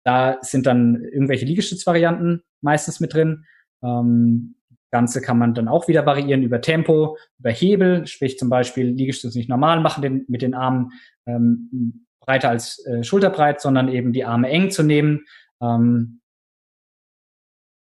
da 0.04 0.38
sind 0.42 0.66
dann 0.66 1.02
irgendwelche 1.02 1.46
Liegestützvarianten 1.46 2.42
meistens 2.60 3.00
mit 3.00 3.14
drin. 3.14 3.44
Ähm, 3.82 4.56
Ganze 4.90 5.20
kann 5.20 5.38
man 5.38 5.52
dann 5.52 5.68
auch 5.68 5.88
wieder 5.88 6.06
variieren 6.06 6.42
über 6.42 6.60
Tempo, 6.60 7.18
über 7.38 7.50
Hebel, 7.50 8.06
sprich 8.06 8.38
zum 8.38 8.48
Beispiel 8.48 8.86
Liegestütz 8.86 9.34
nicht 9.34 9.48
normal 9.48 9.80
machen, 9.80 10.00
den, 10.00 10.24
mit 10.28 10.42
den 10.42 10.54
Armen 10.54 10.92
ähm, 11.26 12.06
breiter 12.20 12.50
als 12.50 12.84
äh, 12.86 13.02
schulterbreit, 13.02 13.60
sondern 13.60 13.88
eben 13.88 14.12
die 14.12 14.24
Arme 14.24 14.48
eng 14.48 14.70
zu 14.70 14.82
nehmen. 14.82 15.24
Ähm, 15.60 16.20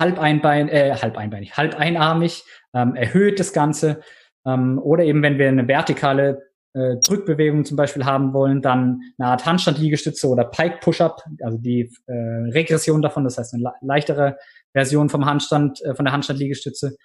halb 0.00 0.18
einbein, 0.18 0.68
äh, 0.68 0.94
halb 1.00 1.16
einbeinig, 1.16 1.56
halb 1.56 1.74
einarmig, 1.74 2.44
ähm, 2.72 2.94
erhöht 2.94 3.40
das 3.40 3.52
Ganze. 3.52 4.00
Ähm, 4.46 4.78
oder 4.78 5.04
eben, 5.04 5.22
wenn 5.22 5.38
wir 5.38 5.48
eine 5.48 5.68
vertikale 5.68 6.42
äh, 6.74 6.96
Drückbewegung 6.96 7.64
zum 7.64 7.76
Beispiel 7.76 8.04
haben 8.04 8.32
wollen, 8.32 8.62
dann 8.62 9.00
eine 9.18 9.28
Art 9.28 9.44
Handstand-Liegestütze 9.44 10.28
oder 10.28 10.44
Pike-Push-Up, 10.44 11.22
also 11.42 11.58
die 11.58 11.92
äh, 12.06 12.12
Regression 12.12 13.02
davon, 13.02 13.24
das 13.24 13.38
heißt 13.38 13.54
eine 13.54 13.64
le 13.64 13.72
leichtere 13.82 14.36
Version 14.72 15.08
vom 15.08 15.26
Handstand, 15.26 15.82
äh, 15.82 15.94
von 15.94 16.04
der 16.04 16.12
Handstand-Liegestütze, 16.12 16.96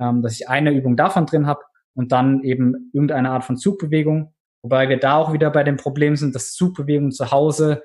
ähm, 0.00 0.22
dass 0.22 0.34
ich 0.38 0.48
eine 0.48 0.70
Übung 0.70 0.96
davon 0.96 1.26
drin 1.26 1.46
habe 1.46 1.60
und 1.94 2.12
dann 2.12 2.42
eben 2.44 2.90
irgendeine 2.92 3.30
Art 3.30 3.44
von 3.44 3.56
Zugbewegung. 3.56 4.32
Wobei 4.62 4.88
wir 4.88 4.98
da 4.98 5.16
auch 5.16 5.32
wieder 5.32 5.50
bei 5.50 5.64
dem 5.64 5.76
Problem 5.76 6.16
sind, 6.16 6.34
dass 6.34 6.52
Zugbewegungen 6.52 7.12
zu 7.12 7.30
Hause 7.30 7.82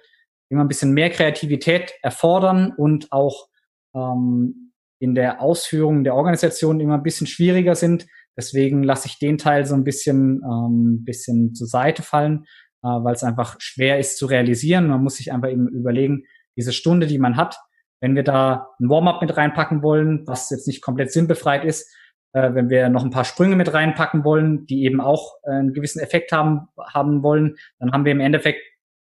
immer 0.50 0.62
ein 0.62 0.68
bisschen 0.68 0.94
mehr 0.94 1.10
Kreativität 1.10 1.94
erfordern 2.02 2.74
und 2.76 3.12
auch 3.12 3.48
ähm, 3.96 4.74
in 5.00 5.16
der 5.16 5.42
Ausführung 5.42 6.04
der 6.04 6.16
Organisation 6.16 6.80
immer 6.80 6.96
ein 6.96 7.04
bisschen 7.04 7.26
schwieriger 7.26 7.76
sind. 7.76 8.06
Deswegen 8.38 8.84
lasse 8.84 9.08
ich 9.08 9.20
den 9.20 9.38
Teil 9.38 9.66
so 9.66 9.76
ein 9.76 9.84
bisschen, 9.84 10.42
ähm, 10.44 11.04
bisschen 11.04 11.54
zur 11.54 11.68
Seite 11.68 12.02
fallen, 12.02 12.46
äh, 12.84 12.88
weil 12.88 13.14
es 13.14 13.24
einfach 13.24 13.58
schwer 13.60 14.00
ist 14.00 14.18
zu 14.18 14.26
realisieren. 14.26 14.88
Man 14.88 15.04
muss 15.04 15.18
sich 15.18 15.32
einfach 15.32 15.50
eben 15.50 15.68
überlegen, 15.68 16.24
diese 16.58 16.74
Stunde, 16.74 17.08
die 17.08 17.20
man 17.20 17.38
hat, 17.38 17.58
wenn 18.02 18.16
wir 18.16 18.24
da 18.24 18.70
ein 18.80 18.90
Warm-up 18.90 19.22
mit 19.22 19.36
reinpacken 19.38 19.84
wollen, 19.84 20.28
was 20.28 20.50
jetzt 20.50 20.68
nicht 20.68 20.82
komplett 20.82 21.12
sinnbefreit 21.12 21.64
ist, 21.64 21.94
äh, 22.34 22.54
wenn 22.54 22.70
wir 22.70 22.90
noch 22.90 23.04
ein 23.04 23.12
paar 23.12 23.26
Sprünge 23.26 23.56
mit 23.56 23.74
reinpacken 23.74 24.24
wollen, 24.24 24.66
die 24.66 24.84
eben 24.86 25.02
auch 25.02 25.36
äh, 25.44 25.52
einen 25.52 25.74
gewissen 25.74 26.00
Effekt 26.00 26.32
haben, 26.32 26.68
haben 26.94 27.24
wollen, 27.24 27.56
dann 27.80 27.92
haben 27.92 28.06
wir 28.06 28.12
im 28.12 28.22
Endeffekt 28.22 28.62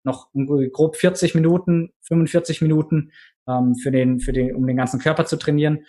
noch 0.03 0.32
grob 0.34 0.95
40 0.95 1.36
Minuten, 1.36 1.93
45 2.01 2.61
Minuten 2.61 3.11
ähm, 3.47 3.76
für 3.76 3.91
den, 3.91 4.19
für 4.19 4.34
den, 4.34 4.55
um 4.55 4.65
den 4.65 4.78
ganzen 4.78 4.99
Körper 4.99 5.26
zu 5.26 5.38
trainieren. 5.38 5.86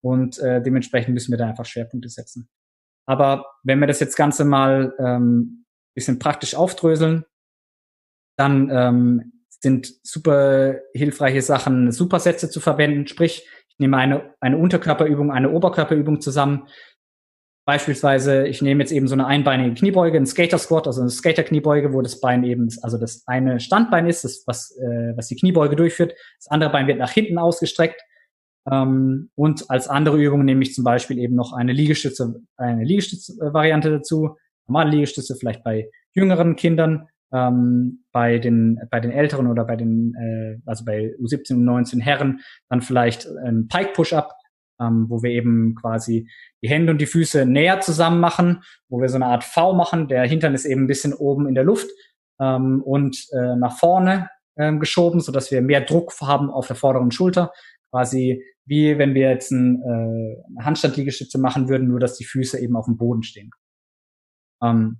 Und 0.00 0.38
äh, 0.38 0.62
dementsprechend 0.62 1.14
müssen 1.14 1.32
wir 1.32 1.38
da 1.38 1.48
einfach 1.48 1.64
Schwerpunkte 1.64 2.08
setzen. 2.08 2.48
Aber 3.06 3.46
wenn 3.62 3.78
wir 3.78 3.86
das 3.86 4.00
jetzt 4.00 4.16
Ganze 4.16 4.44
mal 4.44 4.94
ähm, 4.98 5.64
bisschen 5.94 6.18
praktisch 6.18 6.54
aufdröseln, 6.54 7.24
dann 8.36 8.70
ähm, 8.70 9.32
sind 9.48 9.92
super 10.02 10.76
hilfreiche 10.92 11.42
Sachen, 11.42 11.90
Supersätze 11.90 12.50
zu 12.50 12.60
verwenden. 12.60 13.06
Sprich, 13.06 13.48
ich 13.68 13.78
nehme 13.78 13.96
eine, 13.96 14.34
eine 14.40 14.58
Unterkörperübung, 14.58 15.32
eine 15.32 15.50
Oberkörperübung 15.50 16.20
zusammen. 16.20 16.68
Beispielsweise, 17.66 18.46
ich 18.46 18.62
nehme 18.62 18.82
jetzt 18.82 18.92
eben 18.92 19.08
so 19.08 19.14
eine 19.14 19.26
einbeinige 19.26 19.74
Kniebeuge, 19.74 20.18
ein 20.18 20.26
Skater 20.26 20.58
Squat, 20.58 20.86
also 20.86 21.00
eine 21.00 21.10
Skater 21.10 21.42
Kniebeuge, 21.42 21.92
wo 21.92 22.00
das 22.00 22.20
Bein 22.20 22.44
eben, 22.44 22.68
also 22.82 22.96
das 22.96 23.24
eine 23.26 23.58
Standbein 23.58 24.06
ist, 24.06 24.22
das, 24.22 24.44
was, 24.46 24.76
äh, 24.76 25.16
was 25.16 25.26
die 25.28 25.36
Kniebeuge 25.36 25.74
durchführt. 25.74 26.14
Das 26.38 26.48
andere 26.48 26.70
Bein 26.70 26.86
wird 26.86 26.98
nach 26.98 27.10
hinten 27.10 27.38
ausgestreckt. 27.38 28.00
Ähm, 28.70 29.30
und 29.34 29.70
als 29.70 29.88
andere 29.88 30.16
Übung 30.18 30.44
nehme 30.44 30.62
ich 30.62 30.74
zum 30.74 30.84
Beispiel 30.84 31.18
eben 31.18 31.34
noch 31.34 31.52
eine 31.52 31.72
Liegestütze, 31.72 32.42
eine 32.56 32.84
Liegestütze-Variante 32.84 33.90
dazu. 33.90 34.36
Normale 34.66 34.90
Liegestütze 34.90 35.36
vielleicht 35.36 35.62
bei 35.62 35.88
jüngeren 36.12 36.56
Kindern, 36.56 37.08
ähm, 37.32 38.04
bei 38.12 38.38
den 38.38 38.80
bei 38.90 39.00
den 39.00 39.10
älteren 39.10 39.46
oder 39.46 39.64
bei 39.64 39.76
den 39.76 40.14
äh, 40.14 40.58
also 40.66 40.84
bei 40.84 41.14
U17 41.20 41.54
und 41.54 41.64
19 41.64 42.00
Herren 42.00 42.40
dann 42.68 42.82
vielleicht 42.82 43.26
ein 43.44 43.68
Pike 43.68 43.92
Push-up, 43.94 44.32
ähm, 44.80 45.06
wo 45.08 45.22
wir 45.22 45.30
eben 45.30 45.74
quasi 45.74 46.28
die 46.62 46.68
Hände 46.68 46.92
und 46.92 47.00
die 47.00 47.06
Füße 47.06 47.46
näher 47.46 47.80
zusammen 47.80 48.20
machen, 48.20 48.62
wo 48.88 49.00
wir 49.00 49.08
so 49.08 49.16
eine 49.16 49.26
Art 49.26 49.44
V 49.44 49.74
machen. 49.74 50.08
Der 50.08 50.26
Hintern 50.26 50.54
ist 50.54 50.64
eben 50.64 50.84
ein 50.84 50.88
bisschen 50.88 51.14
oben 51.14 51.46
in 51.46 51.54
der 51.54 51.64
Luft 51.64 51.88
ähm, 52.40 52.82
und 52.82 53.26
äh, 53.32 53.56
nach 53.56 53.78
vorne 53.78 54.28
ähm, 54.56 54.80
geschoben, 54.80 55.20
so 55.20 55.32
dass 55.32 55.50
wir 55.50 55.62
mehr 55.62 55.82
Druck 55.82 56.12
haben 56.20 56.50
auf 56.50 56.66
der 56.66 56.76
vorderen 56.76 57.10
Schulter. 57.10 57.52
Quasi 57.90 58.42
wie 58.66 58.98
wenn 58.98 59.14
wir 59.14 59.30
jetzt 59.30 59.50
ein, 59.50 59.80
äh, 59.82 60.42
eine 60.48 60.64
Handstand-Liegestütze 60.64 61.38
machen 61.38 61.68
würden, 61.68 61.88
nur 61.88 62.00
dass 62.00 62.16
die 62.16 62.24
Füße 62.24 62.58
eben 62.58 62.76
auf 62.76 62.86
dem 62.86 62.96
Boden 62.96 63.22
stehen. 63.22 63.50
Ähm, 64.62 64.98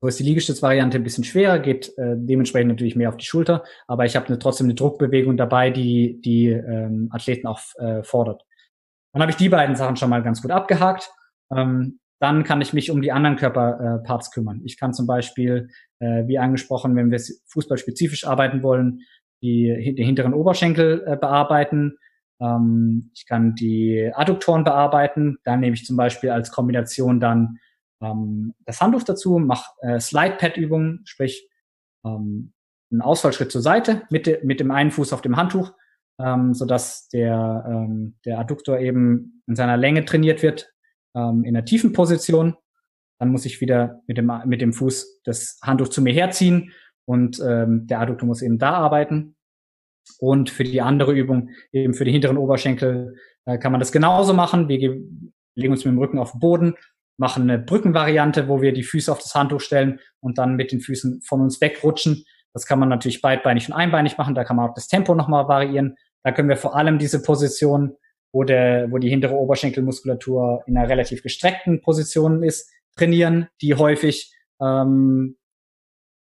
so 0.00 0.08
ist 0.08 0.18
die 0.18 0.24
Liegestütz-Variante 0.24 0.98
ein 0.98 1.04
bisschen 1.04 1.24
schwerer, 1.24 1.58
geht 1.58 1.96
äh, 1.98 2.14
dementsprechend 2.16 2.68
natürlich 2.68 2.96
mehr 2.96 3.08
auf 3.08 3.16
die 3.16 3.24
Schulter, 3.24 3.64
aber 3.86 4.04
ich 4.04 4.14
habe 4.14 4.26
eine, 4.26 4.38
trotzdem 4.38 4.66
eine 4.66 4.74
Druckbewegung 4.74 5.36
dabei, 5.36 5.70
die 5.70 6.20
die 6.20 6.48
ähm, 6.48 7.08
Athleten 7.10 7.46
auch 7.46 7.60
äh, 7.76 8.02
fordert. 8.02 8.42
Dann 9.12 9.22
habe 9.22 9.30
ich 9.30 9.38
die 9.38 9.48
beiden 9.48 9.76
Sachen 9.76 9.96
schon 9.96 10.10
mal 10.10 10.22
ganz 10.22 10.42
gut 10.42 10.50
abgehakt. 10.50 11.10
Ähm, 11.50 12.00
dann 12.20 12.44
kann 12.44 12.60
ich 12.60 12.72
mich 12.72 12.90
um 12.90 13.02
die 13.02 13.12
anderen 13.12 13.36
Körperparts 13.36 14.28
äh, 14.28 14.30
kümmern. 14.32 14.60
Ich 14.64 14.78
kann 14.78 14.92
zum 14.92 15.06
Beispiel, 15.06 15.68
äh, 15.98 16.26
wie 16.26 16.38
angesprochen, 16.38 16.94
wenn 16.96 17.10
wir 17.10 17.20
fußballspezifisch 17.46 18.26
arbeiten 18.26 18.62
wollen, 18.62 19.00
die, 19.42 19.94
die 19.96 20.04
hinteren 20.04 20.34
Oberschenkel 20.34 21.02
äh, 21.06 21.16
bearbeiten. 21.16 21.98
Ähm, 22.40 23.10
ich 23.14 23.26
kann 23.26 23.54
die 23.54 24.10
Adduktoren 24.14 24.64
bearbeiten. 24.64 25.38
Dann 25.44 25.60
nehme 25.60 25.74
ich 25.74 25.84
zum 25.84 25.96
Beispiel 25.96 26.30
als 26.30 26.50
Kombination 26.50 27.20
dann 27.20 27.58
ähm, 28.00 28.54
das 28.64 28.80
Handtuch 28.80 29.04
dazu, 29.04 29.38
mache 29.38 29.70
äh, 29.80 30.00
Slide-Pad-Übungen, 30.00 31.02
sprich 31.04 31.48
ähm, 32.04 32.52
einen 32.90 33.02
Ausfallschritt 33.02 33.50
zur 33.50 33.62
Seite 33.62 34.02
mit, 34.10 34.44
mit 34.44 34.60
dem 34.60 34.70
einen 34.70 34.90
Fuß 34.90 35.12
auf 35.12 35.22
dem 35.22 35.36
Handtuch, 35.36 35.72
ähm, 36.20 36.54
sodass 36.54 37.08
der, 37.08 37.64
ähm, 37.68 38.16
der 38.24 38.38
Adduktor 38.38 38.78
eben 38.78 39.42
in 39.46 39.56
seiner 39.56 39.76
Länge 39.76 40.04
trainiert 40.04 40.42
wird, 40.42 40.72
ähm, 41.14 41.44
in 41.44 41.54
der 41.54 41.64
tiefen 41.64 41.92
Position. 41.92 42.56
Dann 43.18 43.30
muss 43.30 43.46
ich 43.46 43.60
wieder 43.60 44.02
mit 44.06 44.18
dem, 44.18 44.30
mit 44.44 44.60
dem 44.60 44.72
Fuß 44.72 45.22
das 45.24 45.58
Handtuch 45.62 45.88
zu 45.88 46.02
mir 46.02 46.12
herziehen 46.12 46.72
und 47.06 47.40
ähm, 47.40 47.86
der 47.86 48.00
Adduktor 48.00 48.26
muss 48.26 48.42
eben 48.42 48.58
da 48.58 48.72
arbeiten. 48.72 49.35
Und 50.18 50.50
für 50.50 50.64
die 50.64 50.80
andere 50.80 51.12
Übung, 51.12 51.50
eben 51.72 51.94
für 51.94 52.04
die 52.04 52.12
hinteren 52.12 52.38
Oberschenkel, 52.38 53.14
äh, 53.44 53.58
kann 53.58 53.72
man 53.72 53.80
das 53.80 53.92
genauso 53.92 54.32
machen. 54.32 54.68
Wir 54.68 54.78
legen 55.54 55.72
uns 55.72 55.84
mit 55.84 55.92
dem 55.92 55.98
Rücken 55.98 56.18
auf 56.18 56.32
den 56.32 56.40
Boden, 56.40 56.74
machen 57.18 57.44
eine 57.44 57.58
Brückenvariante, 57.58 58.48
wo 58.48 58.60
wir 58.60 58.72
die 58.72 58.82
Füße 58.82 59.10
auf 59.10 59.20
das 59.20 59.34
Handtuch 59.34 59.60
stellen 59.60 60.00
und 60.20 60.38
dann 60.38 60.56
mit 60.56 60.72
den 60.72 60.80
Füßen 60.80 61.22
von 61.22 61.40
uns 61.40 61.60
wegrutschen. 61.60 62.24
Das 62.52 62.66
kann 62.66 62.78
man 62.78 62.88
natürlich 62.88 63.20
beidbeinig 63.20 63.68
und 63.68 63.74
einbeinig 63.74 64.16
machen. 64.18 64.34
Da 64.34 64.44
kann 64.44 64.56
man 64.56 64.68
auch 64.68 64.74
das 64.74 64.88
Tempo 64.88 65.14
nochmal 65.14 65.48
variieren. 65.48 65.96
Da 66.22 66.32
können 66.32 66.48
wir 66.48 66.56
vor 66.56 66.76
allem 66.76 66.98
diese 66.98 67.22
Position, 67.22 67.96
wo, 68.32 68.44
der, 68.44 68.90
wo 68.90 68.98
die 68.98 69.08
hintere 69.08 69.34
Oberschenkelmuskulatur 69.34 70.64
in 70.66 70.76
einer 70.76 70.88
relativ 70.88 71.22
gestreckten 71.22 71.80
Position 71.80 72.42
ist, 72.42 72.70
trainieren, 72.96 73.48
die 73.60 73.74
häufig 73.74 74.34
ähm, 74.60 75.36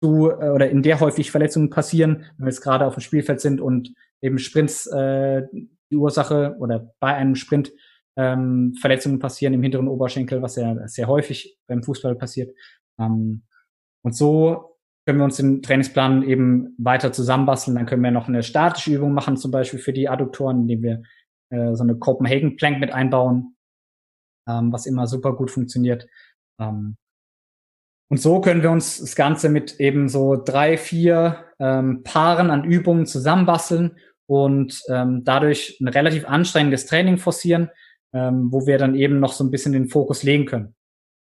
zu, 0.02 0.30
äh, 0.30 0.50
oder 0.50 0.70
in 0.70 0.82
der 0.82 1.00
häufig 1.00 1.30
Verletzungen 1.30 1.70
passieren, 1.70 2.24
wenn 2.36 2.46
wir 2.46 2.50
jetzt 2.50 2.62
gerade 2.62 2.86
auf 2.86 2.94
dem 2.94 3.00
Spielfeld 3.00 3.40
sind 3.40 3.60
und 3.60 3.94
eben 4.20 4.38
Sprints 4.38 4.86
äh, 4.86 5.42
die 5.90 5.96
Ursache 5.96 6.56
oder 6.58 6.92
bei 7.00 7.14
einem 7.14 7.34
Sprint 7.34 7.72
ähm, 8.16 8.74
Verletzungen 8.80 9.20
passieren 9.20 9.54
im 9.54 9.62
hinteren 9.62 9.88
Oberschenkel, 9.88 10.42
was 10.42 10.56
ja 10.56 10.86
sehr 10.88 11.06
häufig 11.06 11.56
beim 11.66 11.82
Fußball 11.82 12.16
passiert. 12.16 12.54
Ähm, 12.98 13.44
und 14.02 14.16
so 14.16 14.76
können 15.06 15.18
wir 15.18 15.24
uns 15.24 15.36
den 15.36 15.62
Trainingsplan 15.62 16.22
eben 16.22 16.74
weiter 16.78 17.12
zusammenbasteln. 17.12 17.76
Dann 17.76 17.86
können 17.86 18.02
wir 18.02 18.10
noch 18.10 18.28
eine 18.28 18.42
statische 18.42 18.94
Übung 18.94 19.12
machen, 19.12 19.36
zum 19.36 19.50
Beispiel 19.50 19.78
für 19.78 19.92
die 19.92 20.08
Adduktoren, 20.08 20.62
indem 20.62 20.82
wir 20.82 21.02
äh, 21.50 21.74
so 21.74 21.82
eine 21.82 21.96
Copenhagen 21.96 22.56
Plank 22.56 22.80
mit 22.80 22.92
einbauen, 22.92 23.56
ähm, 24.48 24.72
was 24.72 24.86
immer 24.86 25.06
super 25.06 25.34
gut 25.34 25.50
funktioniert. 25.50 26.06
Ähm, 26.60 26.96
und 28.08 28.20
so 28.20 28.40
können 28.40 28.62
wir 28.62 28.70
uns 28.70 28.98
das 29.00 29.16
Ganze 29.16 29.50
mit 29.50 29.80
eben 29.80 30.08
so 30.08 30.36
drei, 30.42 30.78
vier 30.78 31.44
ähm, 31.58 32.02
Paaren 32.04 32.50
an 32.50 32.64
Übungen 32.64 33.04
zusammenbasteln 33.04 33.96
und 34.26 34.80
ähm, 34.88 35.22
dadurch 35.24 35.78
ein 35.80 35.88
relativ 35.88 36.26
anstrengendes 36.26 36.86
Training 36.86 37.18
forcieren, 37.18 37.70
ähm, 38.14 38.48
wo 38.50 38.66
wir 38.66 38.78
dann 38.78 38.94
eben 38.94 39.20
noch 39.20 39.32
so 39.32 39.44
ein 39.44 39.50
bisschen 39.50 39.72
den 39.72 39.88
Fokus 39.88 40.22
legen 40.22 40.46
können. 40.46 40.74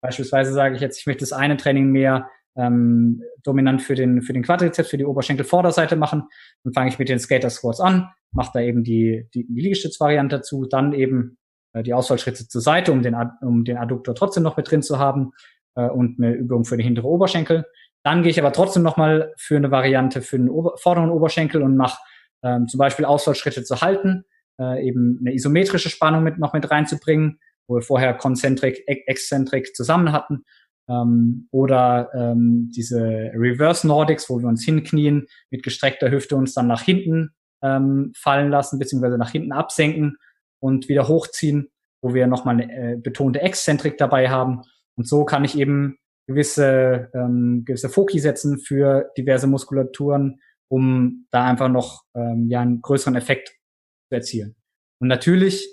Beispielsweise 0.01 0.53
sage 0.53 0.75
ich 0.75 0.81
jetzt, 0.81 0.99
ich 0.99 1.05
möchte 1.05 1.21
das 1.21 1.33
eine 1.33 1.57
Training 1.57 1.91
mehr 1.91 2.27
ähm, 2.55 3.21
dominant 3.43 3.83
für 3.83 3.93
den, 3.93 4.23
für 4.23 4.33
den 4.33 4.43
Quadrizeps, 4.43 4.89
für 4.89 4.97
die 4.97 5.05
Oberschenkelvorderseite 5.05 5.95
machen. 5.95 6.23
Dann 6.63 6.73
fange 6.73 6.89
ich 6.89 6.97
mit 6.97 7.09
den 7.09 7.19
Skater 7.19 7.51
Squats 7.51 7.79
an, 7.79 8.09
mache 8.31 8.51
da 8.55 8.59
eben 8.59 8.83
die, 8.83 9.27
die, 9.35 9.45
die 9.45 9.61
Liegestützvariante 9.61 10.37
dazu, 10.37 10.65
dann 10.65 10.93
eben 10.93 11.37
äh, 11.73 11.83
die 11.83 11.93
Ausfallschritte 11.93 12.47
zur 12.47 12.61
Seite, 12.61 12.91
um 12.91 13.03
den, 13.03 13.15
um 13.41 13.63
den 13.63 13.77
Adduktor 13.77 14.15
trotzdem 14.15 14.41
noch 14.41 14.57
mit 14.57 14.69
drin 14.69 14.81
zu 14.81 14.97
haben 14.97 15.31
äh, 15.75 15.87
und 15.87 16.19
eine 16.19 16.33
Übung 16.33 16.65
für 16.65 16.77
den 16.77 16.85
hinteren 16.85 17.09
Oberschenkel. 17.09 17.65
Dann 18.03 18.23
gehe 18.23 18.31
ich 18.31 18.39
aber 18.39 18.51
trotzdem 18.51 18.83
nochmal 18.83 19.33
für 19.37 19.57
eine 19.57 19.71
Variante 19.71 20.21
für 20.21 20.37
den 20.37 20.49
Ober 20.49 20.77
vorderen 20.77 21.11
Oberschenkel 21.11 21.61
und 21.61 21.77
mache 21.77 21.99
ähm, 22.43 22.67
zum 22.67 22.77
Beispiel 22.79 23.05
Ausfallschritte 23.05 23.63
zu 23.63 23.81
halten, 23.81 24.23
äh, 24.59 24.87
eben 24.87 25.19
eine 25.21 25.33
isometrische 25.33 25.89
Spannung 25.89 26.23
mit 26.23 26.39
noch 26.39 26.53
mit 26.53 26.69
reinzubringen, 26.69 27.39
wo 27.67 27.75
wir 27.75 27.81
vorher 27.81 28.13
Konzentrik, 28.15 28.83
Exzentrik 28.87 29.75
zusammen 29.75 30.11
hatten. 30.11 30.43
Ähm, 30.89 31.47
oder 31.51 32.09
ähm, 32.15 32.71
diese 32.75 33.01
Reverse 33.35 33.87
Nordics, 33.87 34.29
wo 34.29 34.39
wir 34.39 34.47
uns 34.47 34.65
hinknien, 34.65 35.27
mit 35.51 35.63
gestreckter 35.63 36.09
Hüfte 36.09 36.35
uns 36.35 36.53
dann 36.53 36.67
nach 36.67 36.81
hinten 36.81 37.31
ähm, 37.61 38.11
fallen 38.15 38.49
lassen, 38.49 38.79
beziehungsweise 38.79 39.17
nach 39.17 39.31
hinten 39.31 39.51
absenken 39.51 40.17
und 40.59 40.89
wieder 40.89 41.07
hochziehen, 41.07 41.69
wo 42.01 42.13
wir 42.13 42.27
nochmal 42.27 42.59
eine 42.59 42.93
äh, 42.93 42.97
betonte 42.97 43.41
Exzentrik 43.41 43.97
dabei 43.97 44.29
haben. 44.29 44.63
Und 44.97 45.07
so 45.07 45.25
kann 45.25 45.43
ich 45.43 45.57
eben 45.57 45.97
gewisse, 46.27 47.09
ähm, 47.13 47.63
gewisse 47.65 47.89
Foki 47.89 48.19
setzen 48.19 48.59
für 48.59 49.11
diverse 49.17 49.47
Muskulaturen, 49.47 50.39
um 50.69 51.27
da 51.31 51.45
einfach 51.45 51.69
noch 51.69 52.03
ähm, 52.15 52.47
ja, 52.49 52.61
einen 52.61 52.81
größeren 52.81 53.15
Effekt 53.15 53.49
zu 54.09 54.15
erzielen. 54.15 54.55
Und 54.99 55.07
natürlich, 55.07 55.67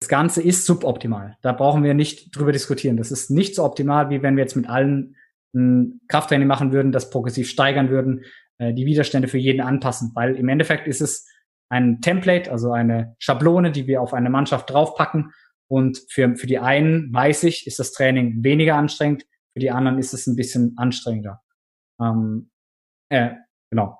das 0.00 0.08
Ganze 0.08 0.42
ist 0.42 0.66
suboptimal. 0.66 1.36
Da 1.42 1.52
brauchen 1.52 1.84
wir 1.84 1.94
nicht 1.94 2.36
drüber 2.36 2.52
diskutieren. 2.52 2.96
Das 2.96 3.10
ist 3.10 3.30
nicht 3.30 3.54
so 3.54 3.64
optimal, 3.64 4.10
wie 4.10 4.22
wenn 4.22 4.36
wir 4.36 4.42
jetzt 4.42 4.56
mit 4.56 4.68
allen 4.68 5.16
ein 5.54 6.00
Krafttraining 6.08 6.48
machen 6.48 6.72
würden, 6.72 6.92
das 6.92 7.10
progressiv 7.10 7.48
steigern 7.48 7.88
würden, 7.88 8.24
äh, 8.58 8.74
die 8.74 8.86
Widerstände 8.86 9.28
für 9.28 9.38
jeden 9.38 9.60
anpassen. 9.60 10.10
Weil 10.14 10.34
im 10.36 10.48
Endeffekt 10.48 10.88
ist 10.88 11.00
es 11.00 11.28
ein 11.68 12.00
Template, 12.00 12.50
also 12.50 12.72
eine 12.72 13.14
Schablone, 13.18 13.70
die 13.70 13.86
wir 13.86 14.02
auf 14.02 14.14
eine 14.14 14.30
Mannschaft 14.30 14.70
draufpacken. 14.70 15.32
Und 15.68 16.04
für, 16.10 16.36
für 16.36 16.46
die 16.46 16.58
einen, 16.58 17.12
weiß 17.12 17.44
ich, 17.44 17.66
ist 17.66 17.78
das 17.78 17.92
Training 17.92 18.44
weniger 18.44 18.76
anstrengend, 18.76 19.24
für 19.54 19.60
die 19.60 19.70
anderen 19.70 19.98
ist 19.98 20.12
es 20.12 20.26
ein 20.26 20.36
bisschen 20.36 20.74
anstrengender. 20.76 21.42
Ähm, 22.00 22.50
äh, 23.08 23.30
genau. 23.70 23.98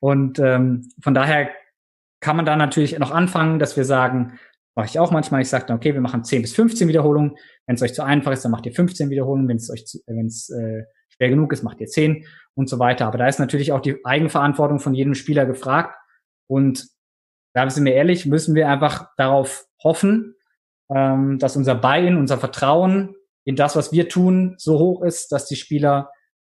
Und 0.00 0.38
ähm, 0.38 0.88
von 1.02 1.14
daher 1.14 1.50
kann 2.20 2.36
man 2.36 2.44
da 2.44 2.56
natürlich 2.56 2.98
noch 2.98 3.10
anfangen, 3.10 3.58
dass 3.58 3.76
wir 3.76 3.84
sagen, 3.84 4.38
mache 4.74 4.86
ich 4.86 4.98
auch 4.98 5.10
manchmal, 5.10 5.40
ich 5.40 5.48
sage 5.48 5.66
dann, 5.66 5.78
okay, 5.78 5.94
wir 5.94 6.00
machen 6.00 6.24
10 6.24 6.42
bis 6.42 6.54
15 6.54 6.86
Wiederholungen. 6.86 7.36
Wenn 7.66 7.76
es 7.76 7.82
euch 7.82 7.94
zu 7.94 8.04
einfach 8.04 8.32
ist, 8.32 8.44
dann 8.44 8.52
macht 8.52 8.66
ihr 8.66 8.72
15 8.72 9.10
Wiederholungen. 9.10 9.48
Wenn 9.48 9.56
es 9.56 9.70
euch, 9.70 9.86
zu, 9.86 9.98
wenn 10.06 10.26
es 10.26 10.50
äh, 10.50 10.84
schwer 11.08 11.30
genug 11.30 11.52
ist, 11.52 11.62
macht 11.62 11.80
ihr 11.80 11.86
10 11.86 12.24
und 12.54 12.68
so 12.68 12.78
weiter. 12.78 13.06
Aber 13.06 13.18
da 13.18 13.26
ist 13.26 13.40
natürlich 13.40 13.72
auch 13.72 13.80
die 13.80 14.04
Eigenverantwortung 14.04 14.78
von 14.78 14.94
jedem 14.94 15.14
Spieler 15.14 15.46
gefragt. 15.46 15.96
Und 16.46 16.86
da 17.54 17.68
sind 17.70 17.84
wir 17.86 17.94
ehrlich, 17.94 18.26
müssen 18.26 18.54
wir 18.54 18.68
einfach 18.68 19.10
darauf 19.16 19.66
hoffen, 19.82 20.34
ähm, 20.94 21.38
dass 21.38 21.56
unser 21.56 21.74
Buy-in, 21.74 22.16
unser 22.16 22.38
Vertrauen 22.38 23.14
in 23.44 23.56
das, 23.56 23.76
was 23.76 23.92
wir 23.92 24.08
tun, 24.08 24.54
so 24.58 24.78
hoch 24.78 25.02
ist, 25.02 25.32
dass 25.32 25.46
die 25.46 25.56
Spieler 25.56 26.10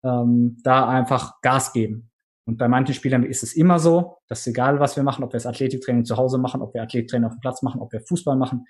ähm, 0.03 0.57
da 0.63 0.87
einfach 0.87 1.41
Gas 1.41 1.73
geben. 1.73 2.11
Und 2.45 2.57
bei 2.57 2.67
manchen 2.67 2.95
Spielern 2.95 3.23
ist 3.23 3.43
es 3.43 3.53
immer 3.53 3.77
so, 3.77 4.17
dass 4.27 4.47
egal, 4.47 4.79
was 4.79 4.95
wir 4.95 5.03
machen, 5.03 5.23
ob 5.23 5.31
wir 5.31 5.37
das 5.37 5.45
Athletiktraining 5.45 6.03
zu 6.03 6.17
Hause 6.17 6.39
machen, 6.39 6.61
ob 6.61 6.73
wir 6.73 6.81
Athletiktraining 6.81 7.27
auf 7.27 7.35
dem 7.35 7.41
Platz 7.41 7.61
machen, 7.61 7.79
ob 7.79 7.91
wir 7.93 8.01
Fußball 8.01 8.35
machen, 8.35 8.65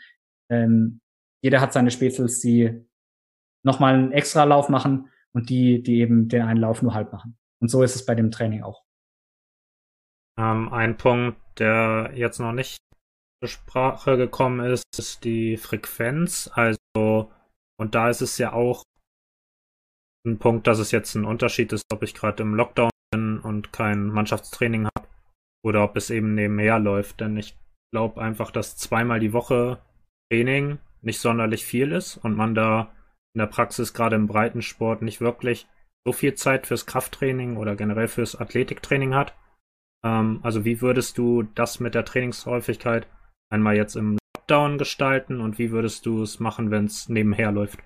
ähm, 0.50 1.00
jeder 1.42 1.62
hat 1.62 1.72
seine 1.72 1.92
Spezels, 1.92 2.42
die 2.42 2.86
nochmal 3.64 3.94
einen 3.94 4.12
extra 4.12 4.44
Lauf 4.44 4.68
machen 4.70 5.10
und 5.32 5.50
die, 5.50 5.82
die 5.82 6.02
eben 6.02 6.28
den 6.28 6.42
einen 6.42 6.60
Lauf 6.60 6.82
nur 6.82 6.94
halb 6.94 7.14
machen. 7.14 7.38
Und 7.62 7.70
so 7.70 7.84
ist 7.84 7.96
es 7.96 8.06
bei 8.06 8.16
dem 8.16 8.32
Training 8.32 8.64
auch. 8.64 8.84
Ähm, 10.38 10.70
ein 10.74 10.98
Punkt, 10.98 11.38
der 11.58 12.12
jetzt 12.16 12.40
noch 12.40 12.52
nicht 12.52 12.78
Sprache 13.48 14.18
gekommen 14.18 14.60
ist, 14.60 14.84
ist 14.98 15.24
die 15.24 15.58
Frequenz. 15.58 16.50
Also, 16.54 17.32
und 17.78 17.96
da 17.96 18.10
ist 18.10 18.22
es 18.22 18.38
ja 18.38 18.54
auch 18.54 18.84
ein 20.26 20.40
Punkt, 20.40 20.68
dass 20.68 20.80
es 20.80 20.92
jetzt 20.92 21.16
ein 21.16 21.26
Unterschied 21.26 21.72
ist, 21.72 21.84
ob 21.92 22.04
ich 22.04 22.14
gerade 22.14 22.44
im 22.44 22.54
Lockdown 22.54 22.90
bin 23.12 23.40
und 23.40 23.72
kein 23.72 24.08
Mannschaftstraining 24.08 24.86
habe 24.86 25.08
oder 25.64 25.84
ob 25.84 25.96
es 25.96 26.10
eben 26.10 26.36
nebenher 26.36 26.80
läuft. 26.80 27.22
Denn 27.22 27.38
ich 27.38 27.58
glaube 27.92 28.22
einfach, 28.22 28.52
dass 28.52 28.78
zweimal 28.78 29.20
die 29.20 29.34
Woche 29.34 29.82
Training 30.32 30.80
nicht 31.02 31.20
sonderlich 31.20 31.66
viel 31.66 31.92
ist 31.92 32.18
und 32.18 32.36
man 32.36 32.54
da 32.54 32.92
in 33.34 33.40
der 33.40 33.48
Praxis 33.48 33.94
gerade 33.94 34.16
im 34.16 34.28
Breitensport 34.28 35.02
nicht 35.02 35.22
wirklich 35.22 35.68
so 36.06 36.12
viel 36.12 36.34
Zeit 36.34 36.68
fürs 36.68 36.86
Krafttraining 36.86 37.58
oder 37.58 37.76
generell 37.76 38.08
fürs 38.08 38.36
Athletiktraining 38.36 39.16
hat. 39.16 39.34
Ähm, 40.04 40.40
also 40.44 40.66
wie 40.66 40.82
würdest 40.82 41.18
du 41.18 41.44
das 41.44 41.80
mit 41.80 41.96
der 41.96 42.06
Trainingshäufigkeit 42.06 43.08
einmal 43.50 43.76
jetzt 43.76 43.96
im 43.96 44.18
Lockdown 44.36 44.78
gestalten 44.78 45.42
und 45.42 45.60
wie 45.60 45.72
würdest 45.72 46.06
du 46.06 46.24
es 46.24 46.40
machen, 46.40 46.72
wenn 46.72 46.86
es 46.86 47.10
nebenher 47.10 47.52
läuft? 47.52 47.80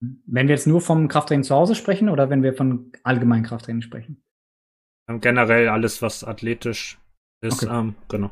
Wenn 0.00 0.48
wir 0.48 0.54
jetzt 0.54 0.66
nur 0.66 0.80
vom 0.80 1.08
Krafttraining 1.08 1.44
zu 1.44 1.54
Hause 1.54 1.74
sprechen 1.74 2.08
oder 2.08 2.30
wenn 2.30 2.42
wir 2.42 2.54
von 2.54 2.92
allgemeinem 3.02 3.44
Krafttraining 3.44 3.82
sprechen? 3.82 4.22
Ähm, 5.08 5.20
generell 5.20 5.68
alles, 5.68 6.00
was 6.00 6.24
athletisch 6.24 6.98
ist, 7.42 7.62
okay. 7.62 7.78
ähm, 7.78 7.94
genau. 8.08 8.30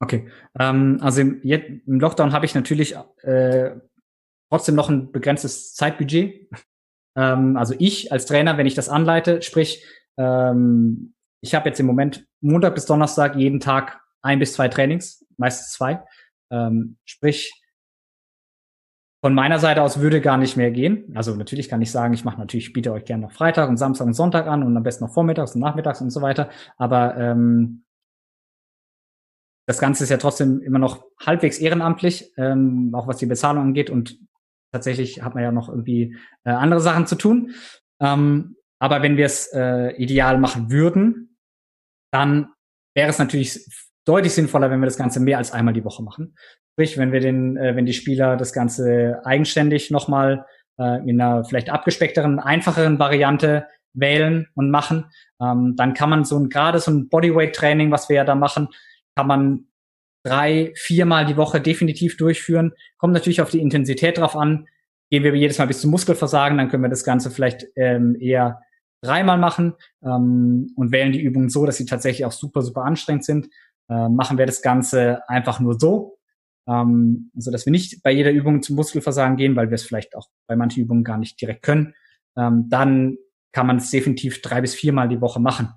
Okay, 0.00 0.28
ähm, 0.58 0.98
also 1.00 1.22
im, 1.22 1.40
im 1.42 2.00
Lockdown 2.00 2.32
habe 2.32 2.44
ich 2.44 2.54
natürlich 2.54 2.94
äh, 3.22 3.76
trotzdem 4.50 4.74
noch 4.74 4.90
ein 4.90 5.10
begrenztes 5.10 5.74
Zeitbudget. 5.74 6.48
ähm, 7.16 7.56
also 7.56 7.74
ich 7.78 8.12
als 8.12 8.26
Trainer, 8.26 8.58
wenn 8.58 8.66
ich 8.66 8.74
das 8.74 8.88
anleite, 8.88 9.42
sprich, 9.42 9.84
ähm, 10.18 11.14
ich 11.42 11.54
habe 11.54 11.68
jetzt 11.68 11.80
im 11.80 11.86
Moment 11.86 12.26
Montag 12.40 12.74
bis 12.74 12.86
Donnerstag 12.86 13.36
jeden 13.36 13.60
Tag 13.60 14.00
ein 14.22 14.38
bis 14.38 14.52
zwei 14.52 14.68
Trainings, 14.68 15.25
meistens 15.38 15.72
zwei. 15.72 16.02
Ähm, 16.50 16.96
sprich, 17.04 17.52
von 19.22 19.34
meiner 19.34 19.58
Seite 19.58 19.82
aus 19.82 20.00
würde 20.00 20.20
gar 20.20 20.36
nicht 20.36 20.56
mehr 20.56 20.70
gehen. 20.70 21.12
Also 21.16 21.34
natürlich 21.34 21.68
kann 21.68 21.82
ich 21.82 21.90
sagen, 21.90 22.14
ich 22.14 22.24
mache 22.24 22.38
natürlich, 22.38 22.72
biete 22.72 22.92
euch 22.92 23.04
gerne 23.04 23.24
noch 23.24 23.32
Freitag 23.32 23.68
und 23.68 23.76
Samstag 23.76 24.06
und 24.06 24.14
Sonntag 24.14 24.46
an 24.46 24.62
und 24.62 24.76
am 24.76 24.82
besten 24.82 25.04
noch 25.04 25.12
vormittags 25.12 25.54
und 25.54 25.62
nachmittags 25.62 26.00
und 26.00 26.10
so 26.10 26.22
weiter. 26.22 26.48
Aber 26.76 27.16
ähm, 27.16 27.84
das 29.66 29.78
Ganze 29.80 30.04
ist 30.04 30.10
ja 30.10 30.18
trotzdem 30.18 30.60
immer 30.60 30.78
noch 30.78 31.04
halbwegs 31.18 31.58
ehrenamtlich, 31.58 32.32
ähm, 32.36 32.94
auch 32.94 33.08
was 33.08 33.16
die 33.16 33.26
Bezahlung 33.26 33.64
angeht. 33.64 33.90
Und 33.90 34.18
tatsächlich 34.70 35.22
hat 35.22 35.34
man 35.34 35.42
ja 35.42 35.50
noch 35.50 35.68
irgendwie 35.68 36.16
äh, 36.44 36.50
andere 36.50 36.80
Sachen 36.80 37.06
zu 37.06 37.16
tun. 37.16 37.52
Ähm, 38.00 38.56
aber 38.78 39.02
wenn 39.02 39.16
wir 39.16 39.26
es 39.26 39.48
äh, 39.52 39.90
ideal 39.96 40.38
machen 40.38 40.70
würden, 40.70 41.36
dann 42.12 42.50
wäre 42.94 43.10
es 43.10 43.18
natürlich 43.18 43.66
deutlich 44.06 44.32
sinnvoller, 44.32 44.70
wenn 44.70 44.80
wir 44.80 44.86
das 44.86 44.96
Ganze 44.96 45.20
mehr 45.20 45.38
als 45.38 45.52
einmal 45.52 45.74
die 45.74 45.84
Woche 45.84 46.02
machen. 46.02 46.36
Sprich, 46.72 46.96
wenn 46.96 47.12
wir 47.12 47.20
den, 47.20 47.56
äh, 47.56 47.76
wenn 47.76 47.86
die 47.86 47.92
Spieler 47.92 48.36
das 48.36 48.52
Ganze 48.52 49.20
eigenständig 49.24 49.90
nochmal 49.90 50.46
äh, 50.78 51.08
in 51.08 51.20
einer 51.20 51.44
vielleicht 51.44 51.70
abgespeckteren, 51.70 52.38
einfacheren 52.38 52.98
Variante 52.98 53.66
wählen 53.92 54.46
und 54.54 54.70
machen, 54.70 55.06
ähm, 55.40 55.74
dann 55.76 55.94
kann 55.94 56.10
man 56.10 56.24
so 56.24 56.38
ein 56.38 56.48
gerade 56.48 56.78
so 56.78 56.90
ein 56.90 57.08
Bodyweight-Training, 57.08 57.90
was 57.90 58.08
wir 58.08 58.16
ja 58.16 58.24
da 58.24 58.34
machen, 58.34 58.68
kann 59.16 59.26
man 59.26 59.66
drei, 60.24 60.72
viermal 60.76 61.24
die 61.24 61.36
Woche 61.36 61.60
definitiv 61.60 62.16
durchführen. 62.16 62.72
Kommt 62.98 63.14
natürlich 63.14 63.40
auf 63.40 63.50
die 63.50 63.60
Intensität 63.60 64.18
drauf 64.18 64.36
an. 64.36 64.66
Gehen 65.10 65.22
wir 65.22 65.34
jedes 65.34 65.58
Mal 65.58 65.68
bis 65.68 65.80
zum 65.80 65.90
Muskelversagen, 65.92 66.58
dann 66.58 66.68
können 66.68 66.82
wir 66.82 66.90
das 66.90 67.04
Ganze 67.04 67.30
vielleicht 67.30 67.66
ähm, 67.76 68.16
eher 68.20 68.60
dreimal 69.02 69.38
machen 69.38 69.74
ähm, 70.04 70.72
und 70.76 70.90
wählen 70.90 71.12
die 71.12 71.20
Übungen 71.20 71.48
so, 71.48 71.64
dass 71.64 71.76
sie 71.76 71.86
tatsächlich 71.86 72.24
auch 72.24 72.32
super, 72.32 72.62
super 72.62 72.82
anstrengend 72.82 73.24
sind. 73.24 73.48
Äh, 73.88 74.08
machen 74.08 74.38
wir 74.38 74.46
das 74.46 74.62
Ganze 74.62 75.28
einfach 75.28 75.60
nur 75.60 75.78
so, 75.78 76.18
ähm, 76.68 77.30
so 77.36 77.50
dass 77.50 77.66
wir 77.66 77.70
nicht 77.70 78.02
bei 78.02 78.10
jeder 78.10 78.32
Übung 78.32 78.62
zum 78.62 78.76
Muskelversagen 78.76 79.36
gehen, 79.36 79.56
weil 79.56 79.70
wir 79.70 79.76
es 79.76 79.84
vielleicht 79.84 80.16
auch 80.16 80.28
bei 80.48 80.56
manchen 80.56 80.82
Übungen 80.82 81.04
gar 81.04 81.18
nicht 81.18 81.40
direkt 81.40 81.62
können. 81.62 81.94
Ähm, 82.36 82.66
dann 82.68 83.16
kann 83.52 83.66
man 83.66 83.76
es 83.76 83.90
definitiv 83.90 84.42
drei 84.42 84.60
bis 84.60 84.74
viermal 84.74 85.08
die 85.08 85.20
Woche 85.20 85.40
machen. 85.40 85.70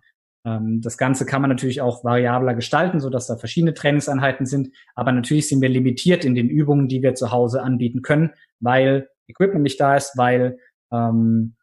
Ähm, 0.45 0.82
das 0.82 0.97
Ganze 0.97 1.26
kann 1.26 1.41
man 1.41 1.49
natürlich 1.49 1.82
auch 1.82 2.03
variabler 2.03 2.55
gestalten, 2.55 2.99
so 2.99 3.10
dass 3.10 3.28
da 3.28 3.38
verschiedene 3.38 3.74
Trainingseinheiten 3.74 4.45
sind. 4.45 4.76
Aber 4.95 5.12
natürlich 5.12 5.47
sind 5.47 5.62
wir 5.62 5.70
limitiert 5.70 6.26
in 6.26 6.36
den 6.36 6.49
Übungen, 6.49 6.88
die 6.88 7.03
wir 7.03 7.16
zu 7.16 7.32
Hause 7.32 7.62
anbieten 7.62 8.01
können, 8.01 8.32
weil 8.60 9.10
Equipment 9.28 9.64
nicht 9.64 9.80
da 9.80 9.95
ist, 9.95 10.18
weil 10.18 10.57
ähm, 10.91 11.55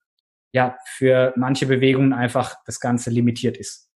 ja 0.52 0.76
für 0.86 1.32
manche 1.36 1.66
Bewegungen 1.66 2.12
einfach 2.12 2.56
das 2.64 2.80
Ganze 2.80 3.10
limitiert 3.10 3.56
ist. 3.56 3.90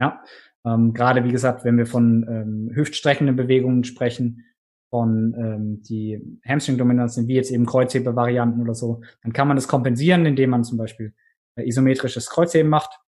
Ja, 0.00 0.22
ähm, 0.66 0.92
gerade 0.94 1.24
wie 1.24 1.32
gesagt, 1.32 1.64
wenn 1.64 1.76
wir 1.76 1.86
von 1.86 2.26
ähm, 2.28 2.70
hüftstreckenden 2.74 3.36
Bewegungen 3.36 3.84
sprechen, 3.84 4.44
von 4.90 5.34
ähm, 5.36 5.82
die 5.82 6.20
Hamstring-Dominanzen, 6.46 7.26
wie 7.26 7.34
jetzt 7.34 7.50
eben 7.50 7.66
Kreuzheber-Varianten 7.66 8.60
oder 8.60 8.74
so, 8.74 9.02
dann 9.22 9.32
kann 9.32 9.48
man 9.48 9.56
das 9.56 9.66
kompensieren, 9.66 10.24
indem 10.24 10.50
man 10.50 10.62
zum 10.62 10.78
Beispiel 10.78 11.12
äh, 11.56 11.66
isometrisches 11.66 12.30
Kreuzheben 12.30 12.70
macht 12.70 13.00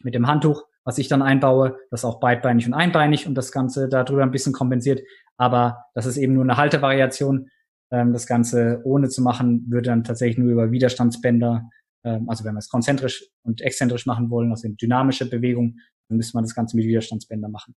mit 0.00 0.14
dem 0.14 0.26
Handtuch, 0.26 0.64
was 0.84 0.98
ich 0.98 1.08
dann 1.08 1.22
einbaue, 1.22 1.78
das 1.90 2.04
auch 2.04 2.18
beidbeinig 2.18 2.66
und 2.66 2.74
einbeinig 2.74 3.26
und 3.26 3.34
das 3.34 3.52
Ganze 3.52 3.88
darüber 3.88 4.22
ein 4.22 4.30
bisschen 4.30 4.52
kompensiert. 4.52 5.02
Aber 5.36 5.84
das 5.94 6.06
ist 6.06 6.16
eben 6.16 6.32
nur 6.32 6.44
eine 6.44 6.56
Haltevariation. 6.56 7.50
Ähm, 7.90 8.12
das 8.12 8.26
Ganze 8.26 8.80
ohne 8.84 9.08
zu 9.08 9.22
machen, 9.22 9.66
würde 9.68 9.90
dann 9.90 10.02
tatsächlich 10.02 10.38
nur 10.38 10.50
über 10.50 10.70
Widerstandsbänder, 10.72 11.68
ähm, 12.04 12.28
also 12.28 12.44
wenn 12.44 12.54
wir 12.54 12.58
es 12.58 12.68
konzentrisch 12.68 13.28
und 13.42 13.60
exzentrisch 13.60 14.06
machen 14.06 14.30
wollen, 14.30 14.50
also 14.50 14.66
in 14.66 14.76
dynamische 14.76 15.28
Bewegung, 15.28 15.78
dann 16.08 16.16
müsste 16.16 16.36
man 16.36 16.44
das 16.44 16.54
Ganze 16.54 16.76
mit 16.76 16.86
Widerstandsbänder 16.86 17.48
machen. 17.48 17.74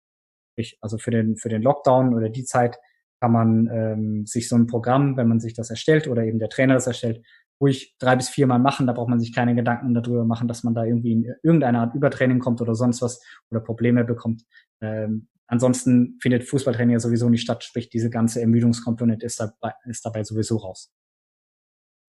Also 0.80 0.98
für 0.98 1.10
den, 1.10 1.36
für 1.36 1.48
den 1.48 1.62
Lockdown 1.62 2.14
oder 2.14 2.28
die 2.28 2.44
Zeit 2.44 2.78
kann 3.20 3.32
man 3.32 3.68
ähm, 3.72 4.26
sich 4.26 4.48
so 4.48 4.56
ein 4.56 4.66
Programm, 4.66 5.16
wenn 5.16 5.28
man 5.28 5.40
sich 5.40 5.54
das 5.54 5.70
erstellt 5.70 6.08
oder 6.08 6.24
eben 6.24 6.38
der 6.38 6.48
Trainer 6.48 6.74
das 6.74 6.86
erstellt, 6.86 7.24
ruhig 7.60 7.96
drei 7.98 8.16
bis 8.16 8.28
viermal 8.28 8.58
machen. 8.58 8.86
Da 8.86 8.92
braucht 8.92 9.08
man 9.08 9.20
sich 9.20 9.34
keine 9.34 9.54
Gedanken 9.54 9.94
darüber 9.94 10.24
machen, 10.24 10.48
dass 10.48 10.62
man 10.62 10.74
da 10.74 10.84
irgendwie 10.84 11.12
in 11.12 11.34
irgendeine 11.42 11.80
Art 11.80 11.94
Übertraining 11.94 12.38
kommt 12.38 12.60
oder 12.60 12.74
sonst 12.74 13.02
was 13.02 13.20
oder 13.50 13.60
Probleme 13.60 14.04
bekommt. 14.04 14.44
Ähm, 14.80 15.28
ansonsten 15.46 16.18
findet 16.20 16.44
Fußballtraining 16.44 16.94
ja 16.94 17.00
sowieso 17.00 17.28
nicht 17.28 17.42
statt, 17.42 17.64
sprich 17.64 17.88
diese 17.88 18.10
ganze 18.10 18.40
Ermüdungskomponente 18.40 19.26
ist 19.26 19.40
dabei, 19.40 19.72
ist 19.86 20.04
dabei 20.04 20.22
sowieso 20.22 20.56
raus. 20.56 20.92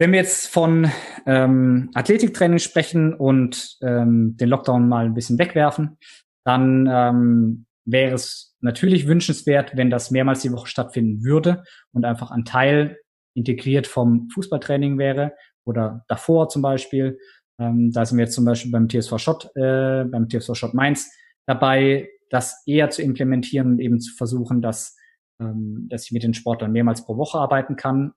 Wenn 0.01 0.13
wir 0.13 0.19
jetzt 0.19 0.47
von 0.47 0.89
ähm, 1.25 1.91
Athletiktraining 1.93 2.59
sprechen 2.59 3.13
und 3.13 3.77
ähm, 3.81 4.37
den 4.37 4.47
Lockdown 4.47 4.87
mal 4.87 5.05
ein 5.05 5.13
bisschen 5.13 5.37
wegwerfen, 5.37 5.97
dann 6.45 6.87
ähm, 6.89 7.65
wäre 7.83 8.15
es 8.15 8.55
natürlich 8.61 9.07
wünschenswert, 9.07 9.75
wenn 9.75 9.89
das 9.89 10.09
mehrmals 10.09 10.41
die 10.41 10.53
Woche 10.53 10.67
stattfinden 10.67 11.25
würde 11.25 11.63
und 11.91 12.05
einfach 12.05 12.31
ein 12.31 12.45
Teil 12.45 12.97
integriert 13.33 13.87
vom 13.87 14.29
Fußballtraining 14.33 14.97
wäre 14.97 15.33
oder 15.65 16.05
davor 16.07 16.47
zum 16.47 16.61
Beispiel. 16.61 17.19
Ähm, 17.59 17.91
da 17.91 18.05
sind 18.05 18.17
wir 18.17 18.23
jetzt 18.23 18.35
zum 18.35 18.45
Beispiel 18.45 18.71
beim 18.71 18.87
TSV 18.87 19.17
Schott, 19.19 19.51
äh, 19.55 20.05
beim 20.05 20.29
TSV 20.29 20.55
Schott 20.55 20.73
Mainz 20.73 21.11
dabei, 21.45 22.07
das 22.29 22.63
eher 22.65 22.89
zu 22.89 23.01
implementieren 23.01 23.73
und 23.73 23.79
eben 23.79 23.99
zu 23.99 24.15
versuchen, 24.15 24.61
dass, 24.61 24.95
ähm, 25.41 25.87
dass 25.89 26.05
ich 26.05 26.11
mit 26.13 26.23
den 26.23 26.33
Sportlern 26.33 26.71
mehrmals 26.71 27.03
pro 27.03 27.17
Woche 27.17 27.37
arbeiten 27.37 27.75
kann. 27.75 28.13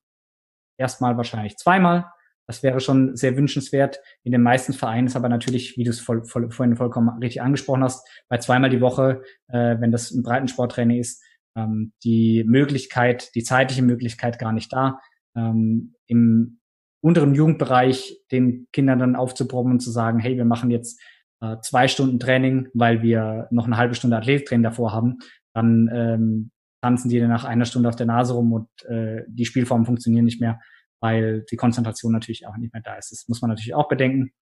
Erstmal 0.82 1.16
wahrscheinlich 1.16 1.56
zweimal. 1.58 2.06
Das 2.48 2.64
wäre 2.64 2.80
schon 2.80 3.14
sehr 3.14 3.36
wünschenswert. 3.36 4.00
In 4.24 4.32
den 4.32 4.42
meisten 4.42 4.72
Vereinen 4.72 5.06
ist 5.06 5.14
aber 5.14 5.28
natürlich, 5.28 5.76
wie 5.76 5.84
du 5.84 5.90
es 5.90 6.00
voll, 6.00 6.24
voll, 6.24 6.50
vorhin 6.50 6.74
vollkommen 6.74 7.08
richtig 7.20 7.40
angesprochen 7.40 7.84
hast, 7.84 8.04
bei 8.28 8.38
zweimal 8.38 8.68
die 8.68 8.80
Woche, 8.80 9.22
äh, 9.46 9.76
wenn 9.78 9.92
das 9.92 10.10
ein 10.10 10.24
Breitensporttraining 10.24 10.98
ist, 10.98 11.22
ähm, 11.56 11.92
die 12.02 12.42
Möglichkeit, 12.44 13.32
die 13.36 13.44
zeitliche 13.44 13.82
Möglichkeit 13.82 14.40
gar 14.40 14.52
nicht 14.52 14.72
da, 14.72 14.98
ähm, 15.36 15.94
im 16.08 16.58
unteren 17.00 17.36
Jugendbereich 17.36 18.18
den 18.32 18.66
Kindern 18.72 18.98
dann 18.98 19.14
aufzuproben 19.14 19.70
und 19.70 19.80
zu 19.80 19.92
sagen, 19.92 20.18
hey, 20.18 20.36
wir 20.36 20.44
machen 20.44 20.72
jetzt 20.72 21.00
äh, 21.40 21.58
zwei 21.62 21.86
Stunden 21.86 22.18
Training, 22.18 22.70
weil 22.74 23.02
wir 23.02 23.46
noch 23.52 23.66
eine 23.66 23.76
halbe 23.76 23.94
Stunde 23.94 24.16
Athletiktraining 24.16 24.64
davor 24.64 24.92
haben, 24.92 25.18
dann 25.54 25.88
ähm, 25.92 26.50
tanzen 26.82 27.08
die 27.08 27.20
dann 27.20 27.30
nach 27.30 27.44
einer 27.44 27.64
Stunde 27.64 27.88
auf 27.88 27.96
der 27.96 28.06
Nase 28.06 28.34
rum 28.34 28.52
und 28.52 28.68
äh, 28.84 29.22
die 29.28 29.46
Spielformen 29.46 29.86
funktionieren 29.86 30.24
nicht 30.24 30.40
mehr, 30.40 30.60
weil 31.00 31.44
die 31.50 31.56
Konzentration 31.56 32.12
natürlich 32.12 32.46
auch 32.46 32.56
nicht 32.56 32.72
mehr 32.72 32.82
da 32.82 32.96
ist. 32.96 33.12
Das 33.12 33.28
muss 33.28 33.40
man 33.40 33.50
natürlich 33.50 33.74
auch 33.74 33.88
bedenken. 33.88 34.32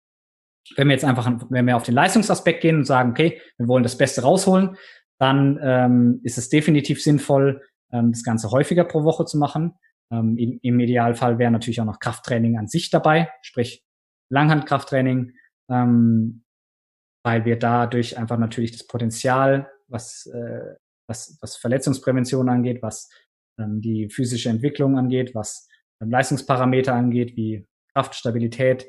Wenn 0.77 0.89
wir 0.89 0.95
jetzt 0.95 1.05
einfach, 1.05 1.31
wenn 1.51 1.67
wir 1.67 1.77
auf 1.77 1.83
den 1.83 1.95
Leistungsaspekt 1.95 2.63
gehen 2.63 2.77
und 2.77 2.85
sagen, 2.85 3.11
okay, 3.11 3.41
wir 3.59 3.69
wollen 3.69 3.83
das 3.83 3.97
Beste 3.97 4.23
rausholen, 4.23 4.77
dann 5.19 5.59
ähm, 5.63 6.21
ist 6.23 6.39
es 6.39 6.49
definitiv 6.49 7.03
sinnvoll, 7.03 7.63
ähm, 7.93 8.13
das 8.13 8.25
Ganze 8.25 8.51
häufiger 8.51 8.85
pro 8.85 9.05
Woche 9.05 9.27
zu 9.27 9.37
machen. 9.39 9.75
Ähm, 10.11 10.37
im, 10.39 10.59
Im 10.63 10.81
Idealfall 10.81 11.39
wäre 11.39 11.51
natürlich 11.51 11.81
auch 11.81 11.87
noch 11.87 11.99
Krafttraining 11.99 12.59
an 12.59 12.69
sich 12.69 12.91
dabei, 12.91 13.31
sprich 13.43 13.85
Langhandkrafttraining, 14.31 15.33
ähm, 15.71 16.45
weil 17.23 17.45
wir 17.45 17.59
dadurch 17.59 18.17
einfach 18.17 18.39
natürlich 18.39 18.73
das 18.73 18.87
Potenzial, 18.87 19.71
was, 19.89 20.27
äh, 20.27 20.77
was, 21.11 21.37
was 21.43 21.57
Verletzungsprävention 21.57 22.49
angeht, 22.49 22.81
was 22.81 23.11
ähm, 23.59 23.83
die 23.83 24.09
physische 24.09 24.49
Entwicklung 24.49 24.97
angeht, 24.97 25.35
was 25.35 25.69
ähm, 26.01 26.11
Leistungsparameter 26.11 26.95
angeht, 26.95 27.37
wie 27.37 27.67
Kraft, 27.93 28.15
Stabilität, 28.15 28.87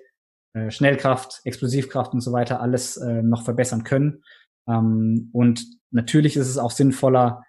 äh, 0.53 0.71
Schnellkraft, 0.71 1.41
Explosivkraft 1.43 2.13
und 2.13 2.21
so 2.21 2.31
weiter, 2.31 2.61
alles 2.61 2.95
äh, 2.97 3.21
noch 3.21 3.43
verbessern 3.43 3.83
können. 3.83 4.23
Ähm, 4.69 5.29
und 5.33 5.65
natürlich 5.91 6.37
ist 6.37 6.47
es 6.47 6.57
auch 6.57 6.71
sinnvoller, 6.71 7.43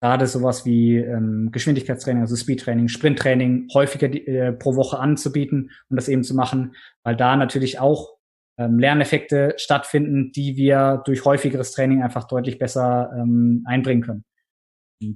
gerade 0.00 0.26
sowas 0.26 0.66
wie 0.66 0.96
ähm, 0.96 1.50
Geschwindigkeitstraining, 1.52 2.22
also 2.22 2.36
Speedtraining, 2.36 2.88
Sprinttraining 2.88 3.68
häufiger 3.72 4.12
äh, 4.12 4.52
pro 4.52 4.76
Woche 4.76 4.98
anzubieten 4.98 5.70
und 5.88 5.96
das 5.96 6.08
eben 6.08 6.24
zu 6.24 6.34
machen, 6.34 6.74
weil 7.04 7.16
da 7.16 7.36
natürlich 7.36 7.78
auch 7.78 8.13
ähm, 8.58 8.78
Lerneffekte 8.78 9.54
stattfinden, 9.56 10.32
die 10.32 10.56
wir 10.56 11.02
durch 11.04 11.24
häufigeres 11.24 11.72
Training 11.72 12.02
einfach 12.02 12.24
deutlich 12.24 12.58
besser 12.58 13.10
ähm, 13.16 13.64
einbringen 13.66 14.02
können. 14.02 14.24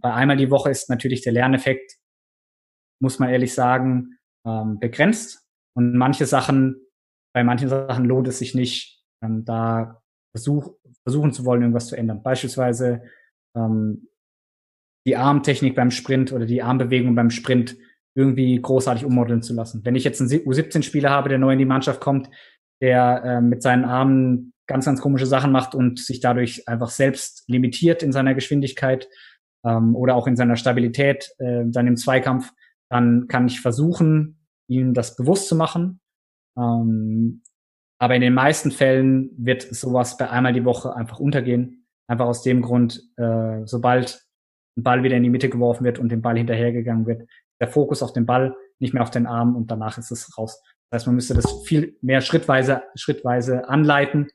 Bei 0.00 0.12
einmal 0.12 0.36
die 0.36 0.50
Woche 0.50 0.70
ist 0.70 0.90
natürlich 0.90 1.22
der 1.22 1.32
Lerneffekt, 1.32 1.96
muss 3.00 3.18
man 3.18 3.30
ehrlich 3.30 3.54
sagen, 3.54 4.18
ähm, 4.44 4.78
begrenzt. 4.80 5.46
Und 5.74 5.96
manche 5.96 6.26
Sachen, 6.26 6.80
bei 7.32 7.44
manchen 7.44 7.68
Sachen 7.68 8.04
lohnt 8.04 8.28
es 8.28 8.38
sich 8.38 8.54
nicht, 8.54 9.02
ähm, 9.22 9.44
da 9.44 10.02
versuch, 10.34 10.74
versuchen 11.04 11.32
zu 11.32 11.44
wollen, 11.44 11.62
irgendwas 11.62 11.86
zu 11.86 11.96
ändern. 11.96 12.22
Beispielsweise 12.22 13.02
ähm, 13.56 14.08
die 15.06 15.16
Armtechnik 15.16 15.74
beim 15.74 15.90
Sprint 15.90 16.32
oder 16.32 16.44
die 16.44 16.62
Armbewegung 16.62 17.14
beim 17.14 17.30
Sprint 17.30 17.76
irgendwie 18.14 18.60
großartig 18.60 19.04
ummodeln 19.04 19.42
zu 19.42 19.54
lassen. 19.54 19.84
Wenn 19.84 19.94
ich 19.94 20.04
jetzt 20.04 20.20
einen 20.20 20.30
U17-Spieler 20.30 21.08
habe, 21.08 21.28
der 21.28 21.38
neu 21.38 21.52
in 21.52 21.58
die 21.58 21.64
Mannschaft 21.64 22.00
kommt, 22.00 22.28
der 22.80 23.22
äh, 23.24 23.40
mit 23.40 23.62
seinen 23.62 23.84
Armen 23.84 24.52
ganz, 24.66 24.84
ganz 24.84 25.00
komische 25.00 25.26
Sachen 25.26 25.50
macht 25.50 25.74
und 25.74 25.98
sich 25.98 26.20
dadurch 26.20 26.68
einfach 26.68 26.90
selbst 26.90 27.44
limitiert 27.48 28.02
in 28.02 28.12
seiner 28.12 28.34
Geschwindigkeit 28.34 29.08
ähm, 29.64 29.96
oder 29.96 30.14
auch 30.14 30.26
in 30.26 30.36
seiner 30.36 30.56
Stabilität, 30.56 31.30
äh, 31.38 31.64
dann 31.66 31.86
im 31.86 31.96
Zweikampf, 31.96 32.52
dann 32.90 33.26
kann 33.28 33.46
ich 33.46 33.60
versuchen, 33.60 34.46
ihm 34.68 34.94
das 34.94 35.16
bewusst 35.16 35.48
zu 35.48 35.56
machen. 35.56 36.00
Ähm, 36.56 37.42
aber 37.98 38.14
in 38.14 38.20
den 38.20 38.34
meisten 38.34 38.70
Fällen 38.70 39.30
wird 39.36 39.62
sowas 39.62 40.16
bei 40.16 40.30
einmal 40.30 40.52
die 40.52 40.64
Woche 40.64 40.94
einfach 40.94 41.18
untergehen. 41.18 41.86
Einfach 42.06 42.26
aus 42.26 42.42
dem 42.42 42.62
Grund, 42.62 43.02
äh, 43.16 43.62
sobald 43.64 44.24
ein 44.76 44.82
Ball 44.82 45.02
wieder 45.02 45.16
in 45.16 45.24
die 45.24 45.30
Mitte 45.30 45.48
geworfen 45.48 45.84
wird 45.84 45.98
und 45.98 46.10
dem 46.10 46.22
Ball 46.22 46.38
hinterhergegangen 46.38 47.06
wird, 47.06 47.28
der 47.60 47.68
Fokus 47.68 48.02
auf 48.02 48.12
den 48.12 48.26
Ball, 48.26 48.54
nicht 48.78 48.94
mehr 48.94 49.02
auf 49.02 49.10
den 49.10 49.26
Arm 49.26 49.56
und 49.56 49.70
danach 49.70 49.98
ist 49.98 50.12
es 50.12 50.38
raus. 50.38 50.62
Das 50.90 51.00
heißt, 51.00 51.06
man 51.06 51.16
müsste 51.16 51.34
das 51.34 51.62
viel 51.64 51.96
mehr 52.00 52.20
schrittweise, 52.20 52.82
schrittweise 52.94 53.68
anleiten 53.68 54.28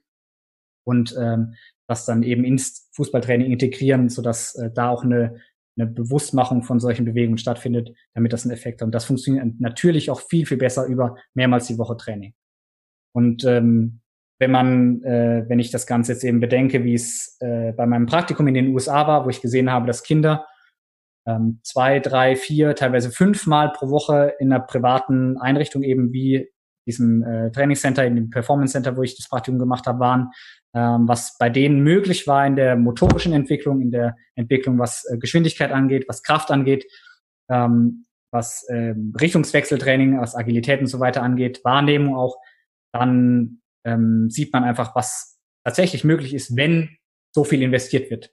und 0.85 1.15
ähm, 1.19 1.55
das 1.87 2.05
dann 2.05 2.23
eben 2.23 2.43
ins 2.43 2.89
Fußballtraining 2.93 3.51
integrieren, 3.51 4.09
sodass 4.09 4.55
äh, 4.55 4.71
da 4.71 4.89
auch 4.89 5.03
eine, 5.03 5.41
eine 5.77 5.87
Bewusstmachung 5.87 6.63
von 6.63 6.79
solchen 6.79 7.05
Bewegungen 7.05 7.37
stattfindet, 7.37 7.93
damit 8.13 8.33
das 8.33 8.45
einen 8.45 8.53
Effekt 8.53 8.81
hat. 8.81 8.85
Und 8.85 8.95
das 8.95 9.05
funktioniert 9.05 9.59
natürlich 9.59 10.11
auch 10.11 10.21
viel, 10.21 10.45
viel 10.45 10.57
besser 10.57 10.85
über 10.85 11.17
mehrmals 11.33 11.67
die 11.67 11.77
Woche 11.77 11.97
Training. 11.97 12.33
Und 13.13 13.43
ähm, 13.45 14.01
wenn 14.39 14.51
man, 14.51 15.01
äh, 15.03 15.45
wenn 15.47 15.59
ich 15.59 15.71
das 15.71 15.87
Ganze 15.87 16.13
jetzt 16.13 16.23
eben 16.23 16.39
bedenke, 16.39 16.83
wie 16.83 16.93
es 16.93 17.37
äh, 17.39 17.71
bei 17.73 17.85
meinem 17.85 18.05
Praktikum 18.05 18.47
in 18.47 18.53
den 18.53 18.69
USA 18.69 19.07
war, 19.07 19.25
wo 19.25 19.29
ich 19.29 19.41
gesehen 19.41 19.71
habe, 19.71 19.87
dass 19.87 20.03
Kinder 20.03 20.45
ähm, 21.25 21.59
zwei, 21.63 21.99
drei, 21.99 22.35
vier, 22.35 22.75
teilweise 22.75 23.11
fünfmal 23.11 23.71
pro 23.71 23.89
Woche 23.89 24.33
in 24.39 24.51
einer 24.51 24.63
privaten 24.63 25.37
Einrichtung 25.37 25.83
eben 25.83 26.11
wie 26.11 26.49
diesem 26.85 27.23
äh, 27.23 27.51
Trainingscenter, 27.51 28.05
in 28.05 28.15
dem 28.15 28.29
Performance 28.29 28.73
Center, 28.73 28.97
wo 28.97 29.03
ich 29.03 29.15
das 29.15 29.29
Praktikum 29.29 29.59
gemacht 29.59 29.87
habe, 29.87 29.99
waren, 29.99 30.31
ähm, 30.73 31.07
was 31.07 31.37
bei 31.37 31.49
denen 31.49 31.81
möglich 31.81 32.27
war 32.27 32.45
in 32.45 32.55
der 32.55 32.75
motorischen 32.75 33.33
Entwicklung, 33.33 33.81
in 33.81 33.91
der 33.91 34.15
Entwicklung, 34.35 34.79
was 34.79 35.05
äh, 35.09 35.17
Geschwindigkeit 35.17 35.71
angeht, 35.71 36.05
was 36.07 36.23
Kraft 36.23 36.51
angeht, 36.51 36.85
ähm, 37.49 38.05
was 38.31 38.63
äh, 38.67 38.95
Richtungswechseltraining, 39.19 40.19
was 40.19 40.35
Agilität 40.35 40.81
und 40.81 40.87
so 40.87 40.99
weiter 40.99 41.21
angeht, 41.23 41.61
Wahrnehmung 41.63 42.15
auch, 42.15 42.35
dann 42.91 43.61
ähm, 43.85 44.29
sieht 44.29 44.51
man 44.51 44.63
einfach, 44.63 44.95
was 44.95 45.39
tatsächlich 45.63 46.03
möglich 46.03 46.33
ist, 46.33 46.57
wenn 46.57 46.97
so 47.33 47.43
viel 47.43 47.61
investiert 47.61 48.09
wird. 48.11 48.31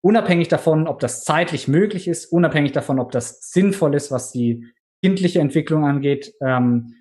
Unabhängig 0.00 0.48
davon, 0.48 0.86
ob 0.86 1.00
das 1.00 1.24
zeitlich 1.24 1.66
möglich 1.66 2.06
ist, 2.06 2.26
unabhängig 2.26 2.72
davon, 2.72 3.00
ob 3.00 3.10
das 3.10 3.50
sinnvoll 3.50 3.94
ist, 3.94 4.10
was 4.10 4.32
die 4.32 4.66
kindliche 5.02 5.40
Entwicklung 5.40 5.84
angeht, 5.84 6.32
ähm, 6.40 6.94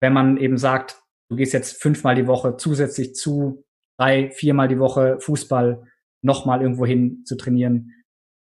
wenn 0.00 0.12
man 0.12 0.36
eben 0.36 0.58
sagt, 0.58 1.00
du 1.30 1.36
gehst 1.36 1.52
jetzt 1.52 1.80
fünfmal 1.80 2.14
die 2.14 2.26
Woche 2.26 2.56
zusätzlich 2.56 3.14
zu 3.14 3.64
drei, 3.98 4.30
viermal 4.30 4.68
die 4.68 4.78
Woche 4.78 5.18
Fußball 5.20 5.82
nochmal 6.22 6.62
irgendwo 6.62 6.86
hin 6.86 7.24
zu 7.24 7.36
trainieren. 7.36 7.92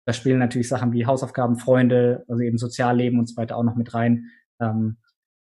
Da 0.06 0.12
spielen 0.12 0.38
natürlich 0.38 0.68
Sachen 0.68 0.92
wie 0.92 1.06
Hausaufgaben, 1.06 1.56
Freunde, 1.56 2.24
also 2.28 2.42
eben 2.42 2.58
Sozialleben 2.58 3.18
und 3.18 3.28
so 3.28 3.36
weiter 3.36 3.56
auch 3.56 3.62
noch 3.62 3.76
mit 3.76 3.94
rein. 3.94 4.30
Ähm, 4.60 4.98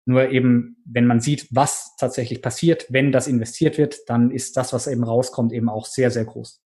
nur 0.07 0.31
eben, 0.31 0.77
wenn 0.85 1.07
man 1.07 1.21
sieht, 1.21 1.49
was 1.51 1.97
tatsächlich 1.97 2.43
passiert, 2.43 2.87
wenn 2.91 3.11
das 3.11 3.27
investiert 3.27 3.79
wird, 3.79 3.99
dann 4.07 4.31
ist 4.31 4.57
das, 4.57 4.73
was 4.75 4.87
eben 4.87 5.03
rauskommt, 5.03 5.53
eben 5.53 5.71
auch 5.71 5.87
sehr, 5.87 6.11
sehr 6.11 6.27
groß. 6.27 6.64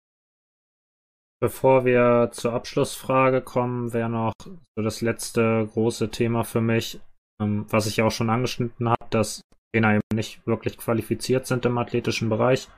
Bevor 1.43 1.83
wir 1.83 2.29
zur 2.31 2.53
Abschlussfrage 2.53 3.41
kommen, 3.41 3.91
wäre 3.91 4.09
noch 4.09 4.31
so 4.39 4.81
das 4.81 5.01
letzte 5.01 5.67
große 5.73 6.09
Thema 6.09 6.45
für 6.45 6.61
mich, 6.61 7.01
ähm, 7.41 7.65
was 7.67 7.85
ich 7.85 8.01
auch 8.01 8.11
schon 8.11 8.29
angeschnitten 8.29 8.87
habe, 8.87 9.05
dass 9.09 9.41
Trainer 9.73 9.95
eben 9.95 10.03
nicht 10.13 10.47
wirklich 10.47 10.77
qualifiziert 10.77 11.45
sind 11.45 11.65
im 11.65 11.77
athletischen 11.77 12.29
Bereich. 12.29 12.69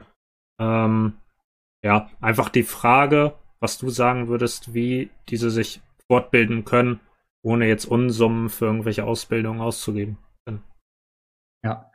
Ähm, 0.59 1.13
ja, 1.83 2.09
einfach 2.21 2.49
die 2.49 2.63
Frage, 2.63 3.35
was 3.59 3.77
du 3.77 3.91
sagen 3.91 4.29
würdest, 4.29 4.73
wie 4.73 5.11
diese 5.29 5.51
sich 5.51 5.79
fortbilden 6.09 6.65
können, 6.65 7.01
ohne 7.43 7.67
jetzt 7.67 7.85
Unsummen 7.85 8.49
für 8.49 8.65
irgendwelche 8.65 9.03
Ausbildungen 9.03 9.61
auszugeben. 9.61 10.17
Ja. 10.49 10.59
Ja. 11.63 11.91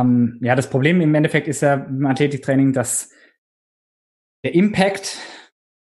Ähm, 0.00 0.38
ja, 0.40 0.56
das 0.56 0.70
Problem 0.70 1.02
im 1.02 1.14
Endeffekt 1.14 1.48
ist 1.48 1.60
ja 1.60 1.74
im 1.74 2.06
Athletiktraining, 2.06 2.72
dass 2.72 3.10
der 4.42 4.54
Impact 4.54 5.18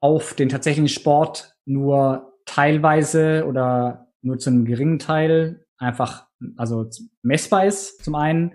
auf 0.02 0.34
den 0.34 0.48
tatsächlichen 0.48 0.88
Sport 0.88 1.54
nur 1.64 2.34
teilweise 2.44 3.46
oder 3.46 4.08
nur 4.20 4.38
zu 4.38 4.50
einem 4.50 4.64
geringen 4.64 4.98
Teil 4.98 5.64
einfach 5.78 6.26
also 6.56 6.88
messbar 7.22 7.66
ist, 7.66 8.04
zum 8.04 8.14
einen. 8.14 8.54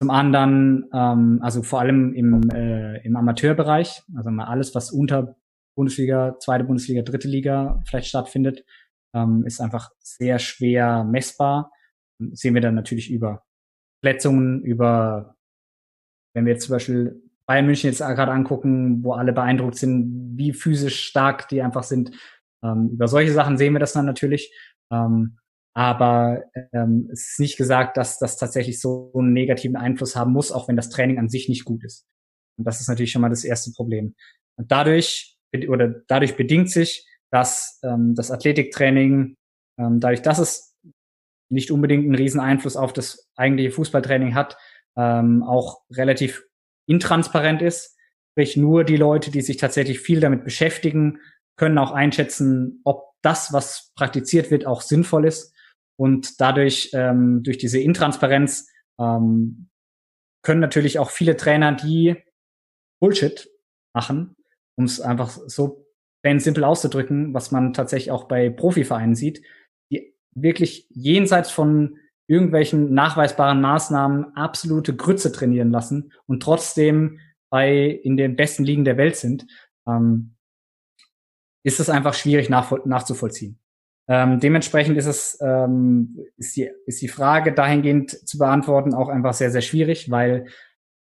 Zum 0.00 0.10
anderen, 0.10 0.88
ähm, 0.92 1.38
also 1.42 1.62
vor 1.62 1.78
allem 1.78 2.12
im, 2.14 2.50
äh, 2.50 3.04
im 3.06 3.14
Amateurbereich, 3.14 4.02
also 4.16 4.30
mal 4.30 4.46
alles, 4.46 4.74
was 4.74 4.90
unter 4.90 5.36
Bundesliga, 5.76 6.38
zweite 6.40 6.64
Bundesliga, 6.64 7.02
dritte 7.02 7.28
Liga 7.28 7.80
vielleicht 7.86 8.08
stattfindet, 8.08 8.64
ähm, 9.14 9.44
ist 9.46 9.60
einfach 9.60 9.90
sehr 10.00 10.40
schwer 10.40 11.04
messbar. 11.04 11.70
Sehen 12.32 12.54
wir 12.54 12.60
dann 12.60 12.74
natürlich 12.74 13.12
über 13.12 13.44
Verletzungen, 14.02 14.62
über, 14.62 15.36
wenn 16.34 16.46
wir 16.46 16.54
jetzt 16.54 16.66
zum 16.66 16.74
Beispiel 16.74 17.21
Bayern 17.46 17.66
München 17.66 17.90
jetzt 17.90 17.98
gerade 17.98 18.32
angucken, 18.32 19.02
wo 19.02 19.12
alle 19.12 19.32
beeindruckt 19.32 19.76
sind, 19.76 20.36
wie 20.36 20.52
physisch 20.52 21.04
stark 21.04 21.48
die 21.48 21.62
einfach 21.62 21.82
sind. 21.82 22.12
Ähm, 22.64 22.90
über 22.92 23.08
solche 23.08 23.32
Sachen 23.32 23.58
sehen 23.58 23.72
wir 23.72 23.80
das 23.80 23.92
dann 23.92 24.06
natürlich. 24.06 24.54
Ähm, 24.92 25.38
aber 25.74 26.44
ähm, 26.72 27.08
es 27.12 27.30
ist 27.30 27.40
nicht 27.40 27.56
gesagt, 27.56 27.96
dass 27.96 28.18
das 28.18 28.36
tatsächlich 28.36 28.80
so 28.80 29.12
einen 29.16 29.32
negativen 29.32 29.76
Einfluss 29.76 30.16
haben 30.16 30.32
muss, 30.32 30.52
auch 30.52 30.68
wenn 30.68 30.76
das 30.76 30.90
Training 30.90 31.18
an 31.18 31.28
sich 31.28 31.48
nicht 31.48 31.64
gut 31.64 31.82
ist. 31.84 32.06
Und 32.58 32.66
das 32.66 32.80
ist 32.80 32.88
natürlich 32.88 33.10
schon 33.10 33.22
mal 33.22 33.30
das 33.30 33.44
erste 33.44 33.72
Problem. 33.72 34.14
Und 34.56 34.70
dadurch 34.70 35.38
oder 35.68 35.88
dadurch 36.08 36.36
bedingt 36.36 36.70
sich, 36.70 37.06
dass 37.30 37.80
ähm, 37.82 38.14
das 38.14 38.30
Athletiktraining, 38.30 39.36
ähm, 39.78 40.00
dadurch, 40.00 40.22
dass 40.22 40.38
es 40.38 40.76
nicht 41.50 41.70
unbedingt 41.70 42.04
einen 42.04 42.14
riesen 42.14 42.40
Einfluss 42.40 42.76
auf 42.76 42.92
das 42.92 43.30
eigentliche 43.36 43.70
Fußballtraining 43.70 44.34
hat, 44.34 44.56
ähm, 44.96 45.42
auch 45.42 45.82
relativ 45.90 46.44
intransparent 46.86 47.62
ist. 47.62 47.96
Sprich, 48.32 48.56
nur 48.56 48.84
die 48.84 48.96
Leute, 48.96 49.30
die 49.30 49.42
sich 49.42 49.58
tatsächlich 49.58 50.00
viel 50.00 50.20
damit 50.20 50.44
beschäftigen, 50.44 51.18
können 51.56 51.78
auch 51.78 51.92
einschätzen, 51.92 52.80
ob 52.84 53.12
das, 53.22 53.52
was 53.52 53.92
praktiziert 53.94 54.50
wird, 54.50 54.66
auch 54.66 54.80
sinnvoll 54.80 55.26
ist. 55.26 55.54
Und 55.96 56.40
dadurch, 56.40 56.90
ähm, 56.94 57.42
durch 57.42 57.58
diese 57.58 57.78
Intransparenz, 57.78 58.68
ähm, 58.98 59.68
können 60.42 60.60
natürlich 60.60 60.98
auch 60.98 61.10
viele 61.10 61.36
Trainer, 61.36 61.72
die 61.72 62.16
Bullshit 63.00 63.48
machen, 63.94 64.36
um 64.76 64.84
es 64.84 65.00
einfach 65.00 65.30
so 65.46 65.86
plain 66.22 66.40
simpel 66.40 66.64
auszudrücken, 66.64 67.34
was 67.34 67.50
man 67.50 67.72
tatsächlich 67.72 68.10
auch 68.10 68.24
bei 68.24 68.50
Profivereinen 68.50 69.14
sieht, 69.14 69.42
die 69.90 70.14
wirklich 70.34 70.86
jenseits 70.90 71.50
von 71.50 71.98
irgendwelchen 72.32 72.94
nachweisbaren 72.94 73.60
Maßnahmen 73.60 74.34
absolute 74.34 74.96
Grütze 74.96 75.32
trainieren 75.32 75.70
lassen 75.70 76.12
und 76.26 76.42
trotzdem 76.42 77.20
bei 77.50 77.84
in 77.84 78.16
den 78.16 78.34
besten 78.36 78.64
Ligen 78.64 78.86
der 78.86 78.96
Welt 78.96 79.16
sind, 79.16 79.46
ähm, 79.86 80.36
ist 81.62 81.78
es 81.78 81.90
einfach 81.90 82.14
schwierig 82.14 82.48
nachzuvollziehen. 82.48 83.58
Ähm, 84.08 84.40
dementsprechend 84.40 84.96
ist 84.96 85.06
es 85.06 85.38
ähm, 85.42 86.18
ist, 86.38 86.56
die, 86.56 86.70
ist 86.86 87.02
die 87.02 87.08
Frage 87.08 87.52
dahingehend 87.52 88.10
zu 88.26 88.38
beantworten 88.38 88.94
auch 88.94 89.08
einfach 89.08 89.34
sehr 89.34 89.50
sehr 89.50 89.60
schwierig, 89.60 90.10
weil 90.10 90.46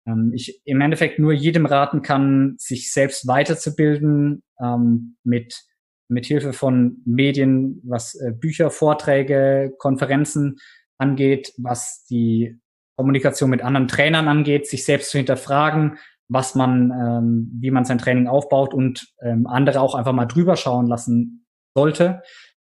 ähm, 0.06 0.32
ich 0.34 0.62
im 0.64 0.80
Endeffekt 0.80 1.18
nur 1.18 1.32
jedem 1.32 1.66
raten 1.66 2.00
kann, 2.00 2.56
sich 2.58 2.92
selbst 2.92 3.26
weiterzubilden 3.28 4.42
ähm, 4.60 5.16
mit 5.22 5.68
mit 6.08 6.24
Hilfe 6.24 6.54
von 6.54 7.02
Medien, 7.04 7.80
was 7.84 8.14
äh, 8.14 8.32
Bücher, 8.32 8.70
Vorträge, 8.70 9.74
Konferenzen 9.78 10.56
angeht, 10.98 11.52
was 11.56 12.04
die 12.10 12.60
Kommunikation 12.96 13.50
mit 13.50 13.62
anderen 13.62 13.88
Trainern 13.88 14.28
angeht, 14.28 14.66
sich 14.66 14.84
selbst 14.84 15.10
zu 15.10 15.18
hinterfragen, 15.18 15.98
was 16.28 16.54
man, 16.54 16.90
ähm, 16.90 17.50
wie 17.60 17.70
man 17.70 17.84
sein 17.84 17.98
Training 17.98 18.26
aufbaut 18.26 18.74
und 18.74 19.14
ähm, 19.22 19.46
andere 19.46 19.80
auch 19.80 19.94
einfach 19.94 20.12
mal 20.12 20.26
drüber 20.26 20.56
schauen 20.56 20.86
lassen 20.86 21.46
sollte 21.74 22.22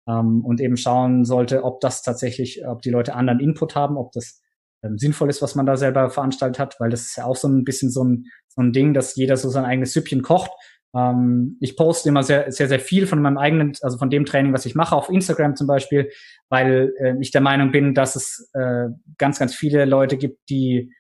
ähm, 0.07 0.43
und 0.43 0.61
eben 0.61 0.77
schauen 0.77 1.25
sollte, 1.25 1.63
ob 1.63 1.81
das 1.81 2.01
tatsächlich, 2.01 2.65
ob 2.65 2.81
die 2.81 2.89
Leute 2.89 3.13
anderen 3.13 3.39
Input 3.39 3.75
haben, 3.75 3.97
ob 3.97 4.13
das 4.13 4.41
ähm, 4.83 4.97
sinnvoll 4.97 5.29
ist, 5.29 5.41
was 5.41 5.55
man 5.55 5.65
da 5.65 5.77
selber 5.77 6.09
veranstaltet 6.09 6.59
hat, 6.59 6.79
weil 6.79 6.89
das 6.89 7.01
ist 7.01 7.17
ja 7.17 7.25
auch 7.25 7.35
so 7.35 7.47
ein 7.47 7.63
bisschen 7.63 7.91
so 7.91 8.03
ein, 8.03 8.25
so 8.47 8.61
ein 8.61 8.71
Ding, 8.71 8.93
dass 8.93 9.15
jeder 9.15 9.37
so 9.37 9.49
sein 9.49 9.65
eigenes 9.65 9.93
Süppchen 9.93 10.21
kocht 10.23 10.51
Ähm, 10.95 11.57
ich 11.61 11.77
poste 11.77 12.09
immer 12.09 12.23
sehr, 12.23 12.51
sehr, 12.51 12.67
sehr 12.67 12.79
viel 12.79 13.07
von 13.07 13.21
meinem 13.21 13.37
eigenen, 13.37 13.73
also 13.81 13.97
von 13.97 14.09
dem 14.09 14.25
Training, 14.25 14.53
was 14.53 14.65
ich 14.65 14.75
mache, 14.75 14.95
auf 14.95 15.09
Instagram 15.09 15.55
zum 15.55 15.67
Beispiel, 15.67 16.09
weil 16.49 16.93
äh, 16.99 17.15
ich 17.19 17.31
der 17.31 17.41
Meinung 17.41 17.71
bin, 17.71 17.93
dass 17.93 18.15
es 18.15 18.49
äh, 18.53 18.87
ganz, 19.17 19.39
ganz 19.39 19.55
viele 19.55 19.85
Leute 19.85 20.17
gibt, 20.17 20.49
die 20.49 20.93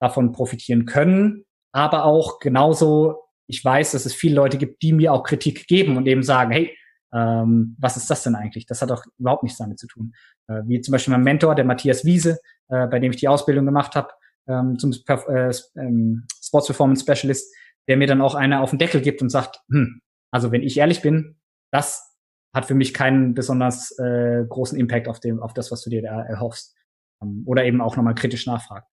davon 0.00 0.32
profitieren 0.32 0.86
können, 0.86 1.44
aber 1.72 2.04
auch 2.04 2.38
genauso, 2.38 3.24
ich 3.46 3.64
weiß, 3.64 3.92
dass 3.92 4.06
es 4.06 4.14
viele 4.14 4.36
Leute 4.36 4.58
gibt, 4.58 4.82
die 4.82 4.92
mir 4.92 5.12
auch 5.12 5.24
Kritik 5.24 5.66
geben 5.66 5.96
und 5.96 6.06
eben 6.06 6.22
sagen, 6.22 6.52
hey, 6.52 6.76
ähm, 7.12 7.76
was 7.78 7.96
ist 7.96 8.10
das 8.10 8.22
denn 8.22 8.34
eigentlich? 8.34 8.66
Das 8.66 8.82
hat 8.82 8.90
doch 8.90 9.04
überhaupt 9.18 9.42
nichts 9.42 9.58
damit 9.58 9.78
zu 9.78 9.86
tun. 9.86 10.12
Äh, 10.46 10.62
wie 10.66 10.80
zum 10.80 10.92
Beispiel 10.92 11.12
mein 11.12 11.22
Mentor, 11.22 11.54
der 11.54 11.64
Matthias 11.64 12.04
Wiese, 12.04 12.38
äh, 12.68 12.86
bei 12.86 12.98
dem 12.98 13.12
ich 13.12 13.18
die 13.18 13.28
Ausbildung 13.28 13.64
gemacht 13.64 13.94
habe 13.94 14.10
ähm, 14.46 14.78
zum 14.78 14.94
Perf 15.04 15.26
äh, 15.28 15.52
ähm, 15.80 16.26
Sports 16.42 16.66
Performance 16.66 17.02
Specialist, 17.02 17.54
der 17.88 17.96
mir 17.96 18.06
dann 18.06 18.20
auch 18.20 18.34
eine 18.34 18.60
auf 18.60 18.70
den 18.70 18.78
Deckel 18.78 19.00
gibt 19.00 19.22
und 19.22 19.30
sagt, 19.30 19.60
hm, 19.70 20.00
also 20.30 20.52
wenn 20.52 20.62
ich 20.62 20.76
ehrlich 20.76 21.02
bin, 21.02 21.36
das 21.72 22.16
hat 22.54 22.66
für 22.66 22.74
mich 22.74 22.94
keinen 22.94 23.34
besonders 23.34 23.98
äh, 23.98 24.44
großen 24.48 24.78
Impact 24.78 25.08
auf, 25.08 25.20
dem, 25.20 25.40
auf 25.40 25.54
das, 25.54 25.70
was 25.70 25.82
du 25.82 25.90
dir 25.90 26.02
da 26.02 26.22
erhoffst. 26.22 26.74
Ähm, 27.22 27.42
oder 27.46 27.64
eben 27.64 27.80
auch 27.80 27.96
nochmal 27.96 28.14
kritisch 28.14 28.46
nachfragt. 28.46 28.88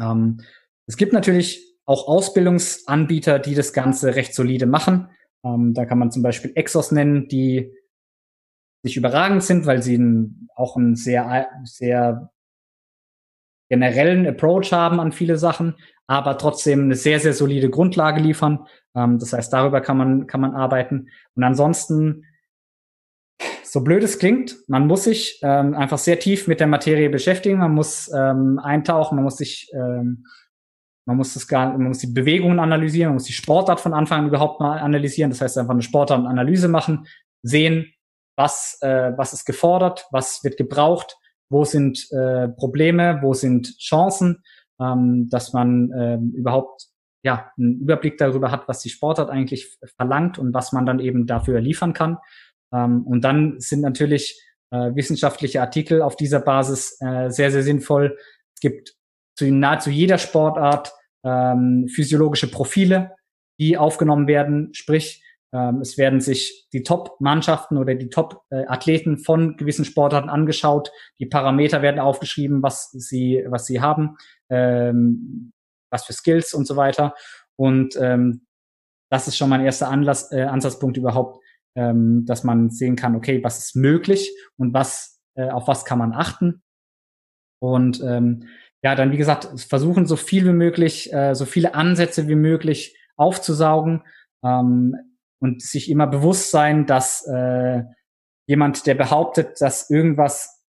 Ähm, 0.00 0.40
es 0.86 0.96
gibt 0.96 1.12
natürlich 1.12 1.76
auch 1.86 2.06
Ausbildungsanbieter, 2.06 3.38
die 3.38 3.54
das 3.54 3.72
Ganze 3.72 4.14
recht 4.14 4.34
solide 4.34 4.66
machen. 4.66 5.10
Ähm, 5.44 5.74
da 5.74 5.86
kann 5.86 5.98
man 5.98 6.10
zum 6.10 6.22
Beispiel 6.22 6.52
Exos 6.54 6.92
nennen, 6.92 7.28
die 7.28 7.72
nicht 8.84 8.96
überragend 8.96 9.42
sind, 9.42 9.66
weil 9.66 9.82
sie 9.82 9.96
ein, 9.96 10.48
auch 10.54 10.76
einen 10.76 10.96
sehr, 10.96 11.48
sehr 11.64 12.30
generellen 13.68 14.26
Approach 14.26 14.72
haben 14.72 15.00
an 15.00 15.12
viele 15.12 15.36
Sachen, 15.36 15.74
aber 16.06 16.38
trotzdem 16.38 16.84
eine 16.84 16.94
sehr, 16.94 17.20
sehr 17.20 17.34
solide 17.34 17.70
Grundlage 17.70 18.20
liefern. 18.20 18.66
Ähm, 18.94 19.18
das 19.18 19.32
heißt, 19.32 19.52
darüber 19.52 19.80
kann 19.80 19.96
man, 19.96 20.26
kann 20.26 20.40
man 20.40 20.54
arbeiten. 20.54 21.08
Und 21.34 21.44
ansonsten, 21.44 22.24
so 23.62 23.82
blöd 23.82 24.02
es 24.02 24.18
klingt, 24.18 24.56
man 24.66 24.86
muss 24.86 25.04
sich 25.04 25.40
ähm, 25.42 25.74
einfach 25.74 25.98
sehr 25.98 26.18
tief 26.18 26.48
mit 26.48 26.60
der 26.60 26.66
Materie 26.66 27.10
beschäftigen, 27.10 27.58
man 27.58 27.74
muss 27.74 28.10
ähm, 28.12 28.58
eintauchen, 28.58 29.16
man 29.16 29.24
muss 29.24 29.36
sich, 29.36 29.70
ähm, 29.74 30.24
man 31.04 31.16
muss 31.18 31.34
das 31.34 31.46
gar, 31.46 31.72
man 31.72 31.88
muss 31.88 31.98
die 31.98 32.06
Bewegungen 32.06 32.58
analysieren, 32.60 33.10
man 33.10 33.16
muss 33.16 33.24
die 33.24 33.32
Sportart 33.32 33.80
von 33.80 33.92
Anfang 33.92 34.20
an 34.20 34.28
überhaupt 34.28 34.60
mal 34.60 34.78
analysieren. 34.78 35.30
Das 35.30 35.42
heißt, 35.42 35.58
einfach 35.58 35.74
eine 35.74 35.82
Sportartanalyse 35.82 36.68
machen, 36.68 37.06
sehen, 37.42 37.92
was, 38.36 38.78
äh, 38.80 39.12
was 39.16 39.34
ist 39.34 39.44
gefordert, 39.44 40.06
was 40.10 40.42
wird 40.44 40.56
gebraucht, 40.56 41.18
wo 41.50 41.64
sind 41.64 42.10
äh, 42.12 42.48
Probleme, 42.48 43.20
wo 43.22 43.34
sind 43.34 43.78
Chancen, 43.78 44.42
ähm, 44.80 45.28
dass 45.30 45.52
man 45.52 45.92
ähm, 45.96 46.32
überhaupt 46.34 46.86
ja 47.22 47.50
einen 47.56 47.80
Überblick 47.80 48.18
darüber 48.18 48.50
hat, 48.50 48.68
was 48.68 48.80
die 48.80 48.90
Sportart 48.90 49.30
eigentlich 49.30 49.78
verlangt 49.96 50.38
und 50.38 50.54
was 50.54 50.72
man 50.72 50.86
dann 50.86 51.00
eben 51.00 51.26
dafür 51.26 51.60
liefern 51.60 51.92
kann. 51.92 52.18
Ähm, 52.72 53.06
und 53.06 53.22
dann 53.22 53.60
sind 53.60 53.80
natürlich 53.80 54.40
äh, 54.70 54.94
wissenschaftliche 54.94 55.60
Artikel 55.60 56.02
auf 56.02 56.16
dieser 56.16 56.40
Basis 56.40 56.98
äh, 57.00 57.30
sehr, 57.30 57.50
sehr 57.50 57.62
sinnvoll. 57.62 58.16
Es 58.54 58.60
gibt 58.60 58.94
zu 59.36 59.50
nahezu 59.52 59.90
jeder 59.90 60.18
Sportart 60.18 60.92
ähm, 61.24 61.88
physiologische 61.88 62.50
Profile, 62.50 63.14
die 63.58 63.76
aufgenommen 63.76 64.26
werden, 64.26 64.72
sprich 64.74 65.22
es 65.50 65.96
werden 65.96 66.20
sich 66.20 66.68
die 66.74 66.82
Top-Mannschaften 66.82 67.78
oder 67.78 67.94
die 67.94 68.10
Top-Athleten 68.10 69.16
von 69.16 69.56
gewissen 69.56 69.86
Sportarten 69.86 70.28
angeschaut. 70.28 70.92
Die 71.18 71.26
Parameter 71.26 71.80
werden 71.80 72.00
aufgeschrieben, 72.00 72.62
was 72.62 72.90
sie, 72.90 73.44
was 73.48 73.64
sie 73.64 73.80
haben, 73.80 74.18
ähm, 74.50 75.52
was 75.90 76.04
für 76.04 76.12
Skills 76.12 76.52
und 76.52 76.66
so 76.66 76.76
weiter. 76.76 77.14
Und 77.56 77.96
ähm, 77.96 78.46
das 79.10 79.26
ist 79.26 79.36
schon 79.36 79.48
mein 79.48 79.64
erster 79.64 79.88
Anlass, 79.88 80.30
äh, 80.32 80.42
Ansatzpunkt 80.42 80.96
überhaupt, 80.96 81.42
ähm, 81.74 82.24
dass 82.26 82.44
man 82.44 82.70
sehen 82.70 82.96
kann, 82.96 83.16
okay, 83.16 83.42
was 83.42 83.58
ist 83.58 83.76
möglich 83.76 84.30
und 84.58 84.74
was, 84.74 85.20
äh, 85.34 85.48
auf 85.48 85.66
was 85.66 85.84
kann 85.84 85.98
man 85.98 86.12
achten. 86.12 86.62
Und 87.60 88.02
ähm, 88.02 88.48
ja, 88.82 88.94
dann 88.94 89.12
wie 89.12 89.16
gesagt, 89.16 89.48
versuchen 89.60 90.06
so 90.06 90.16
viel 90.16 90.44
wie 90.44 90.52
möglich, 90.52 91.12
äh, 91.12 91.34
so 91.34 91.46
viele 91.46 91.74
Ansätze 91.74 92.28
wie 92.28 92.36
möglich 92.36 92.96
aufzusaugen. 93.16 94.02
Ähm, 94.44 94.96
und 95.40 95.62
sich 95.62 95.90
immer 95.90 96.06
bewusst 96.06 96.50
sein, 96.50 96.86
dass 96.86 97.26
äh, 97.26 97.82
jemand, 98.46 98.86
der 98.86 98.94
behauptet, 98.94 99.60
dass 99.60 99.90
irgendwas 99.90 100.64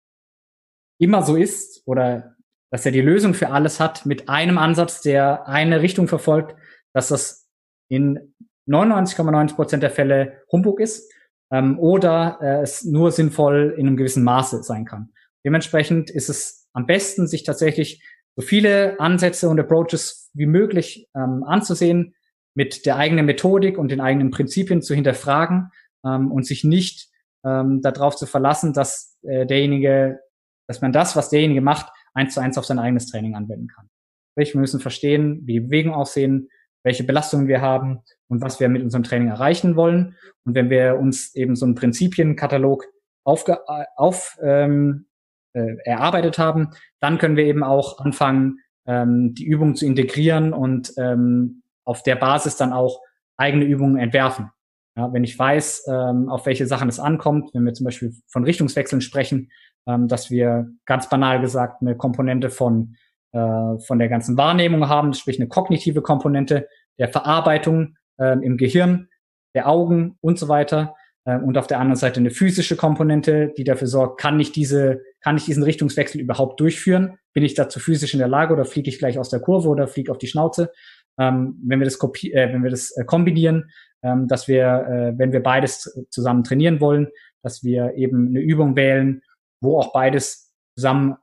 immer 0.99 1.23
so 1.23 1.35
ist 1.35 1.81
oder 1.85 2.35
dass 2.71 2.85
er 2.85 2.91
die 2.91 3.01
Lösung 3.01 3.33
für 3.33 3.49
alles 3.49 3.79
hat, 3.79 4.05
mit 4.05 4.29
einem 4.29 4.57
Ansatz, 4.57 5.01
der 5.01 5.47
eine 5.47 5.81
Richtung 5.81 6.07
verfolgt, 6.07 6.55
dass 6.93 7.07
das 7.07 7.47
in 7.89 8.35
99,9 8.69 9.55
Prozent 9.55 9.81
der 9.81 9.89
Fälle 9.89 10.43
Humbug 10.51 10.79
ist 10.79 11.11
ähm, 11.51 11.79
oder 11.79 12.37
äh, 12.41 12.61
es 12.61 12.85
nur 12.85 13.11
sinnvoll 13.11 13.73
in 13.77 13.87
einem 13.87 13.97
gewissen 13.97 14.23
Maße 14.23 14.61
sein 14.61 14.85
kann. 14.85 15.11
Dementsprechend 15.43 16.11
ist 16.11 16.29
es 16.29 16.67
am 16.73 16.85
besten, 16.85 17.27
sich 17.27 17.43
tatsächlich 17.43 18.03
so 18.35 18.45
viele 18.45 18.99
Ansätze 18.99 19.49
und 19.49 19.59
Approaches 19.59 20.29
wie 20.33 20.45
möglich 20.45 21.09
ähm, 21.15 21.43
anzusehen, 21.43 22.13
mit 22.55 22.85
der 22.85 22.97
eigenen 22.97 23.25
Methodik 23.25 23.77
und 23.77 23.91
den 23.91 24.01
eigenen 24.01 24.31
Prinzipien 24.31 24.81
zu 24.81 24.93
hinterfragen 24.93 25.71
ähm, 26.05 26.31
und 26.31 26.45
sich 26.45 26.63
nicht 26.63 27.09
ähm, 27.45 27.81
darauf 27.81 28.15
zu 28.15 28.25
verlassen, 28.25 28.73
dass 28.73 29.17
äh, 29.23 29.45
derjenige, 29.45 30.19
dass 30.67 30.81
man 30.81 30.91
das, 30.91 31.15
was 31.15 31.29
derjenige 31.29 31.61
macht, 31.61 31.91
eins 32.13 32.33
zu 32.33 32.41
eins 32.41 32.57
auf 32.57 32.65
sein 32.65 32.79
eigenes 32.79 33.07
Training 33.07 33.35
anwenden 33.35 33.67
kann. 33.67 33.89
Wir 34.35 34.47
müssen 34.55 34.79
verstehen, 34.79 35.41
wie 35.45 35.53
die 35.53 35.59
Bewegungen 35.59 35.95
aussehen, 35.95 36.49
welche 36.83 37.03
Belastungen 37.03 37.47
wir 37.47 37.61
haben 37.61 37.99
und 38.27 38.41
was 38.41 38.59
wir 38.59 38.69
mit 38.69 38.83
unserem 38.83 39.03
Training 39.03 39.27
erreichen 39.27 39.75
wollen. 39.75 40.15
Und 40.45 40.55
wenn 40.55 40.69
wir 40.69 40.97
uns 40.97 41.35
eben 41.35 41.55
so 41.55 41.65
einen 41.65 41.75
Prinzipienkatalog 41.75 42.85
aufge 43.25 43.59
auf, 43.97 44.37
ähm, 44.41 45.07
äh, 45.53 45.75
erarbeitet 45.83 46.37
haben, 46.37 46.69
dann 46.99 47.17
können 47.17 47.35
wir 47.35 47.45
eben 47.45 47.63
auch 47.63 47.99
anfangen, 47.99 48.59
ähm, 48.85 49.33
die 49.33 49.45
Übung 49.45 49.75
zu 49.75 49.85
integrieren 49.85 50.53
und 50.53 50.93
ähm, 50.97 51.63
auf 51.89 52.03
der 52.03 52.15
Basis 52.15 52.55
dann 52.55 52.71
auch 52.71 53.01
eigene 53.35 53.65
Übungen 53.65 53.97
entwerfen. 53.97 54.51
Ja, 54.95 55.11
wenn 55.11 55.23
ich 55.23 55.37
weiß, 55.37 55.87
ähm, 55.87 56.29
auf 56.29 56.45
welche 56.45 56.67
Sachen 56.67 56.87
es 56.87 56.99
ankommt, 56.99 57.49
wenn 57.53 57.65
wir 57.65 57.73
zum 57.73 57.85
Beispiel 57.85 58.13
von 58.27 58.43
Richtungswechseln 58.43 59.01
sprechen, 59.01 59.49
ähm, 59.87 60.07
dass 60.07 60.29
wir 60.29 60.69
ganz 60.85 61.09
banal 61.09 61.41
gesagt 61.41 61.81
eine 61.81 61.97
Komponente 61.97 62.51
von, 62.51 62.95
äh, 63.31 63.79
von 63.79 63.97
der 63.97 64.07
ganzen 64.07 64.37
Wahrnehmung 64.37 64.87
haben, 64.87 65.13
sprich 65.13 65.39
eine 65.39 65.47
kognitive 65.47 66.03
Komponente 66.03 66.67
der 66.99 67.09
Verarbeitung 67.09 67.95
äh, 68.17 68.37
im 68.45 68.57
Gehirn, 68.57 69.07
der 69.55 69.67
Augen 69.67 70.17
und 70.21 70.37
so 70.37 70.47
weiter. 70.47 70.95
Äh, 71.25 71.37
und 71.37 71.57
auf 71.57 71.65
der 71.65 71.79
anderen 71.79 71.97
Seite 71.97 72.19
eine 72.19 72.29
physische 72.29 72.75
Komponente, 72.75 73.51
die 73.57 73.63
dafür 73.63 73.87
sorgt, 73.87 74.19
kann 74.19 74.39
ich 74.39 74.51
diese, 74.51 75.01
kann 75.21 75.37
ich 75.37 75.45
diesen 75.45 75.63
Richtungswechsel 75.63 76.21
überhaupt 76.21 76.59
durchführen? 76.59 77.17
Bin 77.33 77.43
ich 77.43 77.55
dazu 77.55 77.79
physisch 77.79 78.13
in 78.13 78.19
der 78.19 78.27
Lage 78.27 78.53
oder 78.53 78.65
fliege 78.65 78.89
ich 78.89 78.99
gleich 78.99 79.17
aus 79.17 79.29
der 79.29 79.39
Kurve 79.39 79.69
oder 79.69 79.87
fliege 79.87 80.11
auf 80.11 80.17
die 80.17 80.27
Schnauze? 80.27 80.71
Ähm, 81.19 81.59
wenn 81.63 81.79
wir 81.79 81.85
das, 81.85 81.99
kopi 81.99 82.31
äh, 82.31 82.51
wenn 82.51 82.63
wir 82.63 82.71
das 82.71 82.91
äh, 82.97 83.03
kombinieren, 83.03 83.69
ähm, 84.01 84.27
dass 84.27 84.47
wir, 84.47 84.65
äh, 84.65 85.17
wenn 85.17 85.31
wir 85.31 85.43
beides 85.43 86.05
zusammen 86.09 86.43
trainieren 86.43 86.79
wollen, 86.79 87.09
dass 87.43 87.63
wir 87.63 87.93
eben 87.95 88.29
eine 88.29 88.39
Übung 88.39 88.75
wählen, 88.75 89.21
wo 89.61 89.77
auch 89.77 89.91
beides 89.93 90.53
zusammen 90.75 91.15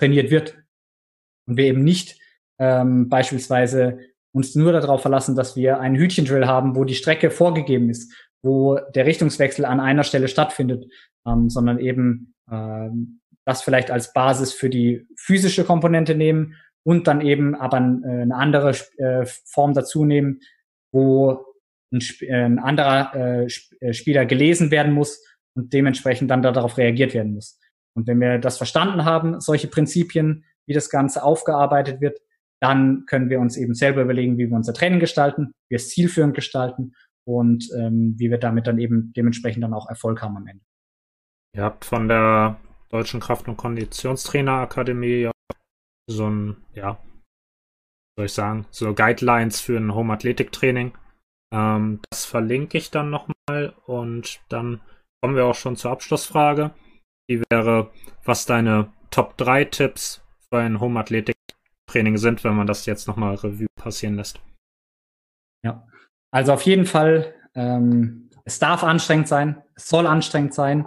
trainiert 0.00 0.30
wird. 0.30 0.56
Und 1.46 1.56
wir 1.56 1.66
eben 1.66 1.84
nicht 1.84 2.18
ähm, 2.58 3.08
beispielsweise 3.08 3.98
uns 4.32 4.54
nur 4.54 4.72
darauf 4.72 5.02
verlassen, 5.02 5.36
dass 5.36 5.56
wir 5.56 5.80
einen 5.80 5.96
Hütchendrill 5.96 6.46
haben, 6.46 6.76
wo 6.76 6.84
die 6.84 6.94
Strecke 6.94 7.30
vorgegeben 7.30 7.90
ist, 7.90 8.12
wo 8.42 8.78
der 8.94 9.06
Richtungswechsel 9.06 9.64
an 9.64 9.80
einer 9.80 10.04
Stelle 10.04 10.28
stattfindet, 10.28 10.86
ähm, 11.26 11.50
sondern 11.50 11.78
eben 11.78 12.34
ähm, 12.50 13.20
das 13.44 13.62
vielleicht 13.62 13.90
als 13.90 14.12
Basis 14.12 14.52
für 14.52 14.68
die 14.68 15.06
physische 15.16 15.64
Komponente 15.64 16.14
nehmen 16.14 16.54
und 16.88 17.06
dann 17.06 17.20
eben 17.20 17.54
aber 17.54 17.76
äh, 17.76 18.22
eine 18.22 18.34
andere 18.34 18.70
äh, 18.96 19.26
Form 19.44 19.74
dazu 19.74 20.06
nehmen, 20.06 20.40
wo 20.90 21.44
ein, 21.92 22.00
ein 22.32 22.58
anderer 22.58 23.14
äh, 23.14 23.46
äh, 23.80 23.92
Spieler 23.92 24.24
gelesen 24.24 24.70
werden 24.70 24.94
muss 24.94 25.22
und 25.54 25.74
dementsprechend 25.74 26.30
dann 26.30 26.40
darauf 26.40 26.78
reagiert 26.78 27.12
werden 27.12 27.34
muss. 27.34 27.60
Und 27.94 28.06
wenn 28.06 28.18
wir 28.22 28.38
das 28.38 28.56
verstanden 28.56 29.04
haben, 29.04 29.38
solche 29.38 29.68
Prinzipien, 29.68 30.46
wie 30.66 30.72
das 30.72 30.88
Ganze 30.88 31.22
aufgearbeitet 31.24 32.00
wird, 32.00 32.20
dann 32.58 33.04
können 33.04 33.28
wir 33.28 33.38
uns 33.38 33.58
eben 33.58 33.74
selber 33.74 34.00
überlegen, 34.00 34.38
wie 34.38 34.48
wir 34.48 34.56
unser 34.56 34.72
Training 34.72 34.98
gestalten, 34.98 35.48
wie 35.68 35.74
wir 35.74 35.76
es 35.76 35.90
zielführend 35.90 36.34
gestalten 36.34 36.94
und 37.26 37.68
ähm, 37.76 38.14
wie 38.16 38.30
wir 38.30 38.38
damit 38.38 38.66
dann 38.66 38.78
eben 38.78 39.12
dementsprechend 39.14 39.62
dann 39.62 39.74
auch 39.74 39.90
Erfolg 39.90 40.22
haben 40.22 40.38
am 40.38 40.46
Ende. 40.46 40.64
Ihr 41.54 41.64
habt 41.64 41.84
von 41.84 42.08
der 42.08 42.58
Deutschen 42.88 43.20
Kraft- 43.20 43.46
und 43.46 43.58
Konditionstrainerakademie 43.58 45.24
ja 45.24 45.32
so 46.08 46.28
ein, 46.28 46.56
ja, 46.74 46.98
soll 48.16 48.26
ich 48.26 48.32
sagen, 48.32 48.66
so 48.70 48.94
Guidelines 48.94 49.60
für 49.60 49.76
ein 49.76 49.94
Home-Athletik-Training. 49.94 50.96
Ähm, 51.52 52.00
das 52.10 52.24
verlinke 52.24 52.78
ich 52.78 52.90
dann 52.90 53.10
nochmal 53.10 53.74
und 53.86 54.40
dann 54.48 54.80
kommen 55.22 55.36
wir 55.36 55.46
auch 55.46 55.54
schon 55.54 55.76
zur 55.76 55.92
Abschlussfrage. 55.92 56.72
Die 57.30 57.42
wäre, 57.50 57.92
was 58.24 58.46
deine 58.46 58.92
Top 59.10 59.36
3 59.36 59.66
Tipps 59.66 60.22
für 60.50 60.58
ein 60.58 60.80
Home-Athletik-Training 60.80 62.16
sind, 62.16 62.42
wenn 62.42 62.56
man 62.56 62.66
das 62.66 62.86
jetzt 62.86 63.06
nochmal 63.06 63.36
Revue 63.36 63.68
passieren 63.76 64.16
lässt. 64.16 64.40
Ja. 65.62 65.86
Also 66.30 66.52
auf 66.52 66.62
jeden 66.62 66.86
Fall, 66.86 67.34
ähm, 67.54 68.30
es 68.44 68.58
darf 68.58 68.82
anstrengend 68.82 69.28
sein, 69.28 69.62
es 69.74 69.88
soll 69.88 70.06
anstrengend 70.06 70.54
sein. 70.54 70.86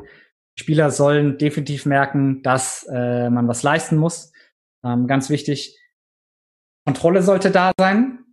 Spieler 0.59 0.91
sollen 0.91 1.37
definitiv 1.37 1.85
merken, 1.85 2.43
dass 2.43 2.85
äh, 2.91 3.29
man 3.29 3.47
was 3.47 3.63
leisten 3.63 3.97
muss. 3.97 4.30
Ähm, 4.83 5.07
ganz 5.07 5.29
wichtig, 5.29 5.77
Kontrolle 6.85 7.21
sollte 7.21 7.51
da 7.51 7.71
sein. 7.79 8.25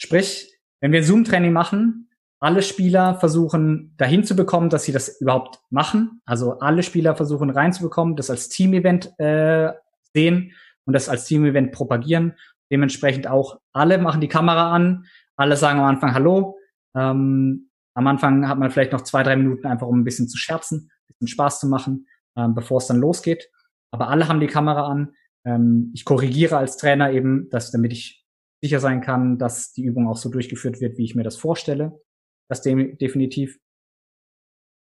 Sprich, 0.00 0.58
wenn 0.80 0.92
wir 0.92 1.02
Zoom-Training 1.02 1.52
machen, 1.52 2.10
alle 2.40 2.62
Spieler 2.62 3.18
versuchen 3.18 3.94
dahin 3.96 4.22
zu 4.22 4.36
bekommen, 4.36 4.70
dass 4.70 4.84
sie 4.84 4.92
das 4.92 5.20
überhaupt 5.20 5.60
machen. 5.70 6.22
Also 6.24 6.60
alle 6.60 6.84
Spieler 6.84 7.16
versuchen 7.16 7.50
reinzubekommen, 7.50 8.14
das 8.14 8.30
als 8.30 8.48
Team-Event 8.48 9.18
äh, 9.18 9.72
sehen 10.14 10.52
und 10.84 10.92
das 10.92 11.08
als 11.08 11.24
Team-Event 11.24 11.72
propagieren. 11.72 12.34
Dementsprechend 12.70 13.26
auch 13.26 13.58
alle 13.72 13.98
machen 13.98 14.20
die 14.20 14.28
Kamera 14.28 14.72
an, 14.72 15.06
alle 15.36 15.56
sagen 15.56 15.80
am 15.80 15.86
Anfang 15.86 16.14
Hallo. 16.14 16.58
Ähm, 16.94 17.70
am 17.94 18.06
Anfang 18.06 18.48
hat 18.48 18.58
man 18.58 18.70
vielleicht 18.70 18.92
noch 18.92 19.00
zwei, 19.00 19.24
drei 19.24 19.34
Minuten 19.34 19.66
einfach, 19.66 19.88
um 19.88 19.98
ein 19.98 20.04
bisschen 20.04 20.28
zu 20.28 20.36
scherzen, 20.36 20.90
ein 20.92 21.06
bisschen 21.08 21.28
Spaß 21.28 21.58
zu 21.58 21.66
machen, 21.66 22.06
ähm, 22.36 22.54
bevor 22.54 22.78
es 22.78 22.86
dann 22.86 22.98
losgeht. 22.98 23.50
Aber 23.90 24.08
alle 24.08 24.28
haben 24.28 24.38
die 24.38 24.46
Kamera 24.46 24.86
an. 24.86 25.14
Ähm, 25.46 25.92
ich 25.94 26.04
korrigiere 26.04 26.56
als 26.56 26.76
Trainer 26.76 27.12
eben, 27.12 27.48
dass, 27.50 27.70
damit 27.70 27.92
ich 27.92 28.26
sicher 28.62 28.80
sein 28.80 29.00
kann, 29.00 29.38
dass 29.38 29.72
die 29.72 29.84
Übung 29.84 30.08
auch 30.08 30.16
so 30.16 30.28
durchgeführt 30.28 30.80
wird, 30.80 30.98
wie 30.98 31.04
ich 31.04 31.14
mir 31.14 31.22
das 31.22 31.36
vorstelle. 31.36 32.00
Das 32.48 32.62
de 32.62 32.96
definitiv. 32.96 33.58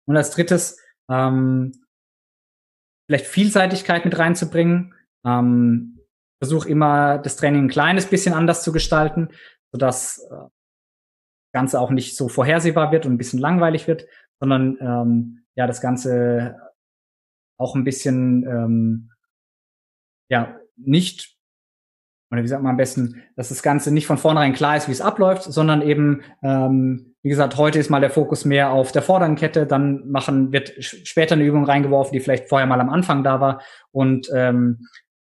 Und 0.07 0.17
als 0.17 0.31
drittes, 0.31 0.79
ähm, 1.09 1.73
vielleicht 3.07 3.27
Vielseitigkeit 3.27 4.05
mit 4.05 4.19
reinzubringen. 4.19 4.95
Ähm, 5.25 6.01
Versuche 6.43 6.69
immer 6.69 7.19
das 7.19 7.37
Training 7.37 7.65
ein 7.65 7.69
kleines 7.71 8.07
bisschen 8.07 8.35
anders 8.35 8.63
zu 8.63 8.73
gestalten, 8.73 9.29
sodass 9.73 10.19
äh, 10.31 10.35
das 10.35 10.51
Ganze 11.53 11.81
auch 11.81 11.91
nicht 11.91 12.17
so 12.17 12.29
vorhersehbar 12.29 12.93
wird 12.93 13.07
und 13.07 13.15
ein 13.15 13.19
bisschen 13.19 13.39
langweilig 13.39 13.87
wird, 13.87 14.07
sondern 14.41 14.77
ähm, 14.81 15.45
ja 15.57 15.67
das 15.67 15.81
Ganze 15.81 16.59
auch 17.59 17.75
ein 17.75 17.85
bisschen 17.85 18.45
ähm, 18.47 19.11
ja 20.29 20.57
nicht 20.77 21.35
oder 22.35 22.43
wie 22.43 22.49
sagt 22.49 22.65
man 22.65 22.73
am 22.73 22.77
besten, 22.77 23.23
dass 23.37 23.51
das 23.51 23.63
Ganze 23.63 23.93
nicht 23.93 24.07
von 24.07 24.19
vornherein 24.19 24.55
klar 24.55 24.77
ist, 24.77 24.89
wie 24.89 24.93
es 24.93 25.01
abläuft, 25.01 25.45
sondern 25.45 25.83
eben, 25.83 26.23
ähm, 26.43 27.15
wie 27.23 27.29
gesagt, 27.29 27.57
heute 27.57 27.79
ist 27.79 27.91
mal 27.91 28.01
der 28.01 28.11
Fokus 28.11 28.45
mehr 28.45 28.73
auf 28.73 28.91
der 28.91 29.03
vorderen 29.03 29.37
Kette, 29.37 29.67
dann 29.67 30.09
machen, 30.11 30.53
wird 30.53 30.75
später 30.83 31.37
eine 31.37 31.45
Übung 31.45 31.65
reingeworfen, 31.65 32.13
die 32.13 32.19
vielleicht 32.19 32.49
vorher 32.49 32.67
mal 32.67 32.81
am 32.81 32.91
Anfang 32.91 33.23
da 33.23 33.41
war 33.41 33.63
und 33.93 34.29
ähm, 34.35 34.89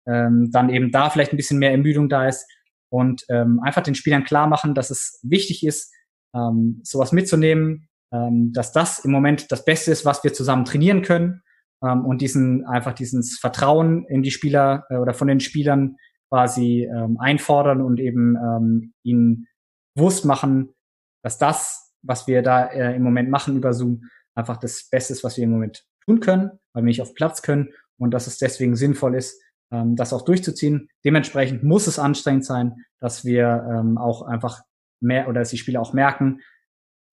ähm, 0.08 0.52
dann 0.52 0.70
eben 0.70 0.92
da 0.92 1.10
vielleicht 1.10 1.34
ein 1.34 1.38
bisschen 1.38 1.58
mehr 1.58 1.72
Ermüdung 1.72 2.08
da 2.08 2.28
ist 2.28 2.46
und 2.90 3.24
ähm, 3.30 3.60
einfach 3.64 3.82
den 3.82 3.96
Spielern 3.96 4.24
klar 4.24 4.46
machen, 4.46 4.76
dass 4.76 4.92
es 4.92 5.20
wichtig 5.24 5.66
ist, 5.66 5.92
ähm, 6.36 6.82
sowas 6.84 7.12
mitzunehmen, 7.12 7.90
ähm, 8.14 8.52
dass 8.54 8.74
das 8.74 9.00
im 9.00 9.12
Moment 9.12 9.52
das 9.52 9.66
Beste 9.66 9.92
ist, 9.92 10.06
was 10.06 10.24
wir 10.24 10.34
zusammen 10.34 10.66
trainieren 10.66 11.02
können 11.02 11.42
ähm, 11.84 12.06
und 12.06 12.22
diesen 12.22 12.66
einfach 12.66 12.94
dieses 12.94 13.38
Vertrauen 13.40 14.06
in 14.08 14.24
die 14.24 14.32
Spieler 14.32 14.86
äh, 14.90 14.98
oder 14.98 15.14
von 15.14 15.28
den 15.28 15.40
Spielern 15.40 15.98
quasi 16.30 16.84
ähm, 16.84 17.18
einfordern 17.20 17.82
und 17.82 18.00
eben 18.00 18.36
ähm, 18.36 18.94
ihnen 19.04 19.48
bewusst 19.96 20.26
machen, 20.26 20.74
dass 21.24 21.38
das, 21.38 21.94
was 22.04 22.28
wir 22.28 22.42
da 22.42 22.66
äh, 22.66 22.96
im 22.96 23.04
Moment 23.04 23.30
machen 23.30 23.58
über 23.58 23.74
Zoom, 23.74 24.04
einfach 24.34 24.58
das 24.58 24.88
Beste 24.90 25.14
ist, 25.14 25.24
was 25.24 25.38
wir 25.38 25.44
im 25.44 25.52
Moment 25.52 25.84
tun 26.06 26.20
können, 26.22 26.52
weil 26.74 26.84
wir 26.84 26.88
nicht 26.88 27.02
auf 27.02 27.14
Platz 27.14 27.42
können 27.42 27.70
und 27.98 28.12
dass 28.12 28.28
es 28.28 28.38
deswegen 28.38 28.76
sinnvoll 28.76 29.16
ist, 29.16 29.42
ähm, 29.72 29.96
das 29.96 30.14
auch 30.14 30.24
durchzuziehen. 30.24 30.90
Dementsprechend 31.04 31.64
muss 31.64 31.88
es 31.88 32.00
anstrengend 32.00 32.46
sein, 32.46 32.86
dass 33.00 33.26
wir 33.26 33.68
ähm, 33.70 33.98
auch 33.98 34.22
einfach 34.22 34.62
mehr 35.02 35.28
oder 35.28 35.42
dass 35.42 35.50
die 35.50 35.58
Spieler 35.58 35.82
auch 35.82 35.94
merken, 35.94 36.40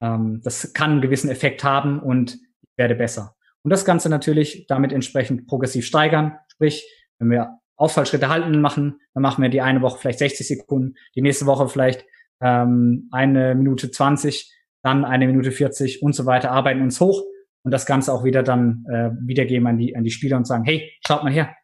ähm, 0.01 0.41
das 0.43 0.73
kann 0.73 0.93
einen 0.93 1.01
gewissen 1.01 1.31
Effekt 1.31 1.64
haben 1.64 2.01
und 2.01 2.35
ich 2.35 2.69
werde 2.77 2.95
besser. 2.95 3.35
Und 3.65 3.71
das 3.71 3.85
Ganze 3.85 4.09
natürlich 4.09 4.67
damit 4.69 4.93
entsprechend 4.93 5.47
progressiv 5.47 5.85
steigern. 5.85 6.39
Sprich, 6.49 6.89
wenn 7.19 7.31
wir 7.31 7.59
Ausfallschritte 7.77 8.29
halten 8.29 8.61
machen, 8.61 9.01
dann 9.15 9.23
machen 9.23 9.43
wir 9.43 9.51
die 9.51 9.61
eine 9.61 9.83
Woche 9.83 9.99
vielleicht 9.99 10.19
60 10.19 10.47
Sekunden, 10.47 10.95
die 11.15 11.23
nächste 11.23 11.47
Woche 11.47 11.69
vielleicht 11.69 12.05
ähm, 12.41 13.09
eine 13.13 13.55
Minute 13.55 13.91
20, 13.91 14.53
dann 14.83 15.05
eine 15.05 15.27
Minute 15.27 15.53
40 15.53 16.03
und 16.03 16.15
so 16.15 16.27
weiter, 16.27 16.51
arbeiten 16.51 16.83
uns 16.83 17.01
hoch 17.01 17.23
und 17.63 17.71
das 17.71 17.87
Ganze 17.87 18.13
auch 18.13 18.25
wieder 18.25 18.43
dann 18.43 18.85
äh, 18.91 19.11
wiedergeben 19.27 19.67
an 19.67 19.79
die, 19.79 19.97
an 19.97 20.05
die 20.05 20.11
Spieler 20.11 20.37
und 20.37 20.47
sagen, 20.47 20.65
hey, 20.65 20.93
schaut 21.07 21.23
mal 21.23 21.33
her. 21.33 21.55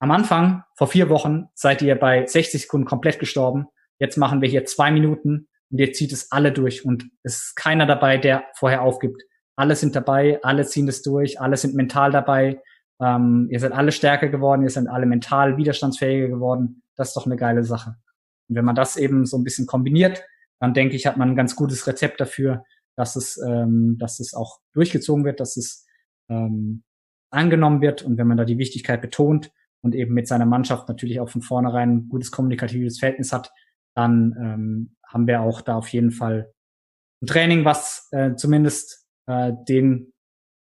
Am 0.00 0.10
Anfang, 0.10 0.62
vor 0.76 0.88
vier 0.88 1.08
Wochen, 1.08 1.46
seid 1.54 1.82
ihr 1.82 1.94
bei 1.94 2.26
60 2.26 2.62
Sekunden 2.62 2.86
komplett 2.86 3.18
gestorben. 3.18 3.66
Jetzt 3.98 4.18
machen 4.18 4.40
wir 4.40 4.48
hier 4.48 4.64
zwei 4.64 4.90
Minuten 4.90 5.48
und 5.70 5.78
jetzt 5.78 5.98
zieht 5.98 6.12
es 6.12 6.30
alle 6.30 6.52
durch 6.52 6.84
und 6.84 7.04
es 7.22 7.36
ist 7.36 7.56
keiner 7.56 7.86
dabei, 7.86 8.18
der 8.18 8.44
vorher 8.56 8.82
aufgibt. 8.82 9.22
Alle 9.56 9.76
sind 9.76 9.94
dabei, 9.94 10.40
alle 10.42 10.66
ziehen 10.66 10.88
es 10.88 11.02
durch, 11.02 11.40
alle 11.40 11.56
sind 11.56 11.74
mental 11.74 12.10
dabei, 12.10 12.60
ähm, 13.00 13.48
ihr 13.50 13.60
seid 13.60 13.72
alle 13.72 13.92
stärker 13.92 14.28
geworden, 14.28 14.62
ihr 14.62 14.70
seid 14.70 14.88
alle 14.88 15.06
mental 15.06 15.56
widerstandsfähiger 15.56 16.28
geworden. 16.28 16.82
Das 16.96 17.08
ist 17.08 17.16
doch 17.16 17.26
eine 17.26 17.36
geile 17.36 17.64
Sache. 17.64 17.96
Und 18.48 18.56
wenn 18.56 18.64
man 18.64 18.74
das 18.74 18.96
eben 18.96 19.26
so 19.26 19.36
ein 19.36 19.44
bisschen 19.44 19.66
kombiniert, 19.66 20.22
dann 20.60 20.74
denke 20.74 20.96
ich, 20.96 21.06
hat 21.06 21.16
man 21.16 21.30
ein 21.30 21.36
ganz 21.36 21.56
gutes 21.56 21.86
Rezept 21.86 22.20
dafür, 22.20 22.64
dass 22.96 23.16
es, 23.16 23.38
ähm, 23.46 23.96
dass 23.98 24.20
es 24.20 24.34
auch 24.34 24.60
durchgezogen 24.72 25.24
wird, 25.24 25.40
dass 25.40 25.56
es 25.56 25.86
ähm, 26.28 26.84
angenommen 27.30 27.80
wird. 27.80 28.02
Und 28.02 28.18
wenn 28.18 28.26
man 28.26 28.36
da 28.36 28.44
die 28.44 28.58
Wichtigkeit 28.58 29.00
betont 29.00 29.50
und 29.82 29.94
eben 29.94 30.14
mit 30.14 30.28
seiner 30.28 30.46
Mannschaft 30.46 30.88
natürlich 30.88 31.20
auch 31.20 31.28
von 31.28 31.42
vornherein 31.42 31.96
ein 31.96 32.08
gutes 32.08 32.30
kommunikatives 32.30 32.98
Verhältnis 32.98 33.32
hat, 33.32 33.52
dann 33.94 34.34
ähm, 34.40 34.96
haben 35.06 35.26
wir 35.26 35.40
auch 35.40 35.60
da 35.60 35.76
auf 35.76 35.88
jeden 35.88 36.10
Fall 36.10 36.52
ein 37.22 37.26
Training, 37.26 37.64
was 37.64 38.08
äh, 38.12 38.34
zumindest 38.34 39.03
äh, 39.26 39.52
den 39.68 40.12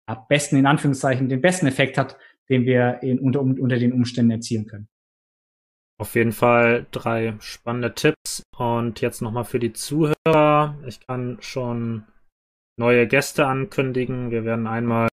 ja, 0.08 0.14
besten, 0.28 0.56
in 0.56 0.66
Anführungszeichen, 0.66 1.28
den 1.28 1.40
besten 1.40 1.66
Effekt 1.66 1.98
hat, 1.98 2.16
den 2.48 2.64
wir 2.64 3.02
in, 3.02 3.18
unter, 3.18 3.40
unter 3.40 3.78
den 3.78 3.92
Umständen 3.92 4.32
erzielen 4.32 4.66
können. 4.66 4.88
Auf 6.00 6.14
jeden 6.14 6.32
Fall 6.32 6.86
drei 6.92 7.36
spannende 7.40 7.94
Tipps. 7.94 8.42
Und 8.56 9.00
jetzt 9.02 9.20
nochmal 9.20 9.44
für 9.44 9.58
die 9.58 9.74
Zuhörer. 9.74 10.78
Ich 10.86 11.06
kann 11.06 11.36
schon 11.40 12.04
neue 12.78 13.06
Gäste 13.06 13.46
ankündigen. 13.46 14.30
Wir 14.30 14.44
werden 14.44 14.66
einmal 14.66 15.08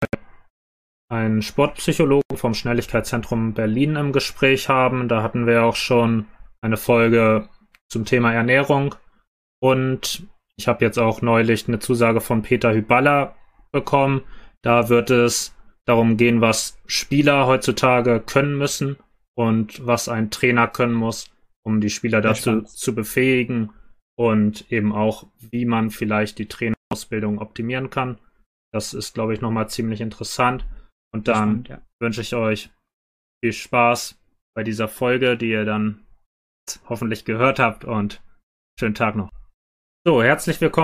einen 1.11 1.41
Sportpsychologen 1.41 2.37
vom 2.37 2.53
Schnelligkeitszentrum 2.53 3.53
Berlin 3.53 3.95
im 3.95 4.11
Gespräch 4.11 4.69
haben. 4.69 5.07
Da 5.07 5.23
hatten 5.23 5.47
wir 5.47 5.63
auch 5.63 5.75
schon 5.75 6.27
eine 6.61 6.77
Folge 6.77 7.49
zum 7.89 8.05
Thema 8.05 8.31
Ernährung. 8.33 8.93
Und 9.59 10.27
ich 10.57 10.67
habe 10.67 10.85
jetzt 10.85 10.97
auch 10.97 11.21
neulich 11.21 11.67
eine 11.67 11.79
Zusage 11.79 12.21
von 12.21 12.41
Peter 12.41 12.73
Hyballa 12.73 13.35
bekommen. 13.71 14.23
Da 14.61 14.89
wird 14.89 15.09
es 15.09 15.55
darum 15.85 16.17
gehen, 16.17 16.41
was 16.41 16.77
Spieler 16.87 17.45
heutzutage 17.45 18.19
können 18.19 18.57
müssen 18.57 18.97
und 19.35 19.85
was 19.85 20.09
ein 20.09 20.31
Trainer 20.31 20.67
können 20.67 20.93
muss, 20.93 21.29
um 21.63 21.81
die 21.81 21.89
Spieler 21.89 22.21
dazu 22.21 22.61
zu 22.61 22.95
befähigen 22.95 23.71
und 24.17 24.71
eben 24.71 24.93
auch, 24.93 25.27
wie 25.39 25.65
man 25.65 25.91
vielleicht 25.91 26.39
die 26.39 26.47
Trainerausbildung 26.47 27.39
optimieren 27.39 27.89
kann. 27.89 28.17
Das 28.73 28.93
ist, 28.93 29.13
glaube 29.13 29.33
ich, 29.33 29.41
nochmal 29.41 29.69
ziemlich 29.69 30.01
interessant. 30.01 30.65
Und 31.13 31.27
dann 31.27 31.65
ja. 31.67 31.81
wünsche 32.01 32.21
ich 32.21 32.33
euch 32.33 32.69
viel 33.43 33.53
Spaß 33.53 34.19
bei 34.55 34.63
dieser 34.63 34.87
Folge, 34.87 35.37
die 35.37 35.49
ihr 35.49 35.65
dann 35.65 36.05
hoffentlich 36.89 37.25
gehört 37.25 37.59
habt 37.59 37.85
und 37.85 38.21
schönen 38.79 38.95
Tag 38.95 39.15
noch. 39.15 39.29
So, 40.07 40.21
herzlich 40.21 40.61
willkommen 40.61 40.75